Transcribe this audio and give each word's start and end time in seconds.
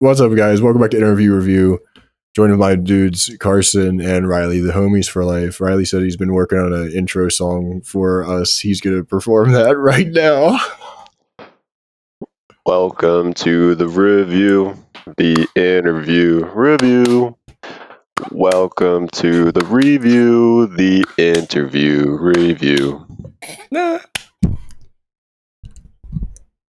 What's 0.00 0.20
up, 0.20 0.34
guys? 0.34 0.62
Welcome 0.62 0.80
back 0.80 0.92
to 0.92 0.96
Interview 0.96 1.34
Review. 1.34 1.78
Joined 2.34 2.52
with 2.52 2.60
my 2.60 2.74
dudes 2.74 3.36
Carson 3.38 4.00
and 4.00 4.26
Riley, 4.26 4.60
the 4.60 4.72
homies 4.72 5.10
for 5.10 5.24
life. 5.24 5.60
Riley 5.60 5.84
said 5.84 6.02
he's 6.02 6.16
been 6.16 6.32
working 6.32 6.58
on 6.58 6.72
an 6.72 6.90
intro 6.92 7.28
song 7.28 7.82
for 7.82 8.24
us. 8.24 8.60
He's 8.60 8.80
going 8.80 8.96
to 8.96 9.04
perform 9.04 9.52
that 9.52 9.76
right 9.76 10.06
now. 10.06 10.58
Welcome 12.64 13.34
to 13.34 13.74
the 13.74 13.88
review, 13.88 14.74
the 15.16 15.46
interview 15.54 16.46
review. 16.54 17.36
Welcome 18.30 19.08
to 19.08 19.52
the 19.52 19.66
review, 19.66 20.66
the 20.66 21.04
interview 21.18 22.16
review. 22.16 23.06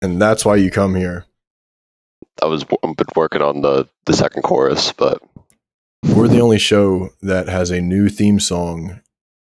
And 0.03 0.21
that's 0.21 0.45
why 0.45 0.57
you 0.57 0.69
come 0.69 0.93
here. 0.95 1.25
I 2.41 2.45
was 2.45 2.63
I've 2.83 2.95
been 2.95 3.07
working 3.15 3.41
on 3.41 3.61
the 3.61 3.87
the 4.05 4.13
second 4.13 4.41
chorus, 4.43 4.91
but 4.91 5.21
We're 6.15 6.27
the 6.27 6.41
only 6.41 6.59
show 6.59 7.09
that 7.21 7.47
has 7.47 7.71
a 7.71 7.79
new 7.81 8.09
theme 8.09 8.39
song 8.39 8.99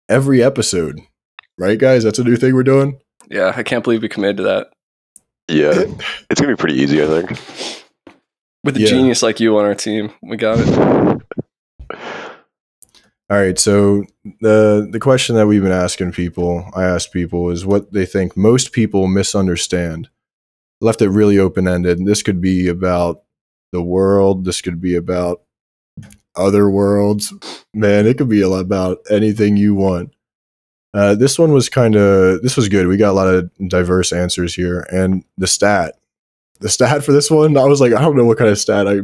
every 0.09 0.42
episode. 0.42 1.01
Right, 1.59 1.78
guys? 1.78 2.04
That's 2.04 2.18
a 2.18 2.24
new 2.24 2.37
thing 2.37 2.54
we're 2.54 2.62
doing. 2.62 2.98
Yeah, 3.28 3.52
I 3.54 3.62
can't 3.62 3.82
believe 3.84 4.02
we 4.02 4.09
committed 4.09 4.38
to 4.38 4.42
that. 4.45 4.68
yeah, 5.48 5.84
it's 6.30 6.40
gonna 6.40 6.52
be 6.54 6.60
pretty 6.60 6.80
easy, 6.80 7.02
I 7.02 7.06
think. 7.06 7.30
With 8.65 8.76
a 8.76 8.80
Yeah. 8.80 8.87
genius 8.88 9.23
like 9.23 9.40
you 9.40 9.59
on 9.59 9.65
our 9.65 9.74
team, 9.74 10.12
we 10.23 10.37
got 10.37 10.59
it. 10.60 11.23
All 13.30 13.38
right, 13.38 13.59
so 13.59 14.04
the 14.40 14.87
the 14.90 15.01
question 15.01 15.34
that 15.37 15.46
we've 15.46 15.62
been 15.62 15.73
asking 15.73 16.12
people, 16.12 16.68
I 16.74 16.84
asked 16.84 17.12
people, 17.12 17.51
is 17.51 17.65
what 17.65 17.92
they 17.92 18.04
think 18.06 18.37
most 18.37 18.73
people 18.73 19.06
misunderstand. 19.06 20.10
Left 20.82 21.00
it 21.00 21.10
really 21.10 21.38
open 21.38 21.68
ended. 21.68 22.04
This 22.04 22.22
could 22.22 22.41
be 22.41 22.68
about 22.68 23.23
the 23.73 23.82
world. 23.82 24.45
This 24.45 24.60
could 24.60 24.80
be 24.80 24.96
about 24.96 25.43
other 26.37 26.68
worlds. 26.68 27.32
Man, 27.73 28.07
it 28.07 28.18
could 28.18 28.29
be 28.29 28.43
about 28.43 28.98
anything 29.10 29.57
you 29.57 29.74
want. 29.74 30.15
Uh, 30.95 31.15
this 31.15 31.38
one 31.38 31.52
was 31.52 31.68
kind 31.68 31.96
of 31.96 32.42
this 32.42 32.57
was 32.57 32.68
good. 32.68 32.87
We 32.87 32.96
got 32.96 33.12
a 33.12 33.15
lot 33.15 33.32
of 33.32 33.51
diverse 33.68 34.12
answers 34.12 34.54
here, 34.54 34.87
and 34.90 35.24
the 35.38 35.46
stat, 35.46 35.95
the 36.60 36.68
stat 36.68 37.02
for 37.02 37.12
this 37.12 37.30
one, 37.30 37.57
I 37.57 37.64
was 37.64 37.80
like, 37.80 37.95
I 37.95 38.01
don't 38.01 38.16
know 38.16 38.26
what 38.26 38.38
kind 38.38 38.51
of 38.51 38.59
stat. 38.59 38.87
I 38.87 39.01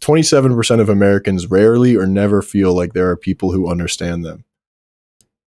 27% 0.00 0.80
of 0.80 0.88
Americans 0.88 1.48
rarely 1.48 1.96
or 1.96 2.06
never 2.06 2.40
feel 2.40 2.74
like 2.74 2.92
there 2.92 3.10
are 3.10 3.16
people 3.16 3.50
who 3.50 3.68
understand 3.68 4.24
them. 4.24 4.44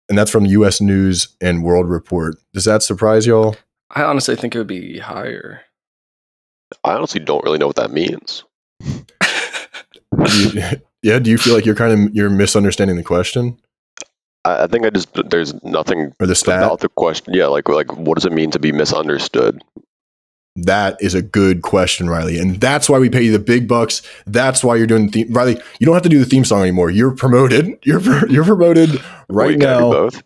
And 0.10 0.18
that's 0.18 0.32
from 0.32 0.46
US 0.46 0.82
News 0.82 1.36
and 1.40 1.64
World 1.64 1.90
Report. 1.90 2.36
Does 2.54 2.66
that 2.66 2.82
surprise 2.82 3.28
y'all? 3.28 3.56
I 3.92 4.04
honestly 4.04 4.36
think 4.36 4.56
it 4.56 4.58
would 4.58 4.68
be 4.68 5.00
higher. 5.00 5.62
I 6.84 6.94
honestly 6.94 7.20
don't 7.20 7.44
really 7.44 7.58
know 7.58 7.68
what 7.68 7.76
that 7.78 7.92
means. 7.92 8.44
You- 10.30 10.62
yeah, 11.04 11.20
do 11.20 11.30
you 11.30 11.38
feel 11.38 11.54
like 11.54 11.66
you're 11.66 11.76
kind 11.76 12.08
of 12.08 12.16
you're 12.16 12.30
misunderstanding 12.32 12.96
the 12.96 13.04
question 13.04 13.58
I, 14.44 14.64
I 14.64 14.68
think 14.68 14.86
I 14.86 14.90
just 14.90 15.10
there's 15.30 15.54
nothing 15.64 16.14
or 16.20 16.26
the 16.28 16.36
stat? 16.36 16.64
about 16.64 16.80
the 16.80 16.90
question. 16.90 17.34
Yeah, 17.34 17.48
like 17.48 17.68
like 17.70 17.92
what 17.96 18.16
does 18.16 18.26
it 18.26 18.32
mean 18.32 18.50
to 18.52 18.60
be 18.60 18.72
misunderstood? 18.72 19.62
That 20.56 20.96
is 21.02 21.14
a 21.14 21.22
good 21.22 21.62
question, 21.64 22.10
Riley. 22.10 22.40
And 22.40 22.62
that's 22.62 22.90
why 22.90 22.98
we 22.98 23.10
pay 23.10 23.22
you 23.24 23.32
the 23.34 23.40
big 23.40 23.68
bucks. 23.68 24.02
That's 24.26 24.64
why 24.64 24.78
you're 24.78 24.88
doing 24.88 25.08
the 25.08 25.12
theme. 25.12 25.34
Riley, 25.34 25.60
you 25.80 25.86
don't 25.86 25.94
have 25.96 26.04
to 26.04 26.10
do 26.10 26.18
the 26.20 26.26
theme 26.26 26.46
song 26.46 26.62
anymore. 26.62 26.90
You're 26.90 27.12
promoted. 27.12 27.78
You're 27.84 28.28
you're 28.30 28.46
promoted 28.46 28.92
right 29.30 29.50
Wait, 29.50 29.60
can 29.60 29.70
I 29.70 29.74
do 29.78 29.82
now. 29.82 29.92
both. 29.92 30.24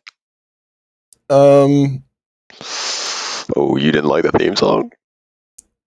Um 1.30 2.04
Oh, 3.56 3.76
you 3.78 3.92
didn't 3.92 4.10
like 4.10 4.24
the 4.24 4.32
theme 4.32 4.56
song? 4.56 4.92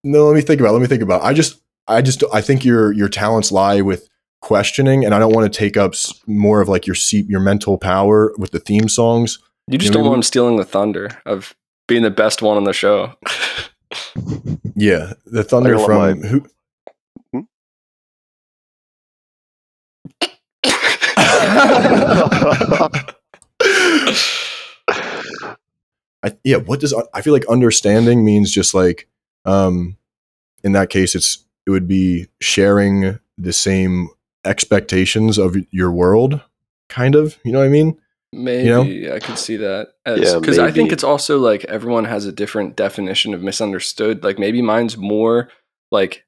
No, 0.05 0.27
let 0.27 0.35
me 0.35 0.41
think 0.41 0.61
about. 0.61 0.71
It. 0.71 0.73
Let 0.73 0.83
me 0.83 0.89
think 0.89 1.03
about. 1.03 1.23
It. 1.23 1.27
I 1.27 1.33
just, 1.33 1.61
I 1.87 2.03
just, 2.03 2.25
I 2.33 2.41
think 2.41 2.65
your 2.65 2.93
your 2.93 3.09
talents 3.09 3.53
lie 3.53 3.81
with 3.81 4.09
questioning, 4.41 5.05
and 5.05 5.15
I 5.15 5.19
don't 5.19 5.33
want 5.33 5.53
to 5.53 5.59
take 5.59 5.77
up 5.77 5.95
more 6.27 6.61
of 6.61 6.69
like 6.69 6.87
your 6.87 6.97
seat, 6.97 7.27
your 7.29 7.41
mental 7.41 7.79
power 7.79 8.33
with 8.39 8.51
the 8.51 8.59
theme 8.59 8.89
songs. 8.89 9.39
You 9.69 9.79
just 9.79 9.91
Yeah, 9.91 9.95
don't 9.95 10.03
we- 10.03 10.09
want 10.09 10.19
him 10.19 10.23
stealing 10.25 10.57
the 10.57 10.65
thunder 10.65 11.21
of 11.25 11.55
being 11.87 12.03
the 12.03 12.11
best 12.11 12.43
one 12.43 12.57
on 12.57 12.65
the 12.65 12.73
show. 12.73 13.15
Yeah, 14.75 15.13
the 15.27 15.45
thunder 15.45 15.79
from 15.79 16.23
don't 16.23 16.25
who? 16.25 16.47
Hmm? 17.33 17.41
I, 26.25 26.37
yeah, 26.45 26.59
what 26.59 26.81
does 26.81 26.95
I 27.15 27.21
feel 27.21 27.33
like 27.33 27.47
understanding 27.49 28.25
means? 28.25 28.53
Just 28.53 28.75
like, 28.75 29.09
um, 29.45 29.97
in 30.63 30.73
that 30.73 30.91
case, 30.91 31.15
it's 31.15 31.45
it 31.67 31.71
would 31.71 31.89
be 31.89 32.27
sharing 32.41 33.19
the 33.39 33.53
same 33.53 34.09
expectations 34.45 35.39
of 35.39 35.57
your 35.71 35.91
world, 35.91 36.41
kind 36.89 37.15
of. 37.15 37.39
You 37.45 37.53
know 37.53 37.59
what 37.59 37.67
I 37.67 37.71
mean? 37.71 37.99
Maybe 38.33 38.69
know? 38.69 39.15
I 39.15 39.19
could 39.19 39.39
see 39.39 39.57
that. 39.57 39.89
Yeah, 40.07 40.39
Because 40.39 40.59
I 40.59 40.71
think 40.71 40.91
it's 40.91 41.05
also 41.05 41.39
like 41.39 41.65
everyone 41.65 42.07
has 42.07 42.25
a 42.25 42.33
different 42.33 42.77
definition 42.77 43.35
of 43.35 43.43
misunderstood. 43.43 44.25
Like 44.25 44.39
maybe 44.39 44.63
mine's 44.63 44.97
more 44.97 45.51
like 45.91 46.25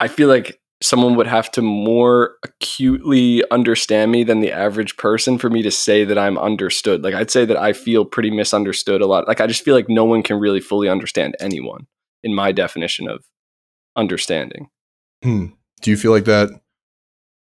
I 0.00 0.08
feel 0.08 0.28
like 0.28 0.60
someone 0.80 1.14
would 1.16 1.26
have 1.26 1.50
to 1.52 1.62
more 1.62 2.36
acutely 2.44 3.48
understand 3.50 4.12
me 4.12 4.24
than 4.24 4.40
the 4.40 4.52
average 4.52 4.96
person 4.96 5.38
for 5.38 5.50
me 5.50 5.62
to 5.62 5.70
say 5.70 6.04
that 6.04 6.18
I'm 6.18 6.38
understood. 6.38 7.02
Like 7.02 7.14
I'd 7.14 7.30
say 7.30 7.44
that 7.44 7.56
I 7.56 7.72
feel 7.72 8.04
pretty 8.04 8.30
misunderstood 8.30 9.00
a 9.00 9.06
lot. 9.06 9.28
Like 9.28 9.40
I 9.40 9.46
just 9.46 9.64
feel 9.64 9.74
like 9.74 9.88
no 9.88 10.04
one 10.04 10.22
can 10.22 10.38
really 10.38 10.60
fully 10.60 10.88
understand 10.88 11.36
anyone 11.40 11.86
in 12.22 12.34
my 12.34 12.52
definition 12.52 13.08
of 13.08 13.24
understanding. 13.96 14.68
Hmm. 15.22 15.46
Do 15.80 15.90
you 15.90 15.96
feel 15.96 16.12
like 16.12 16.24
that? 16.24 16.50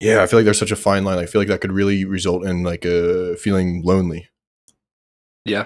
Yeah, 0.00 0.22
I 0.22 0.26
feel 0.26 0.38
like 0.38 0.44
there's 0.44 0.58
such 0.58 0.70
a 0.70 0.76
fine 0.76 1.04
line. 1.04 1.18
I 1.18 1.26
feel 1.26 1.40
like 1.40 1.48
that 1.48 1.60
could 1.60 1.72
really 1.72 2.04
result 2.04 2.44
in 2.44 2.62
like 2.62 2.84
a 2.84 3.36
feeling 3.36 3.82
lonely. 3.82 4.28
Yeah. 5.44 5.64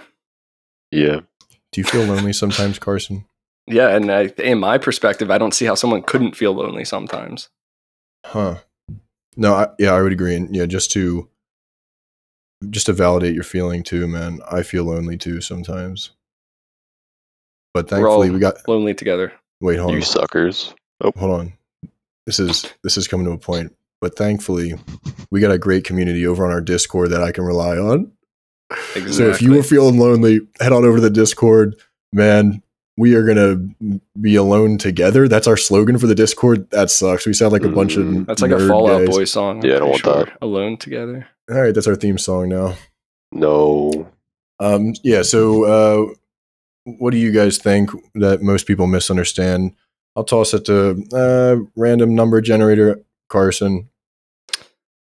yeah. 0.91 1.21
Do 1.73 1.81
you 1.81 1.85
feel 1.85 2.05
lonely 2.05 2.33
sometimes, 2.43 2.79
Carson? 2.79 3.27
Yeah, 3.67 3.89
and 3.89 4.11
I, 4.11 4.33
in 4.39 4.59
my 4.59 4.79
perspective, 4.79 5.31
I 5.31 5.39
don't 5.39 5.55
see 5.55 5.67
how 5.67 5.75
someone 5.75 6.03
couldn't 6.03 6.37
feel 6.37 6.53
lonely 6.53 6.85
sometimes. 6.85 7.49
Huh. 8.25 8.57
No, 9.37 9.55
I, 9.55 9.69
yeah, 9.79 9.93
I 9.93 10.03
would 10.03 10.12
agree. 10.12 10.35
And 10.35 10.55
yeah, 10.55 10.67
just 10.67 10.91
to 10.93 11.29
just 12.71 12.87
to 12.87 12.93
validate 12.93 13.35
your 13.35 13.45
feeling 13.45 13.83
too, 13.83 14.07
man. 14.07 14.41
I 14.51 14.62
feel 14.62 14.85
lonely 14.85 15.17
too 15.17 15.41
sometimes. 15.41 16.11
But 17.75 17.91
We're 17.91 18.09
all 18.09 18.21
thankfully, 18.22 18.31
we 18.31 18.38
got. 18.38 18.69
lonely 18.69 18.94
together. 18.94 19.33
Wait, 19.60 19.78
hold 19.78 19.93
You 19.93 19.99
on. 19.99 20.03
suckers. 20.03 20.75
Oh. 21.03 21.12
Hold 21.16 21.41
on. 21.41 21.53
This 22.27 22.38
is 22.38 22.72
this 22.84 22.97
is 22.97 23.09
coming 23.09 23.27
to 23.27 23.33
a 23.33 23.38
point. 23.38 23.75
But 24.00 24.16
thankfully, 24.16 24.75
we 25.31 25.41
got 25.41 25.53
a 25.53 25.59
great 25.59 25.84
community 25.84 26.27
over 26.27 26.44
on 26.44 26.53
our 26.53 26.61
Discord 26.61 27.11
that 27.11 27.22
I 27.22 27.32
can 27.32 27.44
rely 27.44 27.77
on. 27.78 28.12
Exactly. 28.71 29.12
So 29.12 29.28
if 29.28 29.41
you 29.43 29.53
were 29.53 29.62
feeling 29.62 29.99
lonely, 29.99 30.41
head 30.61 30.72
on 30.72 30.84
over 30.84 30.97
to 30.97 31.00
the 31.03 31.11
Discord. 31.11 31.77
Man, 32.12 32.62
we 32.97 33.15
are 33.15 33.25
gonna 33.25 33.56
be 34.21 34.34
alone 34.37 34.77
together. 34.78 35.28
That's 35.28 35.47
our 35.47 35.56
slogan 35.56 35.99
for 35.99 36.06
the 36.06 36.15
Discord. 36.15 36.69
That 36.71 36.91
sucks. 36.91 37.27
We 37.27 37.32
sound 37.32 37.53
like 37.53 37.65
a 37.65 37.69
bunch 37.69 37.97
of 37.97 38.05
Mm, 38.05 38.27
That's 38.27 38.43
like 38.43 38.50
a 38.50 38.55
nerd 38.56 38.69
Fallout 38.69 39.06
guys. 39.06 39.16
Boy 39.16 39.25
song. 39.25 39.65
Yeah, 39.65 39.77
I 39.77 39.78
don't 39.78 39.91
pretty 40.00 40.09
want 40.09 40.27
that. 40.31 40.38
Alone 40.43 40.77
together. 40.77 41.27
All 41.50 41.61
right, 41.61 41.75
that's 41.75 41.87
our 41.87 41.97
theme 41.97 42.19
song 42.19 42.49
now. 42.49 42.75
No. 43.32 44.11
Um, 44.61 44.94
yeah. 45.03 45.22
So, 45.22 45.65
uh, 45.65 46.15
what 46.84 47.10
do 47.10 47.16
you 47.16 47.32
guys 47.32 47.59
think 47.59 47.91
that 48.15 48.43
most 48.43 48.66
people 48.66 48.87
misunderstand? 48.87 49.75
I'll 50.16 50.25
toss 50.25 50.53
it 50.53 50.65
to 50.66 51.04
uh, 51.12 51.65
random 51.76 52.15
number 52.15 52.41
generator 52.41 53.03
Carson. 53.28 53.88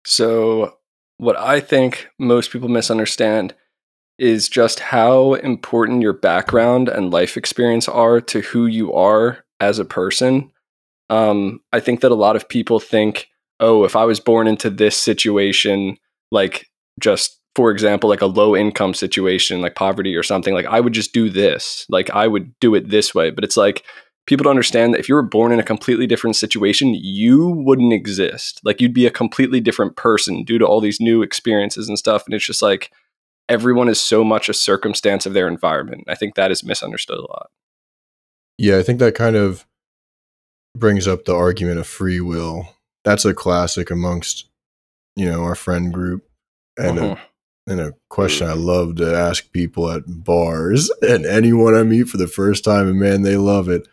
So, 0.05 0.77
what 1.19 1.39
I 1.39 1.61
think 1.61 2.09
most 2.19 2.51
people 2.51 2.69
misunderstand 2.69 3.55
is 4.19 4.49
just 4.49 4.81
how 4.81 5.35
important 5.35 6.03
your 6.03 6.13
background 6.13 6.89
and 6.89 7.11
life 7.11 7.37
experience 7.37 7.89
are 7.89 8.21
to 8.21 8.41
who 8.41 8.67
you 8.67 8.93
are 8.93 9.45
as 9.61 9.79
a 9.79 9.85
person. 9.85 10.51
Um, 11.09 11.61
I 11.73 11.81
think 11.81 12.01
that 12.01 12.13
a 12.13 12.15
lot 12.15 12.37
of 12.37 12.49
people 12.49 12.81
think, 12.81 13.29
oh, 13.59 13.85
if 13.85 13.97
I 13.97 14.05
was 14.05 14.21
born 14.21 14.47
into 14.47 14.71
this 14.71 14.97
situation, 14.97 15.97
like 16.31 16.67
just 17.01 17.40
for 17.57 17.71
example, 17.71 18.09
like 18.09 18.21
a 18.21 18.27
low 18.27 18.57
income 18.57 18.95
situation, 18.95 19.61
like 19.61 19.75
poverty 19.75 20.15
or 20.15 20.23
something, 20.23 20.55
like 20.55 20.67
I 20.67 20.81
would 20.81 20.93
just 20.93 21.13
do 21.13 21.29
this. 21.29 21.85
Like 21.89 22.11
I 22.11 22.27
would 22.27 22.59
do 22.61 22.75
it 22.75 22.91
this 22.91 23.15
way. 23.15 23.31
But 23.31 23.45
it's 23.45 23.57
like 23.57 23.85
people 24.27 24.45
don't 24.45 24.53
understand 24.53 24.95
that 24.95 25.01
if 25.01 25.09
you 25.09 25.15
were 25.15 25.23
born 25.23 25.51
in 25.51 25.59
a 25.59 25.65
completely 25.65 26.07
different 26.07 26.37
situation, 26.37 26.95
you 26.95 27.49
wouldn't 27.49 27.93
exist. 27.93 28.61
Like 28.65 28.81
you'd 28.81 28.95
be 28.95 29.07
a 29.07 29.11
completely 29.11 29.61
different 29.61 29.97
person 29.97 30.45
due 30.45 30.59
to 30.59 30.67
all 30.67 30.81
these 30.81 31.01
new 31.01 31.23
experiences 31.23 31.89
and 31.89 31.99
stuff. 31.99 32.25
And 32.25 32.35
it's 32.35 32.47
just 32.47 32.63
like 32.63 32.93
everyone 33.49 33.89
is 33.89 34.01
so 34.01 34.23
much 34.23 34.49
a 34.49 34.55
circumstance 34.55 35.27
of 35.27 35.33
their 35.33 35.49
environment. 35.49 36.05
I 36.09 36.15
think 36.15 36.37
that 36.37 36.53
is 36.53 36.63
misunderstood 36.65 37.19
a 37.19 37.23
lot. 37.23 37.51
Yeah, 38.59 38.79
I 38.79 38.83
think 38.83 39.01
that 39.01 39.15
kind 39.15 39.35
of 39.37 39.67
brings 40.77 41.09
up 41.09 41.25
the 41.25 41.35
argument 41.35 41.81
of 41.81 41.87
free 41.87 42.21
will. 42.21 42.77
That's 43.05 43.25
a 43.25 43.35
classic 43.35 43.91
amongst 43.91 44.47
you 45.17 45.27
know 45.27 45.43
our 45.43 45.57
friend 45.57 45.93
group, 45.93 46.23
and 46.79 46.99
Mhm. 46.99 47.19
A, 47.67 47.71
and 47.71 47.81
a 47.81 47.95
question 48.09 48.49
I 48.49 48.55
love 48.55 48.97
to 48.97 49.15
ask 49.15 49.51
people 49.53 49.91
at 49.91 50.03
bars 50.07 50.91
and 51.03 51.25
anyone 51.27 51.75
I 51.75 51.83
meet 51.83 52.09
for 52.09 52.17
the 52.17 52.27
first 52.27 52.65
time, 52.65 52.89
and 52.89 52.99
man, 52.99 53.23
they 53.23 53.37
love 53.37 53.69
it. 53.69 53.89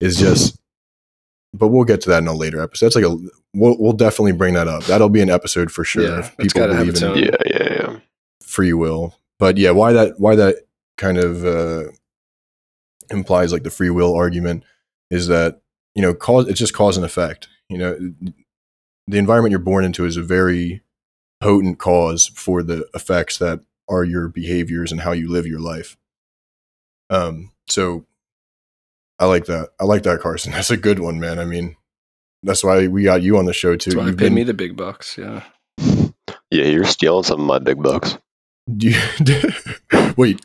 Is 0.00 0.18
just 0.18 0.58
but 1.54 1.68
we'll 1.68 1.84
get 1.84 2.00
to 2.02 2.10
that 2.10 2.22
in 2.22 2.28
a 2.28 2.32
later 2.32 2.60
episode. 2.60 2.86
That's 2.86 2.96
like 2.96 3.04
a 3.04 3.16
we'll 3.54 3.76
we'll 3.78 3.92
definitely 3.92 4.32
bring 4.32 4.54
that 4.54 4.68
up. 4.68 4.84
That'll 4.84 5.08
be 5.08 5.20
an 5.20 5.30
episode 5.30 5.70
for 5.70 5.84
sure. 5.84 6.04
Yeah, 6.04 6.18
if 6.20 6.36
people 6.36 6.60
gotta 6.60 6.74
have 6.74 6.86
believe 6.86 7.02
in 7.02 7.24
Yeah, 7.24 7.36
yeah, 7.46 7.72
yeah. 7.74 7.96
free 8.42 8.72
will. 8.72 9.14
But 9.38 9.58
yeah, 9.58 9.70
why 9.70 9.92
that 9.92 10.18
why 10.18 10.36
that 10.36 10.56
kind 10.96 11.18
of 11.18 11.44
uh, 11.44 11.90
implies 13.10 13.52
like 13.52 13.62
the 13.62 13.70
free 13.70 13.90
will 13.90 14.14
argument 14.14 14.64
is 15.10 15.26
that 15.28 15.60
you 15.94 16.02
know 16.02 16.14
cause 16.14 16.48
it's 16.48 16.58
just 16.58 16.74
cause 16.74 16.96
and 16.96 17.04
effect. 17.04 17.48
You 17.68 17.78
know, 17.78 17.98
the 19.06 19.18
environment 19.18 19.50
you're 19.50 19.60
born 19.60 19.84
into 19.84 20.04
is 20.04 20.16
a 20.16 20.22
very 20.22 20.82
potent 21.42 21.78
cause 21.78 22.28
for 22.34 22.62
the 22.62 22.86
effects 22.94 23.38
that 23.38 23.60
are 23.88 24.04
your 24.04 24.28
behaviors 24.28 24.92
and 24.92 25.00
how 25.02 25.12
you 25.12 25.28
live 25.30 25.46
your 25.46 25.60
life. 25.60 25.96
Um, 27.10 27.50
so 27.68 28.06
I 29.18 29.26
like 29.26 29.44
that. 29.46 29.70
I 29.80 29.84
like 29.84 30.02
that, 30.04 30.20
Carson. 30.20 30.52
That's 30.56 30.70
a 30.70 30.76
good 30.76 30.98
one, 30.98 31.20
man. 31.20 31.38
I 31.38 31.44
mean, 31.44 31.76
that's 32.42 32.64
why 32.64 32.86
we 32.88 33.04
got 33.04 33.22
you 33.22 33.38
on 33.38 33.44
the 33.44 33.52
show 33.52 33.76
too. 33.76 33.90
That's 33.90 33.96
why 33.96 34.04
they 34.04 34.10
You've 34.10 34.18
paid 34.18 34.24
been- 34.26 34.34
me 34.34 34.42
the 34.44 34.54
big 34.54 34.76
bucks. 34.76 35.16
Yeah. 35.18 35.42
Yeah, 36.50 36.64
you're 36.64 36.84
stealing 36.84 37.22
some 37.24 37.40
of 37.40 37.46
my 37.46 37.58
big 37.58 37.82
bucks. 37.82 38.18
Do 38.76 38.90
you, 38.90 40.12
wait, 40.16 40.40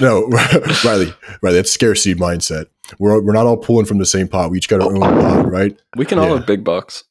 no, 0.00 0.26
Riley, 0.84 1.12
Riley, 1.42 1.56
that's 1.56 1.70
scarcity 1.70 2.14
mindset. 2.18 2.66
We're 2.98 3.20
we're 3.20 3.34
not 3.34 3.46
all 3.46 3.56
pulling 3.58 3.86
from 3.86 3.98
the 3.98 4.06
same 4.06 4.28
pot. 4.28 4.50
We 4.50 4.56
each 4.58 4.68
got 4.68 4.80
our 4.80 4.92
own 4.92 5.00
pot, 5.00 5.48
right? 5.50 5.78
We 5.96 6.04
can 6.06 6.18
all 6.18 6.34
have 6.36 6.46
big 6.46 6.64
bucks. 6.64 7.04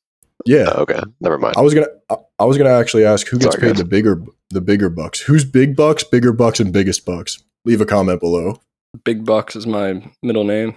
Yeah. 0.45 0.71
Oh, 0.75 0.81
okay, 0.83 0.99
never 1.19 1.37
mind. 1.37 1.55
I 1.57 1.61
was 1.61 1.73
gonna 1.73 1.87
I, 2.09 2.15
I 2.39 2.45
was 2.45 2.57
gonna 2.57 2.71
actually 2.71 3.05
ask 3.05 3.27
who 3.27 3.37
gets 3.37 3.55
Sorry, 3.55 3.61
paid 3.67 3.75
guys. 3.75 3.77
the 3.79 3.85
bigger 3.85 4.23
the 4.49 4.61
bigger 4.61 4.89
bucks. 4.89 5.19
Who's 5.21 5.45
big 5.45 5.75
bucks, 5.75 6.03
bigger 6.03 6.33
bucks, 6.33 6.59
and 6.59 6.71
biggest 6.73 7.05
bucks? 7.05 7.43
Leave 7.65 7.81
a 7.81 7.85
comment 7.85 8.19
below. 8.19 8.59
Big 9.03 9.25
bucks 9.25 9.55
is 9.55 9.65
my 9.67 10.03
middle 10.21 10.43
name. 10.43 10.75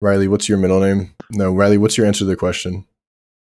Riley, 0.00 0.28
what's 0.28 0.48
your 0.48 0.58
middle 0.58 0.80
name? 0.80 1.14
No, 1.30 1.52
Riley, 1.52 1.78
what's 1.78 1.96
your 1.96 2.06
answer 2.06 2.20
to 2.20 2.24
the 2.26 2.36
question? 2.36 2.86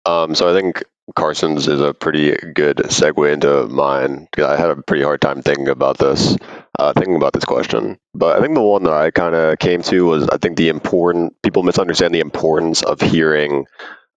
Um, 0.06 0.34
so 0.34 0.48
I 0.48 0.58
think 0.58 0.84
Carson's 1.16 1.66
is 1.66 1.80
a 1.80 1.92
pretty 1.92 2.34
good 2.54 2.76
segue 2.76 3.32
into 3.32 3.66
mine. 3.66 4.28
'cause 4.32 4.44
I 4.44 4.56
had 4.56 4.70
a 4.70 4.76
pretty 4.82 5.02
hard 5.02 5.20
time 5.20 5.42
thinking 5.42 5.68
about 5.68 5.98
this, 5.98 6.36
uh, 6.78 6.92
thinking 6.94 7.16
about 7.16 7.32
this 7.32 7.44
question. 7.44 7.98
But 8.14 8.38
I 8.38 8.40
think 8.40 8.54
the 8.54 8.62
one 8.62 8.84
that 8.84 8.92
I 8.92 9.10
kind 9.10 9.34
of 9.34 9.58
came 9.58 9.82
to 9.82 10.06
was 10.06 10.28
I 10.28 10.36
think 10.38 10.56
the 10.56 10.68
important 10.68 11.34
people 11.42 11.62
misunderstand 11.62 12.14
the 12.14 12.20
importance 12.20 12.82
of 12.82 13.00
hearing, 13.00 13.66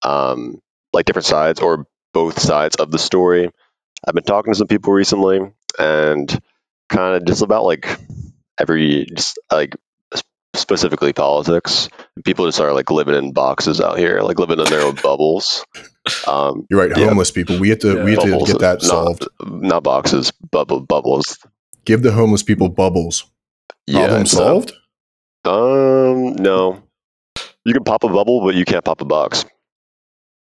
um, 0.03 0.59
like 0.95 1.07
different 1.07 1.27
sides 1.27 1.61
or 1.61 1.87
both 2.13 2.39
sides 2.41 2.77
of 2.77 2.91
the 2.91 2.99
story. 2.99 3.51
I've 4.07 4.15
been 4.15 4.25
talking 4.25 4.53
to 4.53 4.59
some 4.59 4.69
people 4.69 4.93
recently, 4.93 5.41
and 5.79 6.41
kind 6.89 7.17
of 7.17 7.25
just 7.27 7.43
about 7.43 7.65
like 7.65 7.99
every 8.59 9.07
just 9.07 9.39
like 9.51 9.77
specifically 10.55 11.13
politics. 11.13 11.89
People 12.25 12.47
just 12.47 12.61
are 12.61 12.73
like 12.73 12.91
living 12.91 13.17
in 13.17 13.33
boxes 13.33 13.81
out 13.81 13.99
here, 13.99 14.21
like 14.21 14.39
living 14.39 14.61
in 14.61 14.67
their 14.67 14.83
own 14.83 14.95
bubbles. 15.03 15.65
Um, 16.29 16.67
You're 16.71 16.81
right, 16.81 16.97
Yeah. 16.97 17.07
homeless 17.07 17.31
people. 17.31 17.59
We 17.59 17.71
have 17.71 17.81
to 17.81 17.97
Yeah. 17.97 18.05
we 18.05 18.11
have 18.13 18.23
to 18.23 18.45
get 18.47 18.59
that 18.61 18.75
not, 18.75 18.83
solved. 18.83 19.29
Not 19.45 19.83
boxes, 19.83 20.31
bubble 20.31 20.81
bubbles. 20.81 21.39
Give 21.85 22.03
the 22.03 22.13
homeless 22.13 22.43
people 22.43 22.69
bubbles. 22.69 23.25
Problem 23.91 24.23
it's, 24.23 24.35
uh, 24.35 24.37
solved? 24.37 24.73
Um, 25.45 26.37
no. 26.37 26.83
You 27.65 27.73
can 27.75 27.85
pop 27.85 28.05
a 28.05 28.09
bubble, 28.09 28.43
but 28.45 28.55
you 28.55 28.65
can't 28.65 28.85
pop 28.85 29.01
a 29.01 29.05
box. 29.05 29.45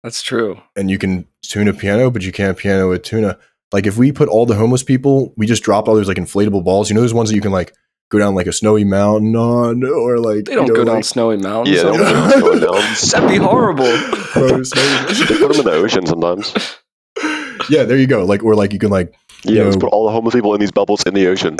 That's 0.08 0.22
true. 0.22 0.58
and 0.78 0.90
you 0.90 0.98
can 0.98 1.26
tune 1.42 1.68
a 1.68 1.74
piano, 1.74 2.10
but 2.10 2.22
you 2.24 2.32
can't 2.32 2.58
piano 2.58 2.92
a 2.94 2.98
tuna. 3.00 3.38
Like 3.74 3.86
if 3.86 3.98
we 3.98 4.14
put 4.14 4.30
all 4.30 4.46
the 4.46 4.56
homeless 4.56 4.82
people, 4.84 5.34
we 5.36 5.46
just 5.46 5.64
drop 5.64 5.90
all 5.90 5.96
those 5.96 6.08
like 6.08 6.16
inflatable 6.18 6.64
balls. 6.64 6.90
You 6.90 6.96
know 6.96 7.02
those 7.02 7.14
ones 7.14 7.30
that 7.30 7.36
you 7.36 7.42
can 7.42 7.52
like 7.52 7.74
go 8.10 8.18
down 8.18 8.34
like 8.36 8.48
a 8.48 8.54
snowy 8.54 8.86
mountain 8.86 9.36
on, 9.36 9.84
or 9.84 10.18
like 10.20 10.46
They 10.46 10.56
don't 10.56 10.68
you 10.68 10.74
know, 10.74 10.80
go 10.80 10.86
down 10.86 10.96
like- 10.96 11.04
snowy 11.04 11.36
mountains. 11.36 11.76
Yeah, 11.76 11.84
they 11.84 11.98
don't 11.98 12.40
go 12.40 12.60
down 12.60 12.72
mountains. 12.72 13.12
That'd 13.12 13.30
be 13.30 13.36
horrible. 13.36 13.84
Bro, 14.34 14.48
They 14.64 15.38
put 15.38 15.52
them 15.52 15.60
in 15.60 15.66
the 15.66 15.74
ocean 15.84 16.06
sometimes. 16.06 16.54
yeah, 17.70 17.84
there 17.84 17.98
you 17.98 18.08
go. 18.08 18.24
Like 18.24 18.44
or 18.44 18.56
like 18.56 18.72
you 18.72 18.80
can 18.80 18.90
like 18.90 19.14
Yeah, 19.44 19.64
let's 19.64 19.76
know- 19.76 19.82
put 19.82 19.92
all 19.94 20.06
the 20.06 20.12
homeless 20.14 20.34
people 20.36 20.54
in 20.54 20.62
these 20.62 20.72
bubbles 20.72 21.04
in 21.06 21.14
the 21.14 21.28
ocean. 21.28 21.58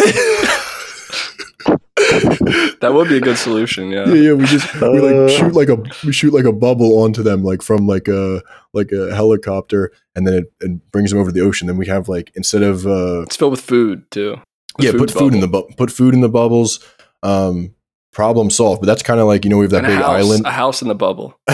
that 2.82 2.92
would 2.94 3.10
be 3.10 3.18
a 3.18 3.22
good 3.22 3.38
solution. 3.38 3.90
Yeah. 3.92 4.08
yeah, 4.08 4.14
yeah. 4.16 4.34
We 4.34 4.46
just 4.46 4.74
we 4.82 4.88
Uh. 4.88 4.92
like 5.02 5.30
shoot 5.30 5.54
like 5.54 5.70
a 5.70 5.78
we 6.06 6.12
shoot 6.14 6.34
like 6.34 6.46
a 6.46 6.54
bubble 6.54 7.00
onto 7.04 7.24
them 7.24 7.44
like 7.44 7.62
from 7.62 7.88
like 7.88 8.08
a 8.08 8.42
like 8.74 8.92
a 8.92 9.14
helicopter, 9.16 9.92
and 10.16 10.26
then 10.28 10.34
it, 10.36 10.54
it 10.62 10.92
brings 10.92 11.12
them 11.12 11.20
over 11.20 11.30
to 11.30 11.34
the 11.34 11.46
ocean. 11.46 11.68
Then 11.68 11.78
we 11.78 11.88
have 11.88 12.08
like 12.10 12.32
instead 12.36 12.64
of 12.64 12.86
uh 12.86 13.22
It's 13.22 13.36
filled 13.36 13.52
with 13.52 13.62
food 13.62 14.10
too. 14.12 14.38
A 14.80 14.84
yeah, 14.84 14.92
put 14.92 15.12
food 15.12 15.34
in 15.34 15.40
the 15.40 15.48
bu- 15.48 15.68
put 15.78 15.92
food 15.92 16.14
in 16.14 16.22
the 16.22 16.30
bubbles. 16.30 16.80
Um, 17.24 17.74
problem 18.12 18.50
solved. 18.50 18.82
But 18.82 18.88
that's 18.88 19.04
kind 19.04 19.20
of 19.20 19.28
like 19.28 19.44
you 19.46 19.50
know 19.50 19.58
we 19.58 19.66
have 19.66 19.72
that 19.72 19.86
And 19.86 19.94
a 19.94 19.96
big 19.98 20.04
house, 20.06 20.20
island. 20.20 20.46
A 20.46 20.52
house 20.52 20.82
in 20.82 20.88
the 20.88 20.96
bubble. 20.96 21.40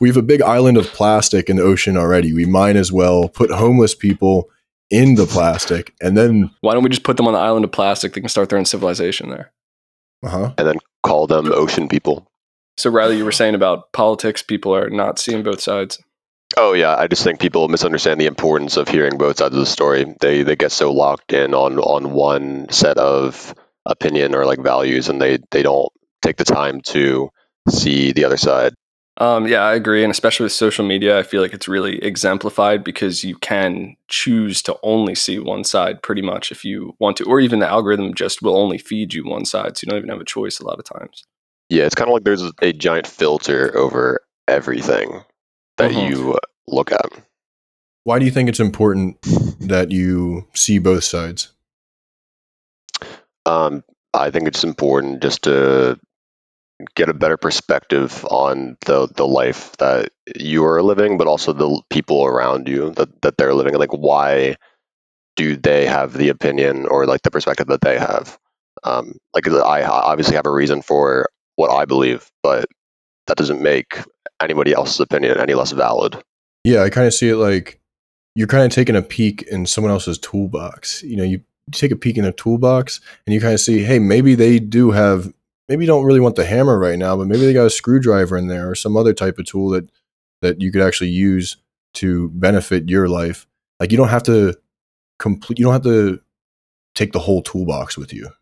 we 0.00 0.08
have 0.08 0.16
a 0.16 0.22
big 0.22 0.42
island 0.42 0.76
of 0.76 0.86
plastic 0.88 1.48
in 1.48 1.56
the 1.56 1.62
ocean 1.62 1.96
already. 1.96 2.32
We 2.32 2.46
might 2.46 2.76
as 2.76 2.92
well 2.92 3.28
put 3.28 3.50
homeless 3.50 3.94
people 3.94 4.48
in 4.90 5.14
the 5.14 5.26
plastic, 5.26 5.94
and 6.00 6.16
then 6.16 6.50
Why 6.60 6.74
don't 6.74 6.82
we 6.82 6.90
just 6.90 7.04
put 7.04 7.16
them 7.16 7.26
on 7.26 7.32
the 7.34 7.38
island 7.38 7.64
of 7.64 7.72
plastic? 7.72 8.12
They 8.12 8.20
can 8.20 8.28
start 8.28 8.48
their 8.48 8.58
own 8.58 8.64
civilization 8.64 9.30
there. 9.30 9.52
uh 10.24 10.28
huh. 10.28 10.52
and 10.58 10.66
then 10.66 10.76
call 11.02 11.26
them 11.26 11.52
ocean 11.52 11.88
people. 11.88 12.26
So, 12.76 12.90
Riley, 12.90 13.16
you 13.16 13.24
were 13.24 13.32
saying 13.32 13.54
about 13.54 13.92
politics. 13.92 14.42
People 14.42 14.74
are 14.74 14.90
not 14.90 15.18
seeing 15.18 15.42
both 15.42 15.60
sides. 15.60 15.98
Oh 16.56 16.72
yeah, 16.72 16.96
I 16.96 17.06
just 17.06 17.22
think 17.22 17.38
people 17.40 17.68
misunderstand 17.68 18.20
the 18.20 18.26
importance 18.26 18.76
of 18.76 18.88
hearing 18.88 19.18
both 19.18 19.38
sides 19.38 19.54
of 19.54 19.60
the 19.60 19.66
story. 19.66 20.04
They 20.20 20.42
they 20.42 20.56
get 20.56 20.72
so 20.72 20.92
locked 20.92 21.32
in 21.32 21.54
on 21.54 21.78
on 21.78 22.12
one 22.12 22.68
set 22.70 22.98
of 22.98 23.54
opinion 23.86 24.34
or 24.34 24.44
like 24.46 24.58
values, 24.60 25.08
and 25.08 25.20
they 25.20 25.38
they 25.50 25.62
don't 25.62 25.92
take 26.22 26.36
the 26.36 26.44
time 26.44 26.80
to 26.86 27.30
see 27.68 28.12
the 28.12 28.24
other 28.24 28.36
side. 28.36 28.74
Um, 29.20 29.46
yeah, 29.46 29.60
I 29.60 29.74
agree, 29.74 30.02
and 30.02 30.10
especially 30.10 30.44
with 30.44 30.52
social 30.52 30.82
media, 30.82 31.18
I 31.18 31.22
feel 31.22 31.42
like 31.42 31.52
it's 31.52 31.68
really 31.68 32.02
exemplified 32.02 32.82
because 32.82 33.22
you 33.22 33.36
can 33.36 33.96
choose 34.08 34.62
to 34.62 34.78
only 34.82 35.14
see 35.14 35.38
one 35.38 35.62
side 35.62 36.02
pretty 36.02 36.22
much 36.22 36.50
if 36.50 36.64
you 36.64 36.96
want 36.98 37.18
to, 37.18 37.24
or 37.24 37.38
even 37.38 37.58
the 37.58 37.68
algorithm 37.68 38.14
just 38.14 38.40
will 38.40 38.56
only 38.56 38.78
feed 38.78 39.12
you 39.12 39.26
one 39.26 39.44
side, 39.44 39.76
so 39.76 39.84
you 39.84 39.90
don't 39.90 39.98
even 39.98 40.08
have 40.08 40.22
a 40.22 40.24
choice 40.24 40.58
a 40.58 40.66
lot 40.66 40.78
of 40.78 40.86
times. 40.86 41.22
Yeah, 41.68 41.84
it's 41.84 41.94
kind 41.94 42.08
of 42.08 42.14
like 42.14 42.24
there's 42.24 42.50
a 42.62 42.72
giant 42.72 43.06
filter 43.06 43.76
over 43.76 44.22
everything 44.48 45.22
that 45.76 45.90
Mhm. 45.90 46.08
you 46.08 46.32
uh, 46.32 46.38
look 46.66 46.90
at. 46.90 47.04
Why 48.04 48.18
do 48.18 48.24
you 48.24 48.30
think 48.30 48.48
it's 48.48 48.58
important 48.58 49.20
that 49.60 49.90
you 49.90 50.46
see 50.54 50.78
both 50.78 51.04
sides? 51.04 51.52
Um, 53.44 53.84
I 54.14 54.30
think 54.30 54.48
it's 54.48 54.64
important 54.64 55.22
just 55.22 55.42
to 55.42 56.00
get 56.94 57.08
a 57.08 57.14
better 57.14 57.36
perspective 57.36 58.24
on 58.30 58.76
the 58.86 59.08
the 59.16 59.26
life 59.26 59.76
that 59.78 60.10
you 60.36 60.64
are 60.64 60.82
living, 60.82 61.18
but 61.18 61.26
also 61.26 61.52
the 61.52 61.82
people 61.90 62.24
around 62.24 62.68
you 62.68 62.90
that, 62.90 63.22
that 63.22 63.36
they're 63.36 63.54
living. 63.54 63.74
Like, 63.74 63.92
why 63.92 64.56
do 65.36 65.56
they 65.56 65.86
have 65.86 66.12
the 66.12 66.28
opinion 66.28 66.86
or 66.86 67.06
like 67.06 67.22
the 67.22 67.30
perspective 67.30 67.68
that 67.68 67.80
they 67.80 67.98
have? 67.98 68.38
Um, 68.84 69.18
like, 69.34 69.46
I 69.48 69.82
obviously 69.84 70.36
have 70.36 70.46
a 70.46 70.52
reason 70.52 70.82
for 70.82 71.28
what 71.56 71.70
I 71.70 71.84
believe, 71.84 72.30
but 72.42 72.66
that 73.26 73.36
doesn't 73.36 73.62
make 73.62 73.98
anybody 74.40 74.72
else's 74.72 75.00
opinion 75.00 75.38
any 75.38 75.54
less 75.54 75.72
valid. 75.72 76.16
Yeah, 76.64 76.82
I 76.82 76.90
kind 76.90 77.06
of 77.06 77.14
see 77.14 77.28
it 77.28 77.36
like 77.36 77.80
you're 78.34 78.46
kind 78.46 78.64
of 78.64 78.72
taking 78.72 78.96
a 78.96 79.02
peek 79.02 79.42
in 79.42 79.66
someone 79.66 79.92
else's 79.92 80.18
toolbox. 80.18 81.02
You 81.02 81.16
know, 81.16 81.24
you 81.24 81.42
take 81.72 81.92
a 81.92 81.96
peek 81.96 82.16
in 82.16 82.24
a 82.24 82.32
toolbox 82.32 83.00
and 83.26 83.34
you 83.34 83.40
kind 83.40 83.54
of 83.54 83.60
see, 83.60 83.82
hey, 83.82 83.98
maybe 83.98 84.34
they 84.34 84.58
do 84.58 84.90
have, 84.90 85.32
maybe 85.70 85.84
you 85.84 85.86
don't 85.86 86.04
really 86.04 86.20
want 86.20 86.34
the 86.34 86.44
hammer 86.44 86.78
right 86.78 86.98
now, 86.98 87.16
but 87.16 87.28
maybe 87.28 87.46
they 87.46 87.52
got 87.52 87.64
a 87.64 87.70
screwdriver 87.70 88.36
in 88.36 88.48
there 88.48 88.68
or 88.68 88.74
some 88.74 88.96
other 88.96 89.14
type 89.14 89.38
of 89.38 89.46
tool 89.46 89.70
that 89.70 89.88
that 90.42 90.60
you 90.60 90.72
could 90.72 90.82
actually 90.82 91.10
use 91.10 91.56
to 91.94 92.28
benefit 92.30 92.88
your 92.88 93.08
life. 93.08 93.46
Like 93.78 93.92
you 93.92 93.96
don't 93.96 94.08
have 94.08 94.24
to 94.24 94.54
complete, 95.18 95.58
you 95.58 95.64
don't 95.64 95.72
have 95.72 95.84
to 95.84 96.20
take 96.94 97.12
the 97.12 97.18
whole 97.20 97.42
toolbox 97.42 97.96
with 97.96 98.12
you. 98.12 98.28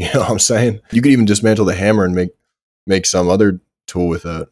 You 0.00 0.06
know 0.14 0.20
what 0.20 0.30
I'm 0.30 0.38
saying? 0.38 0.80
You 0.92 1.02
could 1.02 1.10
even 1.10 1.24
dismantle 1.24 1.64
the 1.64 1.74
hammer 1.74 2.04
and 2.04 2.14
make 2.14 2.30
make 2.86 3.04
some 3.04 3.28
other 3.28 3.60
tool 3.88 4.06
with 4.06 4.22
that. 4.22 4.46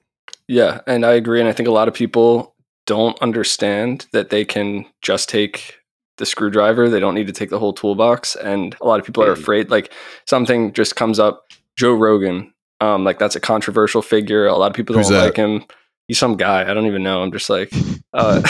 Yeah, 0.49 0.81
and 0.89 1.07
I 1.07 1.13
agree, 1.13 1.39
and 1.39 1.49
I 1.49 1.53
think 1.53 1.69
a 1.69 1.73
lot 1.73 1.87
of 1.87 1.95
people 1.95 2.57
don't 2.85 3.17
understand 3.23 4.09
that 4.13 4.31
they 4.31 4.45
can 4.45 4.87
just 5.03 5.29
take 5.29 5.79
the 6.17 6.27
screwdriver. 6.27 6.89
They 6.89 6.99
don't 6.99 7.15
need 7.15 7.29
to 7.29 7.33
take 7.33 7.51
the 7.51 7.61
whole 7.61 7.73
toolbox, 7.73 8.35
and 8.35 8.77
a 8.81 8.87
lot 8.89 8.99
of 8.99 9.07
people 9.07 9.23
are 9.23 9.31
afraid. 9.31 9.71
Like 9.71 9.93
something 10.25 10.73
just 10.73 10.97
comes 10.97 11.21
up, 11.21 11.47
Joe 11.77 11.95
Rogan. 11.95 12.53
Um, 12.81 13.05
like 13.05 13.19
that's 13.19 13.37
a 13.37 13.41
controversial 13.41 14.03
figure. 14.03 14.47
A 14.47 14.57
lot 14.57 14.71
of 14.71 14.77
people 14.77 14.95
don't 14.95 15.11
like 15.11 15.37
him. 15.37 15.65
He's 16.09 16.19
some 16.19 16.37
guy. 16.37 16.69
I 16.69 16.75
don't 16.75 16.87
even 16.87 17.03
know. 17.03 17.23
I'm 17.23 17.33
just 17.33 17.51
like, 17.51 17.73
uh, 18.13 18.43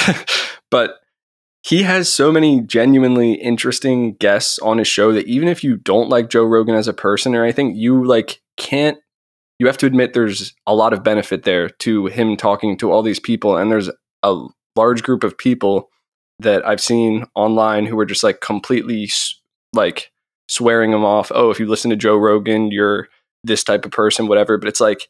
but 0.71 0.97
he 1.63 1.83
has 1.83 2.13
so 2.13 2.31
many 2.31 2.61
genuinely 2.61 3.35
interesting 3.35 4.15
guests 4.15 4.59
on 4.61 4.79
his 4.79 4.89
show 4.89 5.13
that 5.13 5.27
even 5.27 5.49
if 5.49 5.65
you 5.65 5.77
don't 5.77 6.09
like 6.09 6.29
Joe 6.29 6.45
Rogan 6.45 6.75
as 6.75 6.87
a 6.87 6.93
person 6.93 7.35
or 7.35 7.43
anything, 7.43 7.75
you 7.75 8.05
like 8.05 8.41
can't. 8.57 8.99
You 9.59 9.67
have 9.67 9.79
to 9.79 9.87
admit 9.87 10.13
there's 10.13 10.55
a 10.67 10.75
lot 10.75 10.93
of 10.93 11.03
benefit 11.03 11.45
there 11.45 11.71
to 11.71 12.07
him 12.07 12.37
talking 12.37 12.77
to 12.79 12.93
all 12.93 13.03
these 13.03 13.19
people, 13.19 13.57
and 13.57 13.71
there's 13.71 13.91
a 14.23 14.47
large 14.77 15.03
group 15.03 15.25
of 15.25 15.39
people 15.39 15.89
that 16.41 16.67
I've 16.67 16.81
seen 16.81 17.25
online 17.35 17.87
who 17.87 17.99
are 17.99 18.07
just 18.07 18.23
like 18.23 18.41
completely 18.41 19.11
like 19.73 20.13
swearing 20.49 20.93
him 20.93 21.05
off. 21.05 21.33
Oh, 21.35 21.51
if 21.51 21.59
you 21.59 21.67
listen 21.67 21.91
to 21.91 21.97
Joe 21.97 22.17
Rogan, 22.17 22.71
you're 22.71 23.09
this 23.47 23.65
type 23.65 23.85
of 23.85 23.91
person, 23.93 24.27
whatever. 24.29 24.59
But 24.59 24.69
it's 24.69 24.81
like 24.81 25.09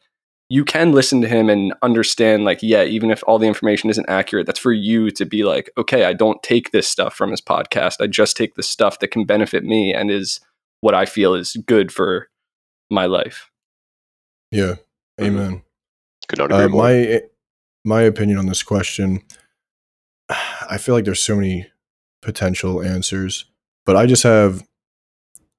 you 0.48 0.64
can 0.64 0.92
listen 0.92 1.20
to 1.22 1.28
him 1.28 1.50
and 1.50 1.74
understand 1.82 2.44
like 2.44 2.60
yeah 2.62 2.84
even 2.84 3.10
if 3.10 3.20
all 3.26 3.36
the 3.40 3.48
information 3.48 3.90
isn't 3.90 4.08
accurate 4.08 4.46
that's 4.46 4.60
for 4.60 4.72
you 4.72 5.10
to 5.10 5.24
be 5.24 5.42
like 5.42 5.68
okay 5.76 6.04
i 6.04 6.12
don't 6.12 6.40
take 6.44 6.70
this 6.70 6.86
stuff 6.88 7.12
from 7.16 7.32
his 7.32 7.40
podcast 7.40 7.96
i 8.00 8.06
just 8.06 8.36
take 8.36 8.54
the 8.54 8.62
stuff 8.62 9.00
that 9.00 9.08
can 9.10 9.24
benefit 9.24 9.64
me 9.64 9.92
and 9.92 10.08
is 10.08 10.38
what 10.82 10.94
i 10.94 11.04
feel 11.04 11.34
is 11.34 11.56
good 11.66 11.90
for 11.90 12.28
my 12.92 13.06
life 13.06 13.50
Yeah. 14.52 14.76
Amen. 15.20 15.62
Could 16.28 16.38
not 16.38 16.52
agree 16.52 16.64
Uh, 16.64 16.68
more. 16.68 16.82
my 16.84 17.22
my 17.84 18.02
opinion 18.02 18.38
on 18.38 18.46
this 18.46 18.62
question, 18.62 19.22
I 20.70 20.78
feel 20.78 20.94
like 20.94 21.04
there's 21.04 21.22
so 21.22 21.34
many 21.34 21.66
potential 22.22 22.82
answers, 22.82 23.46
but 23.84 23.96
I 23.96 24.06
just 24.06 24.22
have 24.22 24.62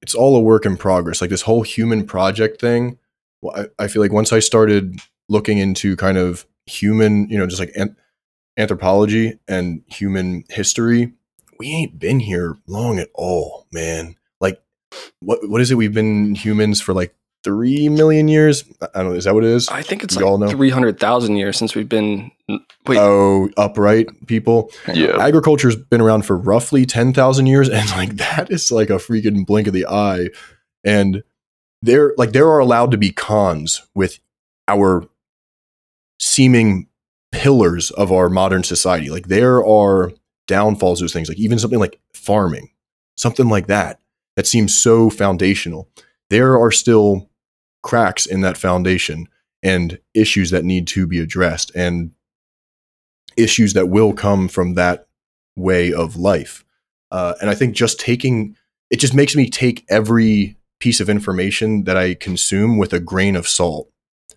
it's 0.08 0.14
all 0.14 0.34
a 0.36 0.40
work 0.40 0.64
in 0.64 0.78
progress. 0.78 1.20
Like 1.20 1.28
this 1.28 1.42
whole 1.42 1.60
human 1.60 2.06
project 2.06 2.62
thing. 2.62 2.96
I, 3.54 3.66
I 3.78 3.88
feel 3.88 4.00
like 4.00 4.10
once 4.10 4.32
I 4.32 4.38
started 4.38 4.98
looking 5.28 5.58
into 5.58 5.96
kind 5.96 6.16
of 6.16 6.46
human, 6.64 7.28
you 7.28 7.36
know, 7.36 7.46
just 7.46 7.60
like 7.60 7.72
an- 7.76 7.94
anthropology 8.56 9.38
and 9.46 9.82
human 9.86 10.44
history, 10.48 11.12
we 11.58 11.66
ain't 11.68 11.98
been 11.98 12.20
here 12.20 12.56
long 12.66 12.98
at 12.98 13.10
all, 13.12 13.66
man. 13.70 14.16
Like, 14.40 14.62
what 15.20 15.46
what 15.46 15.60
is 15.60 15.70
it? 15.70 15.74
We've 15.74 15.92
been 15.92 16.34
humans 16.34 16.80
for 16.80 16.94
like 16.94 17.14
three 17.44 17.88
million 17.88 18.28
years. 18.28 18.64
I 18.80 18.86
I 18.94 19.02
don't 19.02 19.12
know. 19.12 19.16
Is 19.16 19.24
that 19.24 19.34
what 19.34 19.44
it 19.44 19.50
is? 19.50 19.68
i 19.68 19.82
think 19.82 20.02
it's 20.02 20.16
You 20.16 20.26
all 20.26 20.38
know? 20.38 20.46
like 20.46 20.56
300000 20.56 21.36
years 21.36 21.56
since 21.56 21.74
we've 21.74 21.88
been 21.88 22.30
wait 22.86 22.98
oh, 22.98 23.48
upright 23.56 24.08
people. 24.26 24.70
yeah. 24.92 25.18
Agriculture's 25.18 25.76
been 25.76 26.00
around 26.00 26.22
for 26.24 26.36
roughly 26.36 26.84
10,000 26.86 27.46
years 27.46 27.68
and 27.70 27.88
like 27.90 28.16
that 28.16 28.50
is 28.50 28.70
like 28.72 28.90
a 28.90 28.94
freaking 28.94 29.46
blink 29.46 29.66
of 29.66 29.72
the 29.74 29.86
eye 29.86 30.28
and 30.84 31.22
there 31.82 32.12
like 32.16 32.32
there 32.32 32.48
are 32.48 32.58
allowed 32.58 32.90
to 32.90 32.96
be 32.98 33.10
cons 33.10 33.82
with 33.94 34.18
our 34.66 35.06
seeming 36.20 36.88
pillars 37.32 37.90
of 37.92 38.10
our 38.10 38.28
modern 38.28 38.62
society. 38.64 39.10
Like 39.10 39.28
there 39.28 39.64
are 39.64 40.12
downfalls 40.46 40.98
to 40.98 41.04
those 41.04 41.12
things 41.12 41.28
like 41.28 41.38
even 41.38 41.58
something 41.58 41.78
like 41.78 42.00
farming, 42.12 42.70
something 43.16 43.48
like 43.48 43.66
that 43.66 44.00
that 44.36 44.46
seems 44.46 44.76
so 44.76 45.10
foundational. 45.10 45.88
There 46.30 46.58
are 46.58 46.70
still 46.70 47.27
cracks 47.82 48.26
in 48.26 48.40
that 48.42 48.56
foundation 48.56 49.28
and 49.62 49.98
issues 50.14 50.50
that 50.50 50.64
need 50.64 50.86
to 50.88 51.06
be 51.06 51.20
addressed 51.20 51.74
and 51.74 52.12
issues 53.36 53.72
that 53.72 53.88
will 53.88 54.12
come 54.12 54.48
from 54.48 54.74
that 54.74 55.08
way 55.56 55.92
of 55.92 56.16
life. 56.16 56.64
Uh, 57.10 57.34
and 57.40 57.50
I 57.50 57.54
think 57.54 57.74
just 57.74 57.98
taking 57.98 58.56
it 58.90 59.00
just 59.00 59.14
makes 59.14 59.36
me 59.36 59.48
take 59.48 59.84
every 59.88 60.56
piece 60.80 61.00
of 61.00 61.10
information 61.10 61.84
that 61.84 61.96
I 61.96 62.14
consume 62.14 62.78
with 62.78 62.92
a 62.92 63.00
grain 63.00 63.36
of 63.36 63.48
salt. 63.48 63.90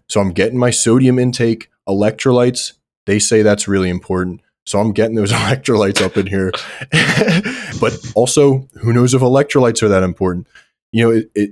So 0.09 0.19
I'm 0.19 0.31
getting 0.31 0.57
my 0.57 0.71
sodium 0.71 1.19
intake, 1.19 1.69
electrolytes. 1.87 2.73
They 3.05 3.19
say 3.19 3.41
that's 3.41 3.67
really 3.67 3.89
important. 3.89 4.41
So 4.65 4.79
I'm 4.79 4.91
getting 4.91 5.15
those 5.15 5.31
electrolytes 5.31 6.01
up 6.01 6.17
in 6.17 6.27
here. 6.27 6.51
but 7.79 7.97
also, 8.15 8.67
who 8.81 8.93
knows 8.93 9.13
if 9.13 9.21
electrolytes 9.21 9.81
are 9.83 9.89
that 9.89 10.03
important? 10.03 10.47
You 10.91 11.03
know, 11.05 11.11
it, 11.11 11.31
it 11.33 11.51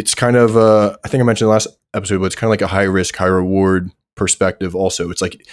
it's 0.00 0.14
kind 0.14 0.34
of 0.34 0.56
uh, 0.56 0.96
I 1.04 1.08
think 1.08 1.20
I 1.20 1.24
mentioned 1.24 1.48
the 1.48 1.52
last 1.52 1.68
episode, 1.92 2.20
but 2.20 2.24
it's 2.26 2.34
kind 2.34 2.48
of 2.48 2.52
like 2.52 2.62
a 2.62 2.66
high 2.66 2.84
risk, 2.84 3.16
high 3.16 3.26
reward 3.26 3.90
perspective. 4.16 4.74
Also, 4.74 5.10
it's 5.10 5.20
like 5.20 5.46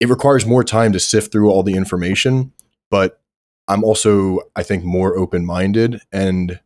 it 0.00 0.08
requires 0.08 0.44
more 0.44 0.64
time 0.64 0.92
to 0.92 0.98
sift 0.98 1.30
through 1.30 1.50
all 1.50 1.62
the 1.62 1.76
information, 1.76 2.52
but 2.90 3.20
I'm 3.68 3.84
also 3.84 4.40
I 4.56 4.64
think 4.64 4.82
more 4.82 5.16
open 5.16 5.46
minded 5.46 6.00
and 6.10 6.58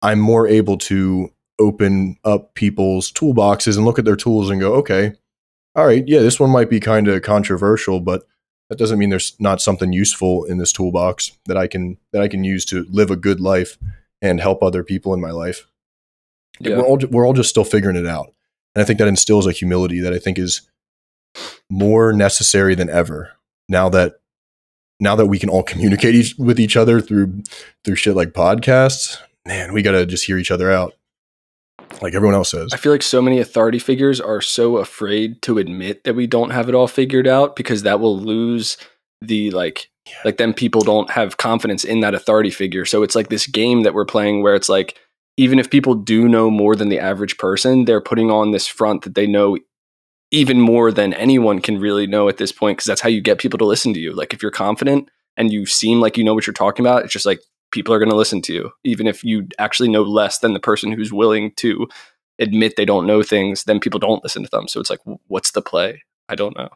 I'm 0.00 0.20
more 0.20 0.46
able 0.46 0.78
to 0.78 1.32
open 1.58 2.16
up 2.24 2.54
people's 2.54 3.10
toolboxes 3.10 3.76
and 3.76 3.84
look 3.84 3.98
at 3.98 4.04
their 4.04 4.14
tools 4.14 4.48
and 4.48 4.60
go, 4.60 4.74
okay, 4.74 5.14
all 5.74 5.86
right, 5.86 6.06
yeah, 6.06 6.20
this 6.20 6.38
one 6.38 6.50
might 6.50 6.70
be 6.70 6.78
kind 6.78 7.08
of 7.08 7.22
controversial, 7.22 7.98
but 7.98 8.22
that 8.70 8.78
doesn't 8.78 9.00
mean 9.00 9.10
there's 9.10 9.34
not 9.40 9.60
something 9.60 9.92
useful 9.92 10.44
in 10.44 10.58
this 10.58 10.72
toolbox 10.72 11.32
that 11.46 11.56
I 11.56 11.66
can 11.66 11.98
that 12.12 12.22
I 12.22 12.28
can 12.28 12.44
use 12.44 12.64
to 12.66 12.86
live 12.90 13.10
a 13.10 13.16
good 13.16 13.40
life 13.40 13.76
and 14.22 14.40
help 14.40 14.62
other 14.62 14.84
people 14.84 15.12
in 15.12 15.20
my 15.20 15.32
life. 15.32 15.66
Yeah. 16.60 16.76
We're 16.76 16.86
all 16.86 16.98
we're 17.10 17.26
all 17.26 17.32
just 17.32 17.50
still 17.50 17.64
figuring 17.64 17.96
it 17.96 18.06
out, 18.06 18.32
and 18.74 18.82
I 18.82 18.84
think 18.84 18.98
that 18.98 19.08
instills 19.08 19.46
a 19.46 19.52
humility 19.52 20.00
that 20.00 20.12
I 20.12 20.18
think 20.18 20.38
is 20.38 20.62
more 21.70 22.12
necessary 22.12 22.74
than 22.74 22.88
ever 22.88 23.32
now 23.68 23.88
that 23.90 24.14
now 25.00 25.14
that 25.16 25.26
we 25.26 25.38
can 25.38 25.48
all 25.48 25.62
communicate 25.64 26.14
each, 26.14 26.34
with 26.38 26.58
each 26.58 26.76
other 26.76 27.00
through 27.00 27.42
through 27.84 27.96
shit 27.96 28.16
like 28.16 28.30
podcasts. 28.30 29.18
Man, 29.46 29.72
we 29.72 29.82
got 29.82 29.92
to 29.92 30.04
just 30.04 30.26
hear 30.26 30.36
each 30.36 30.50
other 30.50 30.70
out, 30.70 30.94
like 32.02 32.14
everyone 32.14 32.34
else 32.34 32.50
says. 32.50 32.72
I 32.72 32.76
feel 32.76 32.92
like 32.92 33.02
so 33.02 33.22
many 33.22 33.38
authority 33.38 33.78
figures 33.78 34.20
are 34.20 34.42
so 34.42 34.76
afraid 34.76 35.40
to 35.42 35.56
admit 35.56 36.04
that 36.04 36.14
we 36.14 36.26
don't 36.26 36.50
have 36.50 36.68
it 36.68 36.74
all 36.74 36.88
figured 36.88 37.26
out 37.26 37.56
because 37.56 37.82
that 37.82 37.98
will 37.98 38.18
lose 38.18 38.76
the 39.22 39.50
like 39.52 39.90
like 40.24 40.36
then 40.36 40.52
people 40.52 40.82
don't 40.82 41.10
have 41.10 41.36
confidence 41.36 41.84
in 41.84 42.00
that 42.00 42.14
authority 42.14 42.50
figure. 42.50 42.84
So 42.84 43.02
it's 43.02 43.14
like 43.14 43.28
this 43.28 43.46
game 43.46 43.82
that 43.82 43.94
we're 43.94 44.04
playing 44.04 44.42
where 44.42 44.54
it's 44.54 44.68
like 44.68 44.98
even 45.38 45.58
if 45.58 45.70
people 45.70 45.94
do 45.94 46.28
know 46.28 46.50
more 46.50 46.76
than 46.76 46.90
the 46.90 46.98
average 46.98 47.38
person, 47.38 47.84
they're 47.84 48.00
putting 48.00 48.30
on 48.30 48.50
this 48.50 48.66
front 48.66 49.02
that 49.02 49.14
they 49.14 49.26
know 49.26 49.56
even 50.30 50.60
more 50.60 50.92
than 50.92 51.14
anyone 51.14 51.60
can 51.60 51.78
really 51.78 52.06
know 52.06 52.28
at 52.28 52.36
this 52.36 52.52
point 52.52 52.76
because 52.76 52.86
that's 52.86 53.00
how 53.00 53.08
you 53.08 53.22
get 53.22 53.38
people 53.38 53.56
to 53.58 53.64
listen 53.64 53.94
to 53.94 54.00
you. 54.00 54.12
Like 54.12 54.34
if 54.34 54.42
you're 54.42 54.50
confident 54.50 55.08
and 55.36 55.52
you 55.52 55.64
seem 55.64 56.00
like 56.00 56.18
you 56.18 56.24
know 56.24 56.34
what 56.34 56.46
you're 56.46 56.52
talking 56.52 56.84
about, 56.84 57.04
it's 57.04 57.12
just 57.12 57.24
like 57.24 57.40
people 57.70 57.94
are 57.94 57.98
going 57.98 58.10
to 58.10 58.16
listen 58.16 58.42
to 58.42 58.52
you 58.52 58.72
even 58.82 59.06
if 59.06 59.22
you 59.22 59.46
actually 59.58 59.88
know 59.88 60.02
less 60.02 60.38
than 60.40 60.54
the 60.54 60.60
person 60.60 60.90
who's 60.90 61.12
willing 61.12 61.52
to 61.56 61.86
admit 62.38 62.74
they 62.76 62.84
don't 62.84 63.06
know 63.06 63.22
things, 63.22 63.64
then 63.64 63.80
people 63.80 64.00
don't 64.00 64.22
listen 64.22 64.42
to 64.42 64.50
them. 64.50 64.68
So 64.68 64.80
it's 64.80 64.90
like, 64.90 65.00
what's 65.28 65.52
the 65.52 65.62
play? 65.62 66.02
I 66.28 66.34
don't 66.34 66.56
know. 66.56 66.68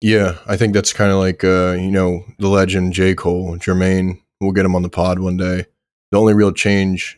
Yeah, 0.00 0.38
I 0.46 0.56
think 0.56 0.74
that's 0.74 0.92
kind 0.92 1.10
of 1.10 1.18
like 1.18 1.42
uh, 1.42 1.72
you 1.72 1.90
know 1.90 2.24
the 2.38 2.48
legend 2.48 2.92
J 2.92 3.14
Cole, 3.16 3.56
Jermaine. 3.56 4.20
We'll 4.40 4.52
get 4.52 4.64
him 4.64 4.76
on 4.76 4.82
the 4.82 4.88
pod 4.88 5.18
one 5.18 5.36
day. 5.36 5.66
The 6.12 6.18
only 6.18 6.34
real 6.34 6.52
change 6.52 7.17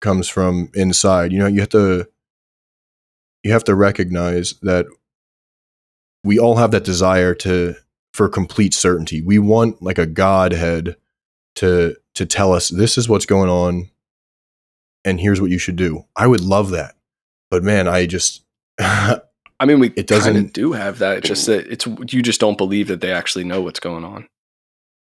comes 0.00 0.28
from 0.28 0.70
inside. 0.74 1.32
You 1.32 1.38
know, 1.38 1.46
you 1.46 1.60
have 1.60 1.68
to 1.70 2.08
you 3.42 3.52
have 3.52 3.64
to 3.64 3.74
recognize 3.74 4.54
that 4.62 4.86
we 6.24 6.38
all 6.38 6.56
have 6.56 6.70
that 6.72 6.84
desire 6.84 7.34
to 7.36 7.74
for 8.12 8.28
complete 8.28 8.74
certainty. 8.74 9.22
We 9.22 9.38
want 9.38 9.82
like 9.82 9.98
a 9.98 10.06
godhead 10.06 10.96
to 11.56 11.96
to 12.14 12.26
tell 12.26 12.52
us 12.52 12.68
this 12.68 12.98
is 12.98 13.08
what's 13.08 13.26
going 13.26 13.50
on 13.50 13.90
and 15.04 15.20
here's 15.20 15.40
what 15.40 15.50
you 15.50 15.58
should 15.58 15.76
do. 15.76 16.04
I 16.14 16.26
would 16.26 16.42
love 16.42 16.70
that. 16.70 16.94
But 17.50 17.62
man, 17.62 17.88
I 17.88 18.06
just 18.06 18.44
I 18.78 19.66
mean, 19.66 19.78
we 19.78 19.90
It 19.90 20.06
doesn't 20.06 20.52
do 20.52 20.72
have 20.72 20.98
that. 20.98 21.18
It's 21.18 21.28
just 21.28 21.46
that 21.46 21.66
it's 21.66 21.86
you 22.12 22.22
just 22.22 22.40
don't 22.40 22.58
believe 22.58 22.88
that 22.88 23.00
they 23.00 23.12
actually 23.12 23.44
know 23.44 23.60
what's 23.62 23.80
going 23.80 24.04
on. 24.04 24.26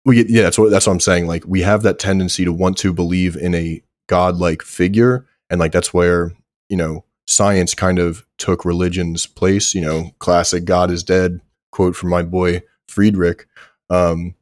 we 0.05 0.25
yeah 0.27 0.43
that's 0.43 0.59
what 0.59 0.71
that's 0.71 0.87
what 0.87 0.93
i'm 0.93 1.01
saying 1.01 1.27
like 1.27 1.45
we 1.47 1.63
have 1.63 1.83
that 1.83 1.99
tendency 1.99 2.45
to 2.45 2.53
want 2.53 2.79
to 2.79 2.93
believe 2.93 3.37
in 3.37 3.55
a 3.55 3.83
godlike 4.09 4.63
figure. 4.63 5.27
And 5.51 5.61
like 5.61 5.73
that's 5.73 5.95
where 5.95 6.33
you 6.69 6.77
know 6.77 7.05
science 7.27 7.75
kind 7.75 7.99
of 7.99 8.27
took 8.39 8.65
religion's 8.65 9.27
place 9.27 9.75
you 9.75 9.83
know 9.83 10.11
classic 10.19 10.65
god 10.65 10.91
is 10.91 11.03
dead 11.03 11.41
quote 11.73 11.95
from 11.95 12.11
my 12.11 12.23
boy 12.23 12.63
friedrich. 12.89 13.47
Um 13.91 14.35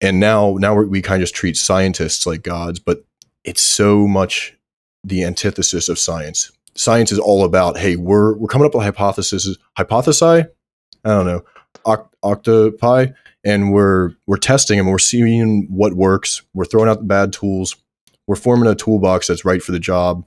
and 0.00 0.20
now 0.20 0.56
now 0.58 0.74
we 0.74 1.00
kind 1.00 1.22
of 1.22 1.28
just 1.28 1.34
treat 1.34 1.56
scientists 1.56 2.26
like 2.26 2.42
gods 2.42 2.78
but 2.78 3.04
it's 3.44 3.62
so 3.62 4.06
much 4.06 4.54
the 5.04 5.22
antithesis 5.24 5.88
of 5.88 5.98
science. 5.98 6.50
Science 6.74 7.12
is 7.12 7.18
all 7.18 7.44
about 7.44 7.78
hey 7.78 7.96
we're 7.96 8.34
we're 8.36 8.48
coming 8.48 8.66
up 8.66 8.74
with 8.74 8.84
hypotheses 8.84 9.56
hypothesi 9.78 10.48
i 11.04 11.08
don't 11.08 11.26
know 11.26 11.44
Oct- 11.86 12.08
octopi 12.22 13.06
and 13.44 13.72
we're 13.72 14.12
we're 14.26 14.36
testing 14.36 14.78
them 14.78 14.88
we're 14.88 14.98
seeing 14.98 15.66
what 15.70 15.94
works. 15.94 16.42
We're 16.54 16.64
throwing 16.64 16.88
out 16.88 16.98
the 16.98 17.04
bad 17.04 17.32
tools 17.32 17.76
we're 18.28 18.36
forming 18.36 18.70
a 18.70 18.76
toolbox 18.76 19.26
that's 19.26 19.44
right 19.44 19.62
for 19.62 19.72
the 19.72 19.80
job. 19.80 20.24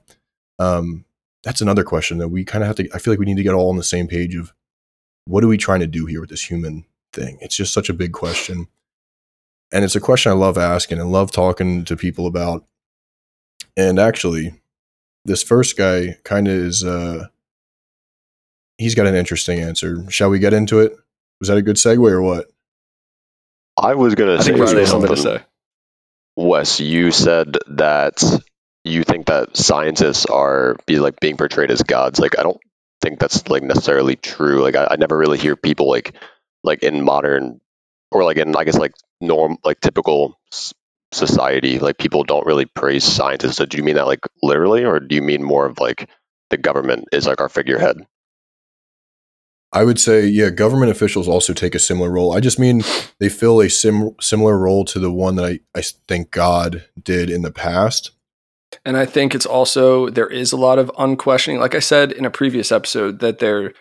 Um, 0.58 1.06
that's 1.42 1.62
another 1.62 1.84
question 1.84 2.18
that 2.18 2.28
we 2.28 2.44
kind 2.44 2.62
of 2.62 2.68
have 2.68 2.76
to 2.76 2.88
i 2.94 2.98
feel 2.98 3.12
like 3.12 3.18
we 3.18 3.26
need 3.26 3.36
to 3.36 3.42
get 3.42 3.54
all 3.54 3.68
on 3.68 3.76
the 3.76 3.82
same 3.82 4.06
page 4.06 4.36
of 4.36 4.52
what 5.24 5.42
are 5.42 5.48
we 5.48 5.56
trying 5.56 5.80
to 5.80 5.86
do 5.86 6.06
here 6.06 6.20
with 6.20 6.30
this 6.30 6.50
human 6.50 6.84
thing? 7.12 7.38
It's 7.40 7.56
just 7.56 7.72
such 7.72 7.88
a 7.88 7.94
big 7.94 8.12
question. 8.12 8.66
And 9.72 9.84
it's 9.84 9.94
a 9.94 10.00
question 10.00 10.32
i 10.32 10.34
love 10.34 10.58
asking 10.58 10.98
and 10.98 11.12
love 11.12 11.30
talking 11.30 11.84
to 11.84 11.96
people 11.96 12.26
about. 12.26 12.64
And 13.76 13.98
actually 13.98 14.60
this 15.24 15.42
first 15.42 15.76
guy 15.76 16.16
kind 16.24 16.48
of 16.48 16.54
is 16.54 16.84
uh 16.84 17.26
he's 18.78 18.94
got 18.94 19.06
an 19.06 19.14
interesting 19.14 19.60
answer. 19.60 20.04
Shall 20.10 20.30
we 20.30 20.38
get 20.38 20.52
into 20.52 20.80
it? 20.80 20.96
Was 21.40 21.48
that 21.48 21.56
a 21.56 21.62
good 21.62 21.76
segue 21.76 22.10
or 22.10 22.20
what? 22.22 22.50
I 23.80 23.94
was 23.94 24.14
gonna 24.14 24.34
I 24.34 24.38
say 24.38 24.52
think 24.52 24.58
Riley 24.58 24.80
has 24.80 24.90
something. 24.90 25.08
something 25.08 25.34
to 25.34 25.38
say. 25.40 25.44
Wes, 26.36 26.80
you 26.80 27.10
said 27.10 27.58
that 27.68 28.22
you 28.84 29.04
think 29.04 29.26
that 29.26 29.56
scientists 29.56 30.26
are 30.26 30.76
be 30.86 30.98
like 30.98 31.20
being 31.20 31.36
portrayed 31.36 31.70
as 31.70 31.82
gods. 31.82 32.18
Like 32.18 32.38
I 32.38 32.42
don't 32.42 32.60
think 33.00 33.18
that's 33.18 33.48
like 33.48 33.62
necessarily 33.62 34.16
true. 34.16 34.62
Like 34.62 34.74
I, 34.76 34.88
I 34.92 34.96
never 34.96 35.16
really 35.16 35.38
hear 35.38 35.56
people 35.56 35.88
like 35.88 36.14
like 36.64 36.82
in 36.82 37.02
modern 37.04 37.60
or 38.10 38.24
like 38.24 38.38
in 38.38 38.56
I 38.56 38.64
guess 38.64 38.78
like 38.78 38.94
norm 39.20 39.58
like 39.64 39.80
typical 39.80 40.38
society 41.12 41.78
like 41.78 41.98
people 41.98 42.24
don't 42.24 42.46
really 42.46 42.66
praise 42.66 43.04
scientists. 43.04 43.56
So 43.56 43.66
do 43.66 43.76
you 43.76 43.84
mean 43.84 43.96
that 43.96 44.06
like 44.06 44.20
literally, 44.42 44.84
or 44.84 45.00
do 45.00 45.14
you 45.14 45.22
mean 45.22 45.42
more 45.42 45.66
of 45.66 45.78
like 45.78 46.08
the 46.50 46.56
government 46.56 47.06
is 47.12 47.26
like 47.26 47.40
our 47.40 47.48
figurehead? 47.50 47.98
I 49.72 49.84
would 49.84 49.98
say, 49.98 50.26
yeah, 50.26 50.50
government 50.50 50.90
officials 50.90 51.26
also 51.26 51.54
take 51.54 51.74
a 51.74 51.78
similar 51.78 52.10
role. 52.10 52.34
I 52.36 52.40
just 52.40 52.58
mean 52.58 52.82
they 53.18 53.30
fill 53.30 53.60
a 53.60 53.70
sim- 53.70 54.14
similar 54.20 54.58
role 54.58 54.84
to 54.86 54.98
the 54.98 55.10
one 55.10 55.36
that 55.36 55.46
I, 55.46 55.60
I 55.74 55.82
think 56.08 56.30
God 56.30 56.84
did 57.02 57.30
in 57.30 57.42
the 57.42 57.50
past. 57.50 58.10
And 58.84 58.96
I 58.96 59.06
think 59.06 59.34
it's 59.34 59.46
also, 59.46 60.10
there 60.10 60.28
is 60.28 60.52
a 60.52 60.56
lot 60.56 60.78
of 60.78 60.90
unquestioning. 60.98 61.60
Like 61.60 61.74
I 61.74 61.80
said 61.80 62.12
in 62.12 62.24
a 62.24 62.30
previous 62.30 62.70
episode, 62.70 63.20
that 63.20 63.38
there 63.38 63.72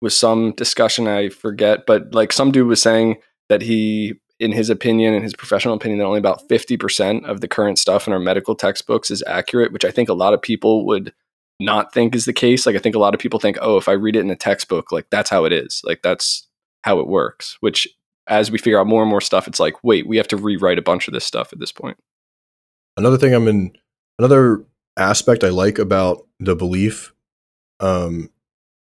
was 0.00 0.16
some 0.16 0.52
discussion, 0.52 1.06
I 1.06 1.28
forget, 1.28 1.86
but 1.86 2.14
like 2.14 2.32
some 2.32 2.52
dude 2.52 2.66
was 2.66 2.82
saying 2.82 3.16
that 3.48 3.62
he, 3.62 4.14
in 4.38 4.52
his 4.52 4.70
opinion, 4.70 5.14
in 5.14 5.22
his 5.22 5.34
professional 5.34 5.74
opinion, 5.74 5.98
that 5.98 6.04
only 6.06 6.18
about 6.18 6.48
50% 6.48 7.24
of 7.24 7.40
the 7.40 7.48
current 7.48 7.78
stuff 7.78 8.06
in 8.06 8.12
our 8.12 8.18
medical 8.18 8.54
textbooks 8.54 9.10
is 9.10 9.24
accurate, 9.26 9.72
which 9.72 9.84
I 9.84 9.90
think 9.90 10.08
a 10.08 10.14
lot 10.14 10.34
of 10.34 10.42
people 10.42 10.86
would 10.86 11.12
not 11.60 11.92
think 11.92 12.14
is 12.14 12.24
the 12.24 12.32
case. 12.32 12.66
Like 12.66 12.76
I 12.76 12.78
think 12.78 12.94
a 12.94 13.00
lot 13.00 13.14
of 13.14 13.20
people 13.20 13.40
think, 13.40 13.58
oh, 13.60 13.76
if 13.76 13.88
I 13.88 13.92
read 13.92 14.16
it 14.16 14.20
in 14.20 14.30
a 14.30 14.36
textbook, 14.36 14.92
like 14.92 15.06
that's 15.10 15.30
how 15.30 15.44
it 15.44 15.52
is. 15.52 15.82
Like 15.84 16.02
that's 16.02 16.46
how 16.84 17.00
it 17.00 17.08
works. 17.08 17.56
Which 17.60 17.88
as 18.26 18.50
we 18.50 18.58
figure 18.58 18.78
out 18.78 18.86
more 18.86 19.02
and 19.02 19.10
more 19.10 19.20
stuff, 19.20 19.48
it's 19.48 19.60
like, 19.60 19.74
wait, 19.82 20.06
we 20.06 20.16
have 20.18 20.28
to 20.28 20.36
rewrite 20.36 20.78
a 20.78 20.82
bunch 20.82 21.08
of 21.08 21.14
this 21.14 21.24
stuff 21.24 21.52
at 21.52 21.58
this 21.58 21.72
point. 21.72 21.96
Another 22.96 23.18
thing 23.18 23.34
I'm 23.34 23.48
in 23.48 23.72
another 24.18 24.64
aspect 24.96 25.44
I 25.44 25.48
like 25.48 25.78
about 25.78 26.26
the 26.40 26.56
belief 26.56 27.12
um, 27.80 28.30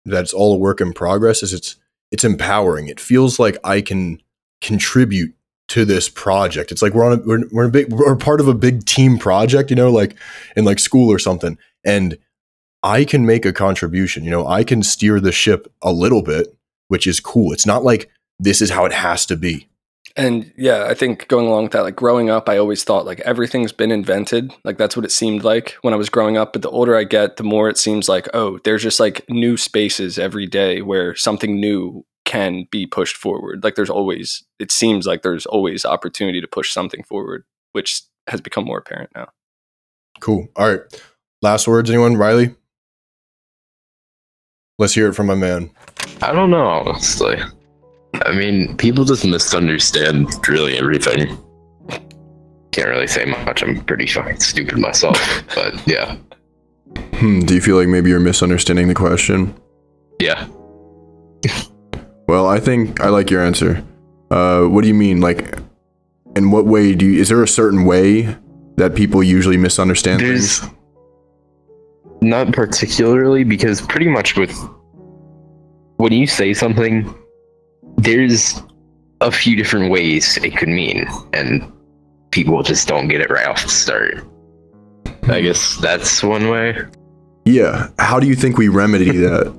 that 0.05 0.21
it's 0.21 0.33
all 0.33 0.55
a 0.55 0.57
work 0.57 0.81
in 0.81 0.93
progress 0.93 1.43
is 1.43 1.53
it's 1.53 1.75
it's 2.11 2.23
empowering. 2.23 2.87
It 2.87 2.99
feels 2.99 3.39
like 3.39 3.57
I 3.63 3.81
can 3.81 4.21
contribute 4.61 5.33
to 5.69 5.83
this 5.83 6.07
project. 6.07 6.71
It's 6.71 6.81
like 6.81 6.93
we're 6.93 7.05
on 7.05 7.19
a, 7.19 7.21
we're, 7.25 7.43
we're 7.51 7.65
a 7.65 7.69
big 7.69 7.91
we're 7.91 8.15
part 8.15 8.39
of 8.39 8.47
a 8.47 8.53
big 8.53 8.85
team 8.85 9.17
project, 9.17 9.69
you 9.69 9.75
know, 9.75 9.91
like 9.91 10.15
in 10.55 10.65
like 10.65 10.79
school 10.79 11.11
or 11.11 11.19
something. 11.19 11.57
And 11.83 12.17
I 12.83 13.05
can 13.05 13.25
make 13.25 13.45
a 13.45 13.53
contribution. 13.53 14.23
You 14.23 14.31
know, 14.31 14.47
I 14.47 14.63
can 14.63 14.83
steer 14.83 15.19
the 15.19 15.31
ship 15.31 15.71
a 15.81 15.91
little 15.91 16.21
bit, 16.21 16.55
which 16.87 17.07
is 17.07 17.19
cool. 17.19 17.53
It's 17.53 17.65
not 17.65 17.83
like 17.83 18.09
this 18.39 18.61
is 18.61 18.69
how 18.69 18.85
it 18.85 18.93
has 18.93 19.25
to 19.27 19.35
be. 19.35 19.67
And 20.15 20.51
yeah, 20.57 20.85
I 20.89 20.95
think 20.95 21.27
going 21.27 21.45
along 21.45 21.63
with 21.63 21.71
that, 21.73 21.83
like 21.83 21.95
growing 21.95 22.29
up, 22.29 22.49
I 22.49 22.57
always 22.57 22.83
thought 22.83 23.05
like 23.05 23.19
everything's 23.19 23.71
been 23.71 23.91
invented. 23.91 24.51
Like 24.63 24.77
that's 24.79 24.95
what 24.95 25.05
it 25.05 25.11
seemed 25.11 25.43
like 25.43 25.77
when 25.81 25.93
I 25.93 25.97
was 25.97 26.09
growing 26.09 26.37
up. 26.37 26.53
But 26.53 26.63
the 26.63 26.71
older 26.71 26.97
I 26.97 27.03
get, 27.03 27.37
the 27.37 27.43
more 27.43 27.69
it 27.69 27.77
seems 27.77 28.09
like, 28.09 28.27
oh, 28.33 28.59
there's 28.63 28.81
just 28.81 28.99
like 28.99 29.23
new 29.29 29.57
spaces 29.57 30.17
every 30.17 30.47
day 30.47 30.81
where 30.81 31.15
something 31.15 31.59
new 31.59 32.03
can 32.25 32.67
be 32.71 32.87
pushed 32.87 33.15
forward. 33.15 33.63
Like 33.63 33.75
there's 33.75 33.91
always, 33.91 34.43
it 34.59 34.71
seems 34.71 35.05
like 35.05 35.21
there's 35.21 35.45
always 35.45 35.85
opportunity 35.85 36.41
to 36.41 36.47
push 36.47 36.71
something 36.71 37.03
forward, 37.03 37.43
which 37.73 38.01
has 38.27 38.41
become 38.41 38.65
more 38.65 38.79
apparent 38.79 39.11
now. 39.15 39.29
Cool. 40.19 40.47
All 40.55 40.67
right. 40.67 40.81
Last 41.43 41.67
words, 41.67 41.91
anyone? 41.91 42.17
Riley? 42.17 42.55
Let's 44.79 44.93
hear 44.93 45.07
it 45.09 45.13
from 45.13 45.25
my 45.27 45.35
man. 45.35 45.71
I 46.21 46.31
don't 46.33 46.51
know, 46.51 46.65
honestly. 46.67 47.35
I 48.25 48.31
mean, 48.31 48.77
people 48.77 49.05
just 49.05 49.25
misunderstand 49.25 50.47
really 50.47 50.77
everything. 50.77 51.35
Can't 52.71 52.89
really 52.89 53.07
say 53.07 53.25
much. 53.25 53.63
I'm 53.63 53.83
pretty 53.85 54.05
fucking 54.05 54.39
stupid 54.39 54.77
myself, 54.77 55.19
but 55.55 55.75
yeah, 55.87 56.15
Hmm, 57.15 57.39
do 57.41 57.53
you 57.55 57.61
feel 57.61 57.75
like 57.77 57.87
maybe 57.87 58.09
you're 58.11 58.19
misunderstanding 58.19 58.87
the 58.87 58.95
question? 58.95 59.53
yeah. 60.19 60.47
Well, 62.27 62.45
I 62.45 62.59
think 62.59 62.99
I 62.99 63.07
like 63.07 63.31
your 63.31 63.41
answer. 63.41 63.81
Uh, 64.29 64.63
what 64.63 64.81
do 64.81 64.89
you 64.89 64.93
mean? 64.93 65.21
Like, 65.21 65.57
in 66.35 66.51
what 66.51 66.65
way 66.65 66.93
do 66.93 67.05
you? 67.05 67.21
Is 67.21 67.29
there 67.29 67.41
a 67.41 67.47
certain 67.47 67.85
way 67.85 68.35
that 68.75 68.95
people 68.95 69.23
usually 69.23 69.55
misunderstand 69.55 70.19
There's 70.19 70.59
things? 70.59 70.73
Not 72.21 72.51
particularly 72.53 73.43
because 73.43 73.81
pretty 73.81 74.07
much 74.07 74.35
with 74.35 74.55
when 75.97 76.13
you 76.13 76.27
say 76.27 76.53
something, 76.53 77.13
there's 77.97 78.61
a 79.21 79.31
few 79.31 79.55
different 79.55 79.91
ways 79.91 80.37
it 80.37 80.55
could 80.55 80.69
mean, 80.69 81.07
and 81.33 81.71
people 82.31 82.61
just 82.63 82.87
don't 82.87 83.07
get 83.07 83.21
it 83.21 83.29
right 83.29 83.47
off 83.47 83.63
the 83.63 83.69
start. 83.69 84.23
I 85.23 85.41
guess 85.41 85.77
that's 85.77 86.23
one 86.23 86.49
way. 86.49 86.77
Yeah. 87.45 87.89
How 87.99 88.19
do 88.19 88.27
you 88.27 88.35
think 88.35 88.57
we 88.57 88.67
remedy 88.67 89.11
that? 89.17 89.53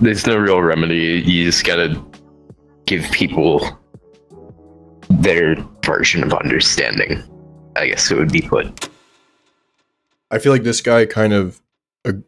There's 0.00 0.26
no 0.26 0.36
real 0.36 0.62
remedy. 0.62 1.22
You 1.26 1.44
just 1.44 1.64
gotta 1.64 2.02
give 2.86 3.04
people 3.10 3.78
their 5.10 5.56
version 5.84 6.22
of 6.22 6.32
understanding. 6.32 7.22
I 7.76 7.88
guess 7.88 8.10
it 8.10 8.16
would 8.16 8.32
be 8.32 8.42
put. 8.42 8.88
I 10.30 10.38
feel 10.38 10.52
like 10.52 10.62
this 10.62 10.80
guy 10.80 11.06
kind 11.06 11.32
of 11.32 11.60
ag- 12.04 12.24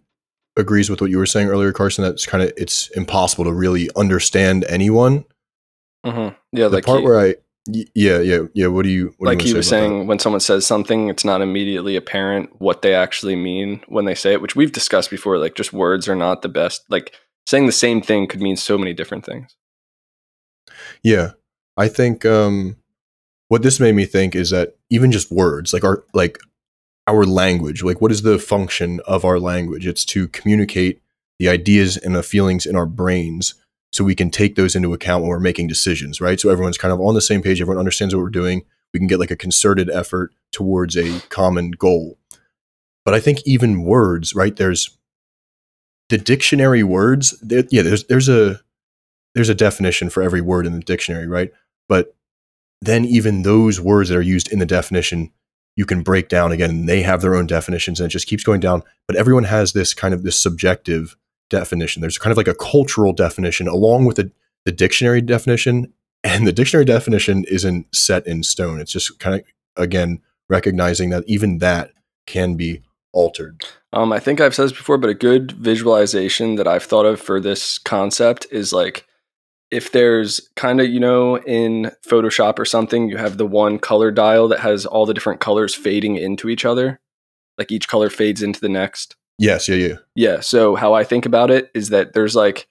agrees 0.56 0.90
with 0.90 1.00
what 1.00 1.10
you 1.10 1.18
were 1.18 1.26
saying 1.26 1.48
earlier, 1.48 1.72
Carson. 1.72 2.04
That's 2.04 2.26
kind 2.26 2.42
of 2.42 2.52
it's 2.56 2.88
impossible 2.90 3.44
to 3.44 3.52
really 3.52 3.88
understand 3.96 4.64
anyone. 4.68 5.24
Mm-hmm. 6.04 6.34
Yeah, 6.52 6.68
The 6.68 6.76
like 6.76 6.84
part 6.84 7.00
he, 7.00 7.04
where 7.04 7.20
I, 7.20 7.34
y- 7.68 7.84
yeah, 7.94 8.18
yeah, 8.18 8.42
yeah. 8.54 8.66
What 8.66 8.82
do 8.82 8.90
you? 8.90 9.14
What 9.18 9.28
like 9.28 9.38
do 9.38 9.44
he 9.44 9.50
you 9.50 9.54
wanna 9.54 9.58
was 9.58 9.68
saying, 9.68 10.06
when 10.06 10.18
someone 10.18 10.40
says 10.40 10.66
something, 10.66 11.08
it's 11.08 11.24
not 11.24 11.40
immediately 11.42 11.96
apparent 11.96 12.50
what 12.60 12.82
they 12.82 12.94
actually 12.94 13.36
mean 13.36 13.82
when 13.88 14.04
they 14.04 14.14
say 14.14 14.32
it, 14.32 14.42
which 14.42 14.56
we've 14.56 14.72
discussed 14.72 15.10
before. 15.10 15.38
Like, 15.38 15.54
just 15.54 15.72
words 15.72 16.08
are 16.08 16.16
not 16.16 16.42
the 16.42 16.48
best. 16.48 16.82
Like, 16.88 17.14
saying 17.46 17.66
the 17.66 17.72
same 17.72 18.02
thing 18.02 18.26
could 18.26 18.40
mean 18.40 18.56
so 18.56 18.76
many 18.76 18.92
different 18.92 19.24
things. 19.24 19.56
Yeah, 21.04 21.32
I 21.76 21.88
think 21.88 22.24
um, 22.24 22.76
what 23.48 23.62
this 23.62 23.78
made 23.80 23.94
me 23.94 24.06
think 24.06 24.34
is 24.34 24.50
that 24.50 24.76
even 24.90 25.12
just 25.12 25.30
words, 25.30 25.72
like 25.72 25.84
our 25.84 26.04
like 26.14 26.38
our 27.06 27.24
language, 27.24 27.82
like 27.82 28.00
what 28.00 28.12
is 28.12 28.22
the 28.22 28.38
function 28.38 29.00
of 29.06 29.24
our 29.24 29.38
language? 29.38 29.86
It's 29.86 30.04
to 30.06 30.28
communicate 30.28 31.00
the 31.38 31.48
ideas 31.48 31.96
and 31.96 32.14
the 32.14 32.22
feelings 32.22 32.66
in 32.66 32.76
our 32.76 32.86
brains 32.86 33.54
so 33.92 34.04
we 34.04 34.14
can 34.14 34.30
take 34.30 34.54
those 34.54 34.74
into 34.74 34.94
account 34.94 35.22
when 35.22 35.30
we're 35.30 35.40
making 35.40 35.66
decisions, 35.66 36.20
right? 36.20 36.40
So 36.40 36.48
everyone's 36.48 36.78
kind 36.78 36.92
of 36.92 37.00
on 37.00 37.14
the 37.14 37.20
same 37.20 37.42
page, 37.42 37.60
everyone 37.60 37.78
understands 37.78 38.14
what 38.14 38.22
we're 38.22 38.30
doing. 38.30 38.62
We 38.94 39.00
can 39.00 39.06
get 39.06 39.18
like 39.18 39.30
a 39.30 39.36
concerted 39.36 39.90
effort 39.90 40.32
towards 40.52 40.96
a 40.96 41.20
common 41.28 41.72
goal. 41.72 42.18
But 43.04 43.14
I 43.14 43.20
think 43.20 43.40
even 43.44 43.82
words, 43.82 44.34
right? 44.34 44.54
There's 44.54 44.96
the 46.08 46.18
dictionary 46.18 46.82
words. 46.82 47.38
There, 47.40 47.64
yeah, 47.70 47.82
there's 47.82 48.04
there's 48.04 48.28
a 48.28 48.60
there's 49.34 49.48
a 49.48 49.54
definition 49.54 50.10
for 50.10 50.22
every 50.22 50.40
word 50.40 50.66
in 50.66 50.72
the 50.72 50.80
dictionary, 50.80 51.26
right? 51.26 51.50
But 51.88 52.14
then 52.80 53.04
even 53.04 53.42
those 53.42 53.80
words 53.80 54.08
that 54.08 54.18
are 54.18 54.22
used 54.22 54.52
in 54.52 54.58
the 54.58 54.66
definition, 54.66 55.32
you 55.76 55.86
can 55.86 56.02
break 56.02 56.28
down 56.28 56.52
again. 56.52 56.86
They 56.86 57.02
have 57.02 57.22
their 57.22 57.34
own 57.34 57.46
definitions, 57.46 58.00
and 58.00 58.06
it 58.06 58.12
just 58.12 58.26
keeps 58.26 58.44
going 58.44 58.60
down. 58.60 58.82
But 59.06 59.16
everyone 59.16 59.44
has 59.44 59.72
this 59.72 59.94
kind 59.94 60.12
of 60.14 60.22
this 60.22 60.40
subjective 60.40 61.16
definition. 61.50 62.00
There's 62.00 62.18
kind 62.18 62.32
of 62.32 62.36
like 62.36 62.48
a 62.48 62.54
cultural 62.54 63.12
definition 63.12 63.68
along 63.68 64.04
with 64.04 64.16
the, 64.16 64.32
the 64.64 64.72
dictionary 64.72 65.20
definition. 65.20 65.92
And 66.24 66.46
the 66.46 66.52
dictionary 66.52 66.84
definition 66.84 67.44
isn't 67.48 67.94
set 67.94 68.26
in 68.26 68.42
stone. 68.42 68.80
It's 68.80 68.92
just 68.92 69.18
kind 69.18 69.40
of, 69.40 69.44
again, 69.76 70.20
recognizing 70.48 71.10
that 71.10 71.24
even 71.26 71.58
that 71.58 71.90
can 72.26 72.54
be 72.54 72.82
altered. 73.12 73.64
Um, 73.92 74.12
I 74.12 74.20
think 74.20 74.40
I've 74.40 74.54
said 74.54 74.64
this 74.64 74.72
before, 74.72 74.98
but 74.98 75.10
a 75.10 75.14
good 75.14 75.52
visualization 75.52 76.54
that 76.54 76.68
I've 76.68 76.84
thought 76.84 77.06
of 77.06 77.20
for 77.20 77.40
this 77.40 77.78
concept 77.78 78.46
is 78.50 78.72
like 78.72 79.06
if 79.72 79.90
there's 79.90 80.50
kind 80.54 80.80
of, 80.80 80.88
you 80.88 81.00
know, 81.00 81.38
in 81.38 81.90
Photoshop 82.06 82.58
or 82.58 82.64
something, 82.64 83.08
you 83.08 83.16
have 83.16 83.38
the 83.38 83.46
one 83.46 83.78
color 83.78 84.10
dial 84.10 84.46
that 84.48 84.60
has 84.60 84.84
all 84.84 85.06
the 85.06 85.14
different 85.14 85.40
colors 85.40 85.74
fading 85.74 86.16
into 86.16 86.50
each 86.50 86.64
other. 86.64 87.00
Like 87.56 87.72
each 87.72 87.88
color 87.88 88.10
fades 88.10 88.42
into 88.42 88.60
the 88.60 88.68
next. 88.68 89.16
Yes, 89.38 89.68
yeah, 89.68 89.76
yeah. 89.76 89.96
Yeah. 90.14 90.40
So 90.40 90.74
how 90.74 90.92
I 90.92 91.04
think 91.04 91.26
about 91.26 91.50
it 91.50 91.70
is 91.74 91.88
that 91.88 92.12
there's 92.12 92.36
like 92.36 92.68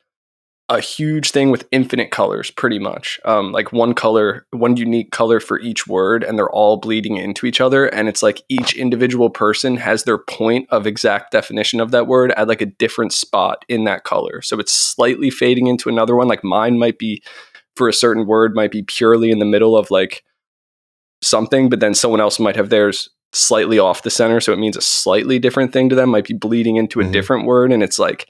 a 0.71 0.79
huge 0.79 1.31
thing 1.31 1.51
with 1.51 1.67
infinite 1.71 2.11
colors, 2.11 2.49
pretty 2.49 2.79
much. 2.79 3.19
Um, 3.25 3.51
like 3.51 3.73
one 3.73 3.93
color, 3.93 4.47
one 4.51 4.77
unique 4.77 5.11
color 5.11 5.41
for 5.41 5.59
each 5.59 5.85
word, 5.85 6.23
and 6.23 6.37
they're 6.37 6.49
all 6.49 6.77
bleeding 6.77 7.17
into 7.17 7.45
each 7.45 7.59
other. 7.59 7.87
And 7.87 8.07
it's 8.07 8.23
like 8.23 8.41
each 8.47 8.73
individual 8.77 9.29
person 9.29 9.75
has 9.75 10.05
their 10.05 10.17
point 10.17 10.69
of 10.69 10.87
exact 10.87 11.33
definition 11.33 11.81
of 11.81 11.91
that 11.91 12.07
word 12.07 12.31
at 12.37 12.47
like 12.47 12.61
a 12.61 12.67
different 12.67 13.11
spot 13.11 13.65
in 13.67 13.83
that 13.83 14.05
color. 14.05 14.41
So 14.41 14.59
it's 14.59 14.71
slightly 14.71 15.29
fading 15.29 15.67
into 15.67 15.89
another 15.89 16.15
one. 16.15 16.29
Like 16.29 16.43
mine 16.43 16.79
might 16.79 16.97
be 16.97 17.21
for 17.75 17.89
a 17.89 17.93
certain 17.93 18.25
word, 18.25 18.55
might 18.55 18.71
be 18.71 18.83
purely 18.83 19.29
in 19.29 19.39
the 19.39 19.45
middle 19.45 19.75
of 19.77 19.91
like 19.91 20.23
something, 21.21 21.69
but 21.69 21.81
then 21.81 21.93
someone 21.93 22.21
else 22.21 22.39
might 22.39 22.55
have 22.55 22.69
theirs 22.69 23.09
slightly 23.33 23.77
off 23.77 24.03
the 24.03 24.09
center. 24.09 24.39
So 24.39 24.53
it 24.53 24.59
means 24.59 24.77
a 24.77 24.81
slightly 24.81 25.37
different 25.37 25.73
thing 25.73 25.89
to 25.89 25.95
them, 25.95 26.11
might 26.11 26.27
be 26.27 26.33
bleeding 26.33 26.77
into 26.77 27.01
a 27.01 27.03
Mhm. 27.03 27.11
different 27.11 27.45
word. 27.45 27.73
And 27.73 27.83
it's 27.83 27.99
like 27.99 28.27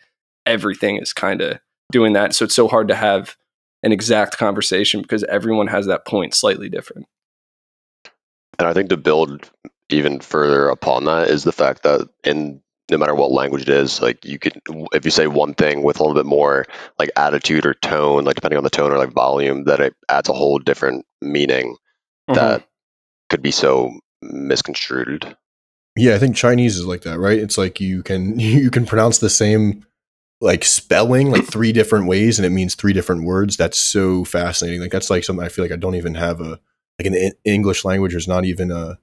everything 0.47 0.97
is 0.97 1.13
kind 1.13 1.41
of 1.41 1.60
doing 1.91 2.13
that. 2.13 2.34
So 2.34 2.45
it's 2.45 2.56
so 2.56 2.67
hard 2.67 2.88
to 2.88 2.95
have 2.95 3.36
an 3.84 3.91
exact 3.91 4.38
conversation 4.38 5.01
because 5.01 5.23
everyone 5.25 5.67
has 5.67 5.88
that 5.88 6.06
point 6.06 6.34
slightly 6.34 6.69
different. 6.69 7.08
And 8.60 8.67
I 8.67 8.73
think 8.73 8.89
to 8.89 8.97
build 8.97 9.49
even 9.89 10.19
further 10.19 10.69
upon 10.69 11.06
that 11.06 11.30
is 11.30 11.43
the 11.43 11.51
fact 11.51 11.84
that 11.84 12.08
in 12.23 12.62
no 12.89 12.97
matter 12.97 13.15
what 13.15 13.32
language 13.32 13.63
it 13.63 13.69
is, 13.69 14.01
like 14.01 14.23
you 14.25 14.38
could, 14.38 14.62
if 14.93 15.06
you 15.06 15.12
say 15.12 15.25
one 15.27 15.54
thing 15.54 15.82
with 15.82 15.99
a 15.99 16.04
little 16.04 16.15
bit 16.15 16.25
more 16.25 16.65
like 16.99 17.10
attitude 17.15 17.65
or 17.65 17.73
tone, 17.73 18.25
like 18.25 18.36
depending 18.36 18.58
on 18.58 18.63
the 18.63 18.69
tone 18.69 18.91
or 18.91 18.97
like 18.97 19.13
volume, 19.13 19.63
that 19.63 19.80
it 19.80 19.95
adds 20.10 20.30
a 20.30 20.34
whole 20.34 20.60
different 20.60 21.06
meaning 21.21 21.77
Mhm. 22.30 22.36
that 22.36 22.67
could 23.30 23.41
be 23.41 23.51
so 23.51 23.99
misconstrued. 24.21 25.36
Yeah, 25.95 26.15
I 26.15 26.19
think 26.19 26.36
Chinese 26.36 26.77
is 26.77 26.86
like 26.86 27.01
that, 27.01 27.19
right? 27.19 27.39
It's 27.39 27.58
like 27.58 27.80
you 27.80 28.04
can 28.04 28.39
you 28.39 28.69
can 28.69 28.86
pronounce 28.86 29.19
the 29.19 29.30
same 29.30 29.86
like 30.41 30.65
spelling 30.65 31.30
like 31.32 31.45
three 31.45 31.71
different 31.71 32.08
ways 32.08 32.39
and 32.39 32.45
it 32.45 32.49
means 32.49 32.73
three 32.75 32.93
different 32.93 33.23
words. 33.23 33.56
That's 33.58 33.80
so 33.80 34.25
fascinating. 34.25 34.82
Like 34.82 34.91
that's 34.91 35.10
like 35.10 35.23
something 35.23 35.45
I 35.45 35.49
feel 35.49 35.63
like 35.63 35.71
I 35.71 35.75
don't 35.77 35.95
even 35.95 36.15
have 36.15 36.41
a 36.41 36.60
like 36.99 37.06
in 37.06 37.13
the 37.13 37.34
English 37.45 37.86
language. 37.86 38.12
There's 38.12 38.27
not 38.27 38.43
even 38.45 38.71
a. 38.71 38.97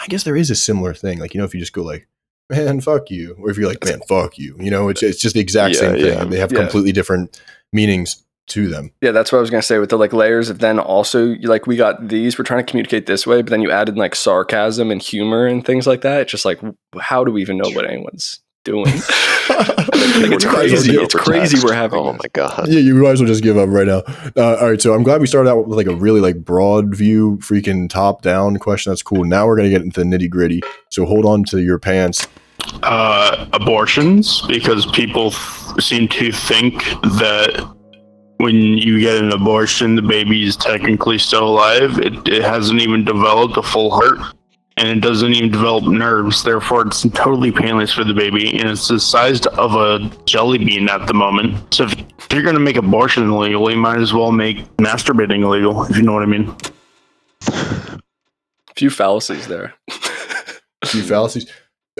I 0.00 0.06
guess 0.06 0.22
there 0.24 0.36
is 0.36 0.50
a 0.50 0.54
similar 0.54 0.94
thing. 0.94 1.18
Like 1.18 1.34
you 1.34 1.38
know, 1.38 1.44
if 1.44 1.52
you 1.54 1.60
just 1.60 1.72
go 1.72 1.82
like 1.82 2.08
man, 2.48 2.80
fuck 2.80 3.10
you, 3.10 3.36
or 3.40 3.50
if 3.50 3.58
you're 3.58 3.68
like 3.68 3.84
man, 3.84 4.00
fuck 4.08 4.38
you, 4.38 4.56
you 4.58 4.70
know, 4.70 4.88
it's 4.88 5.02
it's 5.02 5.20
just 5.20 5.34
the 5.34 5.40
exact 5.40 5.74
Yeah, 5.74 5.80
same 5.80 5.94
thing. 5.96 6.04
yeah. 6.06 6.24
They 6.24 6.38
have 6.38 6.52
Yeah. 6.52 6.60
completely 6.60 6.92
different 6.92 7.40
meanings 7.72 8.24
to 8.48 8.68
them. 8.68 8.90
Yeah, 9.00 9.12
that's 9.12 9.30
what 9.30 9.38
I 9.38 9.40
was 9.40 9.50
gonna 9.50 9.62
say 9.62 9.78
with 9.78 9.90
the 9.90 9.98
like 9.98 10.12
layers 10.12 10.50
of 10.50 10.58
then 10.60 10.78
also 10.78 11.34
like 11.42 11.66
we 11.66 11.76
got 11.76 12.08
these, 12.08 12.38
we're 12.38 12.44
trying 12.44 12.64
to 12.64 12.68
communicate 12.70 13.06
this 13.06 13.26
way, 13.26 13.42
but 13.42 13.50
then 13.50 13.60
you 13.60 13.70
added 13.70 13.96
like 13.96 14.14
sarcasm 14.16 14.90
and 14.90 15.00
humor 15.02 15.46
and 15.46 15.64
things 15.64 15.86
like 15.86 16.00
that. 16.02 16.22
It's 16.22 16.30
just 16.32 16.44
like 16.44 16.60
how 17.00 17.24
do 17.24 17.30
we 17.32 17.42
even 17.42 17.56
know 17.58 17.70
what 17.70 17.84
anyone's 17.88 18.40
doing? 18.64 18.84
like, 19.48 20.32
it's 20.32 20.44
crazy. 20.44 20.96
It's 20.96 21.14
crazy 21.14 21.58
we're 21.64 21.72
having. 21.72 21.98
Oh 21.98 22.12
my 22.12 22.28
god. 22.32 22.68
Yeah, 22.68 22.80
you 22.80 22.94
might 22.94 23.10
as 23.12 23.20
well 23.20 23.28
just 23.28 23.42
give 23.42 23.56
up 23.56 23.68
right 23.68 23.86
now. 23.86 24.02
Uh, 24.36 24.56
all 24.60 24.70
right, 24.70 24.80
so 24.80 24.94
I'm 24.94 25.02
glad 25.02 25.20
we 25.20 25.26
started 25.26 25.50
out 25.50 25.66
with 25.66 25.76
like 25.76 25.86
a 25.86 25.94
really 25.94 26.20
like 26.20 26.44
broad 26.44 26.94
view, 26.94 27.38
freaking 27.42 27.88
top 27.88 28.22
down 28.22 28.56
question. 28.58 28.90
That's 28.90 29.02
cool. 29.02 29.24
Now 29.24 29.46
we're 29.46 29.56
gonna 29.56 29.70
get 29.70 29.82
into 29.82 30.00
the 30.00 30.06
nitty 30.06 30.30
gritty. 30.30 30.62
So 30.90 31.04
hold 31.06 31.24
on 31.24 31.44
to 31.44 31.58
your 31.60 31.78
pants. 31.78 32.26
uh, 32.82 33.46
abortions 33.54 34.42
because 34.46 34.84
people 34.92 35.28
f- 35.28 35.74
seem 35.80 36.06
to 36.08 36.30
think 36.30 36.82
that 37.18 37.66
when 38.36 38.54
you 38.56 39.00
get 39.00 39.16
an 39.22 39.32
abortion, 39.32 39.96
the 39.96 40.02
baby 40.02 40.46
is 40.46 40.56
technically 40.56 41.18
still 41.18 41.46
alive. 41.48 41.98
It, 41.98 42.26
it 42.28 42.42
hasn't 42.42 42.80
even 42.80 43.04
developed 43.04 43.56
a 43.56 43.62
full 43.62 43.90
heart 43.90 44.18
and 44.80 44.88
it 44.88 45.00
doesn't 45.00 45.32
even 45.34 45.50
develop 45.50 45.84
nerves. 45.84 46.42
Therefore, 46.42 46.86
it's 46.86 47.02
totally 47.10 47.52
painless 47.52 47.92
for 47.92 48.02
the 48.02 48.14
baby 48.14 48.58
and 48.58 48.70
it's 48.70 48.88
the 48.88 48.98
size 48.98 49.44
of 49.46 49.74
a 49.74 50.10
jelly 50.24 50.58
bean 50.58 50.88
at 50.88 51.06
the 51.06 51.14
moment. 51.14 51.74
So, 51.74 51.84
if 51.84 52.32
you're 52.32 52.42
going 52.42 52.54
to 52.54 52.60
make 52.60 52.76
abortion 52.76 53.30
illegal, 53.30 53.70
you 53.70 53.76
might 53.76 53.98
as 53.98 54.12
well 54.14 54.32
make 54.32 54.64
masturbating 54.78 55.42
illegal, 55.42 55.84
if 55.84 55.96
you 55.96 56.02
know 56.02 56.14
what 56.14 56.22
I 56.22 56.26
mean. 56.26 56.56
A 57.46 58.00
few 58.74 58.90
fallacies 58.90 59.46
there. 59.46 59.74
A 60.82 60.86
Few 60.86 61.02
fallacies. 61.02 61.46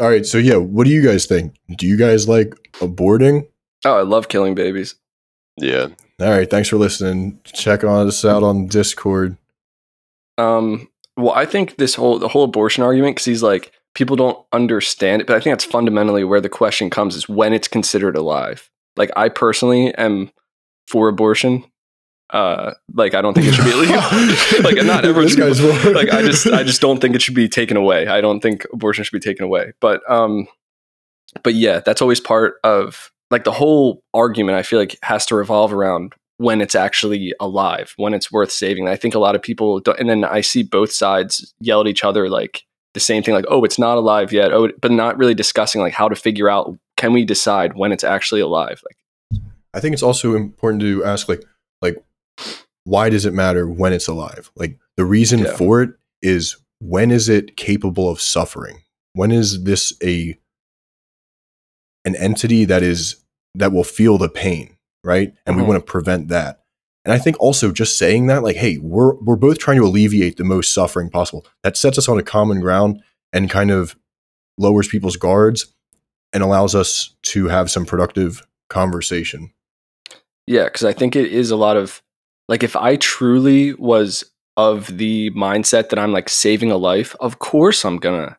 All 0.01 0.09
right, 0.09 0.25
so 0.25 0.39
yeah, 0.39 0.57
what 0.57 0.85
do 0.85 0.91
you 0.91 1.03
guys 1.03 1.27
think? 1.27 1.55
Do 1.77 1.87
you 1.87 1.97
guys 1.97 2.27
like 2.29 2.55
aborting? 2.75 3.47
oh, 3.85 3.99
I 3.99 4.03
love 4.03 4.29
killing 4.29 4.55
babies. 4.55 4.95
Yeah. 5.57 5.89
All 6.21 6.31
right, 6.31 6.49
thanks 6.49 6.69
for 6.69 6.77
listening. 6.77 7.41
Check 7.45 7.85
on 7.85 8.07
us 8.07 8.25
out 8.25 8.43
on 8.43 8.67
Discord. 8.67 9.37
Um, 10.39 10.89
well, 11.21 11.35
I 11.35 11.45
think 11.47 11.77
this 11.77 11.95
whole 11.95 12.19
the 12.19 12.29
whole 12.29 12.45
abortion 12.45 12.83
argument 12.83 13.17
because 13.17 13.25
he's 13.27 13.43
like 13.43 13.73
people 13.95 14.17
don't 14.17 14.39
understand 14.53 15.21
it, 15.21 15.27
but 15.27 15.37
I 15.37 15.41
think 15.41 15.53
that's 15.53 15.65
fundamentally 15.65 16.25
where 16.25 16.41
the 16.41 16.49
question 16.49 16.91
comes 16.91 17.17
is 17.17 17.29
when 17.29 17.53
it's 17.53 17.69
considered 17.69 18.17
alive. 18.17 18.71
Like 18.97 19.11
I 19.17 19.29
personally 19.29 19.95
am 19.95 20.31
for 20.89 21.09
abortion. 21.09 21.65
Uh, 22.31 22.75
like 22.95 23.15
I 23.15 23.23
don't 23.23 23.35
think 23.35 23.49
it 23.49 23.55
should 23.55 23.65
be 23.65 23.71
illegal. 23.77 23.97
like 24.63 24.77
not 24.87 25.05
everyone 25.05 25.25
This 25.25 25.33
should 25.35 25.41
guy's 25.41 25.83
for- 25.83 25.93
like 25.93 26.11
I 26.11 26.23
just 26.23 26.47
I 26.47 26.63
just 26.63 26.81
don't 26.81 27.01
think 27.01 27.15
it 27.17 27.23
should 27.23 27.35
be 27.35 27.49
taken 27.49 27.77
away. 27.77 28.07
I 28.07 28.21
don't 28.21 28.41
think 28.41 28.67
abortion 28.73 29.03
should 29.05 29.13
be 29.13 29.19
taken 29.21 29.45
away. 29.45 29.73
But 29.81 30.09
um 30.09 30.47
but 31.43 31.55
yeah, 31.55 31.81
that's 31.81 32.03
always 32.03 32.21
part 32.21 32.55
of 32.65 33.11
like 33.31 33.45
the 33.45 33.53
whole 33.53 34.03
argument 34.15 34.59
I 34.59 34.63
feel 34.63 34.79
like 34.79 34.97
has 35.03 35.27
to 35.27 35.35
revolve 35.37 35.73
around 35.73 36.15
when 36.41 36.63
it's 36.63 36.75
actually 36.75 37.35
alive, 37.39 37.93
when 37.99 38.15
it's 38.15 38.33
worth 38.33 38.51
saving. 38.51 38.89
I 38.89 38.97
think 38.97 39.15
a 39.15 39.19
lot 39.19 39.35
of 39.35 39.43
people 39.43 39.79
don't, 39.81 40.01
and 40.01 40.09
then 40.09 40.25
I 40.25 40.41
see 40.41 40.63
both 40.63 40.91
sides 40.91 41.53
yell 41.61 41.83
at 41.83 41.87
each 41.87 42.03
other 42.03 42.31
like 42.31 42.63
the 42.95 43.01
same 43.01 43.23
thing 43.23 43.35
like 43.35 43.45
oh 43.49 43.63
it's 43.63 43.79
not 43.79 43.99
alive 43.99 44.33
yet. 44.33 44.51
Oh 44.53 44.71
but 44.81 44.91
not 44.91 45.19
really 45.19 45.35
discussing 45.35 45.83
like 45.83 45.93
how 45.93 46.09
to 46.09 46.17
figure 46.17 46.49
out 46.49 46.77
can 46.97 47.13
we 47.13 47.27
decide 47.27 47.77
when 47.77 47.93
it's 47.93 48.05
actually 48.05 48.41
alive? 48.41 48.83
Like 48.85 49.43
I 49.75 49.81
think 49.81 49.93
it's 49.93 50.03
also 50.03 50.35
important 50.35 50.81
to 50.81 51.05
ask 51.05 51.29
like 51.29 51.45
like 51.83 52.03
why 52.85 53.11
does 53.11 53.27
it 53.27 53.35
matter 53.35 53.69
when 53.69 53.93
it's 53.93 54.09
alive? 54.09 54.51
Like 54.57 54.79
the 54.97 55.05
reason 55.05 55.41
Yeah. 55.41 55.57
for 55.57 55.83
it 55.83 55.91
is 56.23 56.57
when 56.81 57.11
is 57.11 57.29
it 57.29 57.57
capable 57.59 58.09
of 58.09 58.19
suffering? 58.19 58.83
When 59.13 59.31
is 59.31 59.65
this 59.65 59.93
a 60.03 60.39
an 62.07 62.17
entity 62.17 62.65
that 62.65 62.83
is 62.83 63.17
that 63.55 63.73
will 63.73 63.85
feel 63.85 64.17
the 64.17 64.31
pain, 64.31 64.77
right? 65.05 65.33
And 65.47 65.57
we 65.57 65.63
Mhm. 65.63 65.67
want 65.67 65.81
to 65.87 65.91
prevent 65.93 66.29
that. 66.29 66.61
And 67.05 67.13
I 67.15 67.19
think 67.19 67.41
also 67.41 67.73
just 67.73 67.97
saying 67.97 68.27
that 68.27 68.43
like 68.43 68.57
hey, 68.57 68.77
we're 68.79 69.15
we're 69.15 69.37
both 69.37 69.59
trying 69.59 69.79
to 69.79 69.85
alleviate 69.87 70.37
the 70.37 70.45
most 70.45 70.75
suffering 70.75 71.09
possible. 71.11 71.47
That 71.63 71.77
sets 71.77 71.99
us 71.99 72.09
on 72.09 72.19
a 72.19 72.23
common 72.23 72.61
ground 72.61 73.03
and 73.33 73.49
kind 73.51 73.71
of 73.71 73.97
lowers 74.59 74.89
people's 74.89 75.17
guards 75.17 75.73
and 76.33 76.43
allows 76.43 76.75
us 76.75 77.15
to 77.23 77.49
have 77.49 77.71
some 77.71 77.87
productive 77.87 78.47
conversation. 78.69 79.53
Yeah, 80.47 80.65
because 80.65 80.85
I 80.85 80.93
think 80.93 81.17
it 81.17 81.33
is 81.33 81.51
a 81.51 81.57
lot 81.57 81.77
of 81.77 82.03
like 82.49 82.63
if 82.63 82.77
I 82.77 82.97
truly 82.97 83.73
was 83.75 84.25
of 84.57 84.99
the 84.99 85.31
mindset 85.31 85.89
that 85.89 85.99
I'm 85.99 86.13
like 86.13 86.29
saving 86.29 86.71
a 86.71 86.77
life, 86.77 87.17
of 87.21 87.39
course 87.39 87.85
I'm 87.85 87.97
gonna 87.97 88.37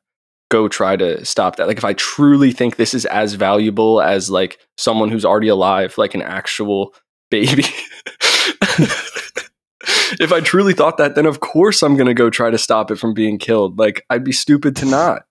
go 0.52 0.68
try 0.68 0.96
to 0.96 1.26
stop 1.26 1.56
that. 1.56 1.68
Like 1.68 1.80
if 1.80 1.86
I 1.86 1.94
truly 1.94 2.52
think 2.52 2.76
this 2.76 2.94
is 2.94 3.06
as 3.06 3.34
valuable 3.34 4.02
as 4.02 4.30
like 4.30 4.60
someone 4.78 5.10
who's 5.10 5.26
already 5.26 5.48
alive, 5.48 5.98
like 5.98 6.14
an 6.14 6.22
actual 6.22 6.94
baby. 7.32 7.64
if 10.20 10.32
I 10.32 10.42
truly 10.42 10.74
thought 10.74 10.98
that, 10.98 11.16
then 11.16 11.26
of 11.26 11.40
course 11.40 11.82
I'm 11.82 11.96
gonna 11.98 12.14
go 12.14 12.30
try 12.30 12.52
to 12.52 12.58
stop 12.58 12.92
it 12.92 12.98
from 12.98 13.16
being 13.16 13.40
killed. 13.40 13.80
Like 13.80 14.06
I'd 14.10 14.26
be 14.26 14.34
stupid 14.34 14.76
to 14.78 14.86
not. 14.86 15.24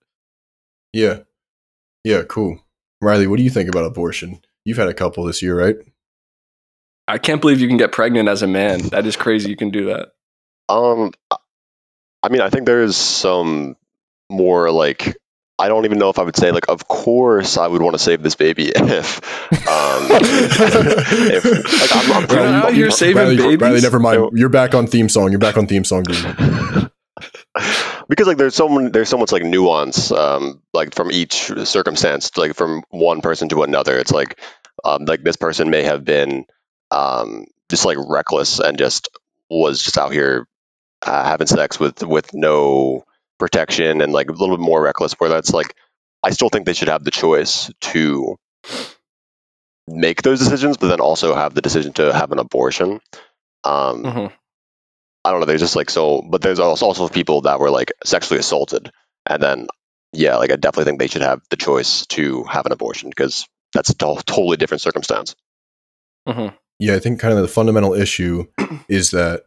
Yeah. 0.91 1.19
Yeah, 2.03 2.23
cool. 2.23 2.59
Riley, 2.99 3.27
what 3.27 3.37
do 3.37 3.43
you 3.43 3.49
think 3.49 3.69
about 3.69 3.85
abortion? 3.85 4.41
You've 4.65 4.77
had 4.77 4.89
a 4.89 4.93
couple 4.93 5.23
this 5.23 5.41
year, 5.41 5.57
right? 5.57 5.77
I 7.07 7.17
can't 7.19 7.41
believe 7.41 7.59
you 7.59 7.67
can 7.67 7.77
get 7.77 7.91
pregnant 7.91 8.27
as 8.27 8.41
a 8.41 8.47
man. 8.47 8.79
That 8.89 9.05
is 9.05 9.15
crazy 9.15 9.49
you 9.49 9.55
can 9.55 9.69
do 9.69 9.85
that. 9.85 10.09
Um, 10.69 11.11
I 12.23 12.29
mean, 12.29 12.41
I 12.41 12.49
think 12.49 12.65
there's 12.65 12.95
some 12.95 13.75
more 14.31 14.71
like 14.71 15.15
I 15.59 15.67
don't 15.67 15.85
even 15.85 15.99
know 15.99 16.09
if 16.09 16.17
I 16.17 16.23
would 16.23 16.35
say 16.35 16.51
like, 16.51 16.69
of 16.69 16.87
course 16.87 17.57
I 17.57 17.67
would 17.67 17.81
want 17.83 17.93
to 17.93 17.99
save 17.99 18.23
this 18.23 18.33
baby 18.35 18.69
if, 18.75 19.17
um, 19.53 20.07
if 20.11 21.45
like 21.45 21.95
I'm, 21.95 22.11
I'm, 22.23 22.27
We're 22.27 22.51
not 22.51 22.65
out 22.65 22.73
here 22.73 22.89
saving 22.89 23.17
Riley, 23.17 23.37
babies. 23.37 23.61
Riley, 23.61 23.81
never 23.81 23.99
mind. 23.99 24.19
No. 24.19 24.31
You're 24.33 24.49
back 24.49 24.73
on 24.73 24.87
theme 24.87 25.07
song. 25.09 25.29
You're 25.31 25.39
back 25.39 25.57
on 25.57 25.67
theme 25.67 25.83
song, 25.83 26.03
because 28.09 28.25
like 28.27 28.37
there's 28.37 28.55
so 28.55 28.67
many, 28.69 28.89
there's 28.89 29.09
so 29.09 29.17
much 29.19 29.31
like 29.31 29.43
nuance, 29.43 30.11
um, 30.11 30.61
like 30.73 30.95
from 30.95 31.11
each 31.11 31.51
circumstance, 31.65 32.35
like 32.37 32.55
from 32.55 32.81
one 32.89 33.21
person 33.21 33.49
to 33.49 33.61
another. 33.63 33.97
It's 33.99 34.11
like, 34.11 34.39
um, 34.83 35.05
like 35.05 35.23
this 35.23 35.37
person 35.37 35.69
may 35.69 35.83
have 35.83 36.03
been, 36.03 36.45
um, 36.89 37.45
just 37.69 37.85
like 37.85 37.97
reckless 37.99 38.59
and 38.59 38.77
just 38.79 39.09
was 39.49 39.83
just 39.83 39.97
out 39.97 40.11
here 40.11 40.47
uh, 41.05 41.23
having 41.23 41.47
sex 41.47 41.79
with 41.79 42.03
with 42.03 42.33
no 42.33 43.03
protection 43.41 44.01
and 44.01 44.13
like 44.13 44.29
a 44.29 44.31
little 44.31 44.55
bit 44.55 44.63
more 44.63 44.81
reckless. 44.81 45.13
Where 45.13 45.29
that's 45.29 45.51
like, 45.51 45.75
I 46.23 46.29
still 46.29 46.49
think 46.49 46.65
they 46.65 46.73
should 46.73 46.87
have 46.87 47.03
the 47.03 47.11
choice 47.11 47.71
to 47.91 48.37
make 49.87 50.21
those 50.21 50.39
decisions, 50.39 50.77
but 50.77 50.87
then 50.87 51.01
also 51.01 51.35
have 51.35 51.53
the 51.53 51.61
decision 51.61 51.93
to 51.93 52.13
have 52.13 52.31
an 52.31 52.39
abortion. 52.39 53.01
Um, 53.63 54.03
Mhm. 54.03 54.31
I 55.25 55.31
don't 55.31 55.39
know. 55.39 55.45
There's 55.45 55.61
just 55.61 55.75
like 55.75 55.89
so, 55.89 56.21
but 56.21 56.41
there's 56.41 56.59
also 56.59 56.85
also 56.85 57.09
people 57.09 57.41
that 57.41 57.59
were 57.59 57.69
like 57.69 57.91
sexually 58.03 58.39
assaulted, 58.39 58.91
and 59.25 59.41
then 59.41 59.67
yeah, 60.13 60.37
like 60.37 60.51
I 60.51 60.55
definitely 60.55 60.85
think 60.85 60.99
they 60.99 61.07
should 61.07 61.21
have 61.21 61.41
the 61.49 61.57
choice 61.57 62.05
to 62.07 62.43
have 62.43 62.65
an 62.65 62.71
abortion 62.71 63.09
because 63.09 63.47
that's 63.73 63.89
a 63.91 63.95
totally 63.95 64.57
different 64.57 64.81
circumstance. 64.81 65.35
Mhm. 66.27 66.53
Yeah, 66.79 66.95
I 66.95 66.99
think 66.99 67.19
kind 67.19 67.33
of 67.33 67.41
the 67.41 67.47
fundamental 67.47 67.93
issue 67.93 68.47
is 68.87 69.11
that 69.11 69.45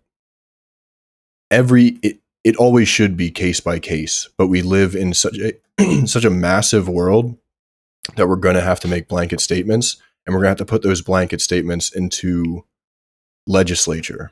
every 1.51 1.99
it, 2.45 2.57
always 2.57 2.89
should 2.89 3.17
be 3.17 3.31
case 3.31 3.61
by 3.61 3.79
case, 3.79 4.29
but 4.37 4.47
we 4.47 4.63
live 4.63 4.95
in 4.95 5.15
such 5.15 5.39
a 5.39 5.53
such 6.07 6.25
a 6.25 6.31
massive 6.31 6.89
world 6.89 7.37
that 8.17 8.29
we're 8.29 8.37
going 8.37 8.55
to 8.55 8.61
have 8.61 8.81
to 8.81 8.89
make 8.89 9.09
blanket 9.09 9.41
statements 9.41 9.97
and 10.27 10.35
we're 10.35 10.41
going 10.41 10.55
to 10.55 10.61
have 10.61 10.67
to 10.69 10.71
put 10.71 10.83
those 10.83 11.03
blanket 11.03 11.41
statements 11.41 11.95
into 11.95 12.65
legislature. 13.47 14.31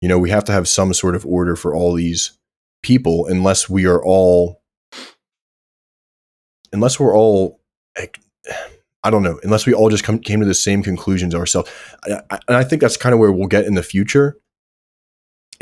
You 0.00 0.08
know, 0.08 0.18
we 0.18 0.30
have 0.30 0.44
to 0.44 0.52
have 0.52 0.66
some 0.66 0.92
sort 0.94 1.14
of 1.14 1.24
order 1.24 1.54
for 1.54 1.74
all 1.74 1.94
these 1.94 2.38
people 2.82 3.26
unless 3.26 3.68
we 3.68 3.86
are 3.86 4.02
all 4.04 4.60
unless 6.72 6.98
we're 6.98 7.14
all 7.14 7.60
I 9.04 9.10
don't 9.10 9.22
know, 9.22 9.40
unless 9.42 9.66
we 9.66 9.74
all 9.74 9.90
just 9.90 10.04
come, 10.04 10.18
came 10.18 10.40
to 10.40 10.46
the 10.46 10.54
same 10.54 10.82
conclusions 10.82 11.34
ourselves. 11.34 11.70
I, 12.04 12.20
I, 12.30 12.38
and 12.48 12.56
I 12.56 12.64
think 12.64 12.80
that's 12.80 12.96
kind 12.96 13.12
of 13.12 13.18
where 13.18 13.32
we'll 13.32 13.48
get 13.48 13.64
in 13.64 13.74
the 13.74 13.82
future. 13.82 14.38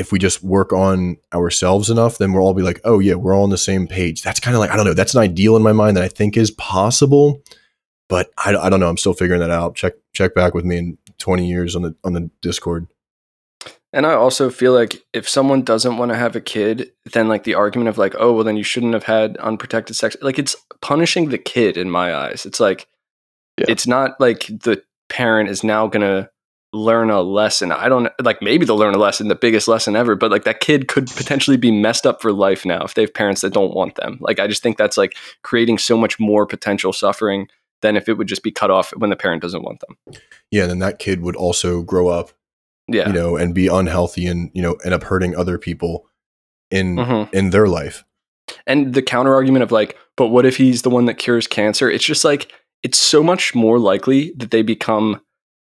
If 0.00 0.10
we 0.12 0.18
just 0.18 0.42
work 0.42 0.72
on 0.72 1.16
ourselves 1.32 1.90
enough, 1.90 2.18
then 2.18 2.32
we'll 2.32 2.42
all 2.42 2.54
be 2.54 2.62
like, 2.62 2.80
oh, 2.84 2.98
yeah, 2.98 3.14
we're 3.14 3.36
all 3.36 3.44
on 3.44 3.50
the 3.50 3.58
same 3.58 3.86
page. 3.86 4.22
That's 4.22 4.40
kind 4.40 4.56
of 4.56 4.60
like, 4.60 4.70
I 4.70 4.76
don't 4.76 4.86
know, 4.86 4.94
that's 4.94 5.14
an 5.14 5.20
ideal 5.20 5.56
in 5.56 5.62
my 5.62 5.72
mind 5.72 5.96
that 5.96 6.02
I 6.04 6.08
think 6.08 6.36
is 6.36 6.50
possible. 6.50 7.42
But 8.08 8.30
I, 8.38 8.56
I 8.56 8.68
don't 8.70 8.80
know. 8.80 8.88
I'm 8.88 8.96
still 8.96 9.12
figuring 9.12 9.40
that 9.40 9.50
out. 9.50 9.76
Check 9.76 9.92
check 10.12 10.34
back 10.34 10.54
with 10.54 10.64
me 10.64 10.78
in 10.78 10.98
20 11.18 11.46
years 11.46 11.76
on 11.76 11.82
the 11.82 11.94
on 12.02 12.14
the 12.14 12.30
Discord. 12.40 12.88
And 13.92 14.06
I 14.06 14.14
also 14.14 14.50
feel 14.50 14.72
like 14.72 15.02
if 15.12 15.28
someone 15.28 15.62
doesn't 15.62 15.96
want 15.98 16.12
to 16.12 16.16
have 16.16 16.34
a 16.34 16.40
kid, 16.40 16.92
then 17.12 17.28
like 17.28 17.44
the 17.44 17.54
argument 17.54 17.88
of 17.88 17.98
like, 17.98 18.14
oh, 18.18 18.32
well, 18.32 18.44
then 18.44 18.56
you 18.56 18.62
shouldn't 18.62 18.94
have 18.94 19.04
had 19.04 19.36
unprotected 19.36 19.96
sex. 19.96 20.16
Like 20.22 20.38
it's 20.38 20.56
punishing 20.80 21.28
the 21.28 21.38
kid 21.38 21.76
in 21.76 21.90
my 21.90 22.14
eyes. 22.14 22.46
It's 22.46 22.60
like, 22.60 22.86
Yeah. 23.58 23.66
it's 23.68 23.86
not 23.86 24.20
like 24.20 24.46
the 24.46 24.82
parent 25.08 25.50
is 25.50 25.62
now 25.64 25.88
going 25.88 26.02
to 26.02 26.29
learn 26.72 27.10
a 27.10 27.20
lesson. 27.20 27.72
I 27.72 27.88
don't 27.88 28.08
like 28.22 28.40
maybe 28.40 28.64
they'll 28.64 28.76
learn 28.78 28.94
a 28.94 28.98
lesson, 28.98 29.28
the 29.28 29.34
biggest 29.34 29.66
lesson 29.66 29.96
ever, 29.96 30.14
but 30.14 30.30
like 30.30 30.44
that 30.44 30.60
kid 30.60 30.86
could 30.88 31.08
potentially 31.08 31.56
be 31.56 31.70
messed 31.72 32.06
up 32.06 32.22
for 32.22 32.32
life 32.32 32.64
now 32.64 32.84
if 32.84 32.94
they 32.94 33.02
have 33.02 33.12
parents 33.14 33.40
that 33.40 33.52
don't 33.52 33.74
want 33.74 33.96
them. 33.96 34.18
Like 34.20 34.38
I 34.38 34.46
just 34.46 34.62
think 34.62 34.76
that's 34.78 34.96
like 34.96 35.16
creating 35.42 35.78
so 35.78 35.96
much 35.96 36.20
more 36.20 36.46
potential 36.46 36.92
suffering 36.92 37.48
than 37.82 37.96
if 37.96 38.08
it 38.08 38.14
would 38.18 38.28
just 38.28 38.42
be 38.42 38.52
cut 38.52 38.70
off 38.70 38.90
when 38.96 39.10
the 39.10 39.16
parent 39.16 39.42
doesn't 39.42 39.62
want 39.62 39.80
them. 39.80 40.14
Yeah, 40.50 40.62
and 40.62 40.70
then 40.70 40.78
that 40.80 40.98
kid 40.98 41.22
would 41.22 41.34
also 41.34 41.82
grow 41.82 42.08
up, 42.08 42.30
Yeah. 42.86 43.08
you 43.08 43.12
know, 43.14 43.36
and 43.36 43.54
be 43.54 43.66
unhealthy 43.66 44.26
and 44.26 44.50
you 44.54 44.62
know 44.62 44.74
end 44.84 44.94
up 44.94 45.02
hurting 45.04 45.34
other 45.34 45.58
people 45.58 46.06
in 46.70 46.96
Mhm. 46.96 47.32
in 47.34 47.50
their 47.50 47.66
life. 47.66 48.04
And 48.66 48.94
the 48.94 49.02
counter 49.02 49.34
argument 49.34 49.62
of 49.64 49.72
like, 49.72 49.96
but 50.16 50.28
what 50.28 50.46
if 50.46 50.56
he's 50.56 50.82
the 50.82 50.90
one 50.90 51.06
that 51.06 51.14
cures 51.14 51.46
cancer? 51.48 51.90
It's 51.90 52.04
just 52.04 52.24
like 52.24 52.52
it's 52.84 52.98
so 52.98 53.22
much 53.24 53.54
more 53.56 53.78
likely 53.78 54.32
that 54.36 54.50
they 54.52 54.62
become 54.62 55.20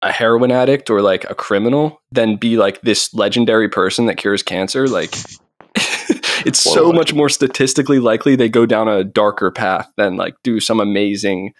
a 0.07 0.11
heroin 0.11 0.51
addict 0.51 0.89
or 0.89 1.01
like 1.01 1.29
a 1.29 1.35
criminal 1.35 2.01
than 2.11 2.37
be 2.37 2.57
like 2.57 2.81
this 2.81 3.13
legendary 3.13 3.69
person 3.69 4.05
that 4.07 4.15
cures 4.17 4.41
cancer. 4.41 4.87
Like 4.87 5.13
it's 6.45 6.65
More 6.65 6.75
so 6.75 6.83
likely. 6.85 6.97
much 6.97 7.13
more 7.13 7.29
statistically 7.29 7.99
likely 7.99 8.35
they 8.35 8.49
go 8.49 8.65
down 8.65 8.87
a 8.87 9.03
darker 9.03 9.51
path 9.51 9.89
than 9.97 10.15
like 10.15 10.35
do 10.43 10.59
some 10.59 10.79
amazing 10.79 11.53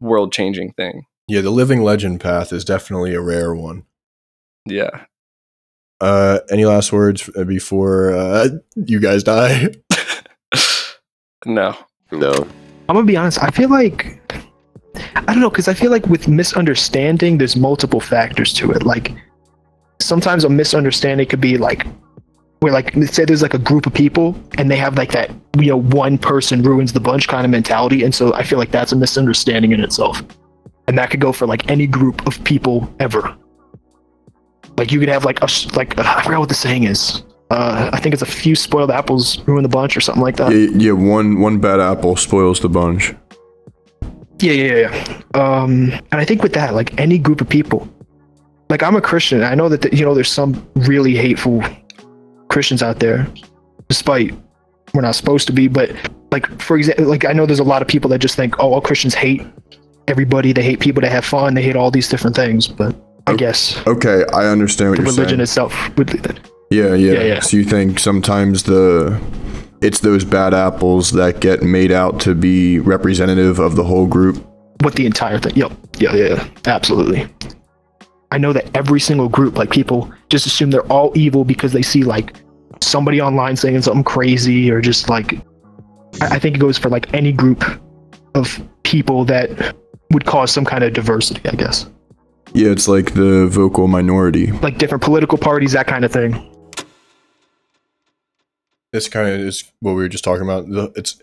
world 0.00 0.32
changing 0.32 0.72
thing. 0.72 1.04
Yeah, 1.28 1.40
the 1.42 1.50
living 1.50 1.82
legend 1.82 2.20
path 2.20 2.52
is 2.52 2.64
definitely 2.64 3.14
a 3.14 3.20
rare 3.20 3.54
one. 3.54 3.84
Yeah. 4.66 5.04
Uh, 6.00 6.40
any 6.50 6.64
last 6.64 6.92
words 6.92 7.30
before 7.46 8.12
uh, 8.12 8.48
you 8.74 8.98
guys 9.00 9.22
die? 9.22 9.68
no. 11.46 11.76
No. 12.10 12.32
I'm 12.88 12.96
gonna 12.96 13.04
be 13.04 13.16
honest. 13.16 13.42
I 13.42 13.50
feel 13.50 13.68
like 13.70 14.20
I 14.94 15.22
don't 15.26 15.40
know 15.40 15.50
because 15.50 15.68
I 15.68 15.74
feel 15.74 15.90
like 15.90 16.06
with 16.06 16.28
misunderstanding, 16.28 17.38
there's 17.38 17.56
multiple 17.56 18.00
factors 18.00 18.52
to 18.54 18.70
it. 18.72 18.82
Like 18.82 19.12
sometimes 20.00 20.44
a 20.44 20.48
misunderstanding 20.48 21.26
could 21.26 21.40
be 21.40 21.56
like 21.56 21.86
where 22.60 22.72
like 22.72 22.94
say 23.04 23.24
there's 23.24 23.42
like 23.42 23.54
a 23.54 23.58
group 23.58 23.86
of 23.86 23.94
people 23.94 24.36
and 24.58 24.70
they 24.70 24.76
have 24.76 24.96
like 24.96 25.10
that 25.12 25.30
you 25.58 25.66
know 25.66 25.80
one 25.80 26.16
person 26.18 26.62
ruins 26.62 26.92
the 26.92 27.00
bunch 27.00 27.28
kind 27.28 27.44
of 27.44 27.50
mentality, 27.50 28.04
and 28.04 28.14
so 28.14 28.34
I 28.34 28.42
feel 28.42 28.58
like 28.58 28.70
that's 28.70 28.92
a 28.92 28.96
misunderstanding 28.96 29.72
in 29.72 29.80
itself, 29.80 30.22
and 30.86 30.96
that 30.98 31.10
could 31.10 31.20
go 31.20 31.32
for 31.32 31.46
like 31.46 31.70
any 31.70 31.86
group 31.86 32.26
of 32.26 32.42
people 32.44 32.92
ever. 33.00 33.36
Like 34.76 34.92
you 34.92 35.00
could 35.00 35.08
have 35.08 35.24
like 35.24 35.40
a 35.42 35.48
like 35.74 35.98
I 35.98 36.22
forgot 36.22 36.40
what 36.40 36.48
the 36.48 36.54
saying 36.54 36.84
is. 36.84 37.22
Uh, 37.50 37.90
I 37.92 38.00
think 38.00 38.14
it's 38.14 38.22
a 38.22 38.26
few 38.26 38.56
spoiled 38.56 38.90
apples 38.90 39.38
ruin 39.46 39.62
the 39.62 39.68
bunch 39.68 39.94
or 39.94 40.00
something 40.00 40.22
like 40.22 40.36
that. 40.36 40.52
Yeah, 40.52 40.70
yeah, 40.74 40.92
one 40.92 41.40
one 41.40 41.58
bad 41.58 41.80
apple 41.80 42.16
spoils 42.16 42.60
the 42.60 42.68
bunch. 42.70 43.14
Yeah, 44.42 44.52
yeah, 44.52 44.74
yeah. 44.88 45.20
Um, 45.40 45.92
and 46.10 46.20
I 46.20 46.24
think 46.24 46.42
with 46.42 46.52
that, 46.54 46.74
like 46.74 46.98
any 47.00 47.18
group 47.18 47.40
of 47.40 47.48
people, 47.48 47.88
like 48.68 48.82
I'm 48.82 48.96
a 48.96 49.00
Christian. 49.00 49.42
I 49.42 49.54
know 49.54 49.68
that 49.68 49.82
the, 49.82 49.96
you 49.96 50.04
know 50.04 50.14
there's 50.14 50.30
some 50.30 50.66
really 50.74 51.14
hateful 51.16 51.62
Christians 52.48 52.82
out 52.82 52.98
there, 52.98 53.26
despite 53.88 54.34
we're 54.94 55.02
not 55.02 55.14
supposed 55.14 55.46
to 55.46 55.52
be. 55.52 55.68
But 55.68 55.90
like 56.30 56.46
for 56.60 56.76
example, 56.76 57.06
like 57.06 57.24
I 57.24 57.32
know 57.32 57.46
there's 57.46 57.60
a 57.60 57.64
lot 57.64 57.82
of 57.82 57.88
people 57.88 58.10
that 58.10 58.18
just 58.18 58.34
think, 58.36 58.58
oh, 58.58 58.72
all 58.74 58.80
Christians 58.80 59.14
hate 59.14 59.42
everybody. 60.08 60.52
They 60.52 60.62
hate 60.62 60.80
people 60.80 61.00
that 61.02 61.12
have 61.12 61.24
fun. 61.24 61.54
They 61.54 61.62
hate 61.62 61.76
all 61.76 61.90
these 61.90 62.08
different 62.08 62.34
things. 62.36 62.66
But 62.66 62.96
I 63.26 63.34
guess 63.36 63.80
Okay, 63.86 64.24
I 64.32 64.46
understand 64.46 64.90
what 64.90 64.96
the 64.98 65.04
you're 65.04 65.12
religion 65.12 65.28
saying. 65.38 65.40
itself 65.42 65.96
would. 65.96 66.10
yeah, 66.70 66.94
yeah, 66.94 67.12
Yeah, 67.12 67.22
yeah. 67.22 67.40
So 67.40 67.56
you 67.56 67.64
think 67.64 68.00
sometimes 68.00 68.64
the 68.64 69.20
it's 69.82 70.00
those 70.00 70.24
bad 70.24 70.54
apples 70.54 71.10
that 71.12 71.40
get 71.40 71.62
made 71.62 71.92
out 71.92 72.20
to 72.20 72.34
be 72.34 72.78
representative 72.78 73.58
of 73.58 73.76
the 73.76 73.84
whole 73.84 74.06
group. 74.06 74.44
what 74.82 74.94
the 74.94 75.06
entire 75.06 75.38
thing. 75.38 75.54
Yep. 75.54 75.72
Yeah, 75.98 76.14
yeah, 76.14 76.28
yeah. 76.34 76.48
Absolutely. 76.66 77.26
I 78.30 78.38
know 78.38 78.52
that 78.52 78.74
every 78.74 78.98
single 79.00 79.28
group, 79.28 79.56
like 79.56 79.70
people 79.70 80.10
just 80.28 80.46
assume 80.46 80.70
they're 80.70 80.90
all 80.92 81.12
evil 81.16 81.44
because 81.44 81.72
they 81.72 81.82
see 81.82 82.02
like 82.02 82.34
somebody 82.80 83.20
online 83.20 83.56
saying 83.56 83.82
something 83.82 84.04
crazy 84.04 84.70
or 84.70 84.80
just 84.80 85.08
like 85.08 85.34
I 86.20 86.36
I 86.36 86.38
think 86.38 86.56
it 86.56 86.58
goes 86.58 86.78
for 86.78 86.88
like 86.88 87.12
any 87.14 87.32
group 87.32 87.62
of 88.34 88.60
people 88.82 89.24
that 89.26 89.76
would 90.10 90.24
cause 90.24 90.50
some 90.50 90.64
kind 90.64 90.82
of 90.84 90.92
diversity, 90.92 91.40
I 91.48 91.54
guess. 91.54 91.86
Yeah, 92.54 92.70
it's 92.70 92.88
like 92.88 93.14
the 93.14 93.46
vocal 93.46 93.86
minority. 93.88 94.52
Like 94.52 94.78
different 94.78 95.02
political 95.02 95.38
parties, 95.38 95.72
that 95.72 95.86
kind 95.86 96.04
of 96.04 96.12
thing. 96.12 96.32
This 98.92 99.08
kind 99.08 99.28
of 99.28 99.40
is 99.40 99.64
what 99.80 99.92
we 99.92 100.02
were 100.02 100.08
just 100.08 100.24
talking 100.24 100.42
about. 100.44 100.68
The, 100.68 100.92
it's 100.96 101.14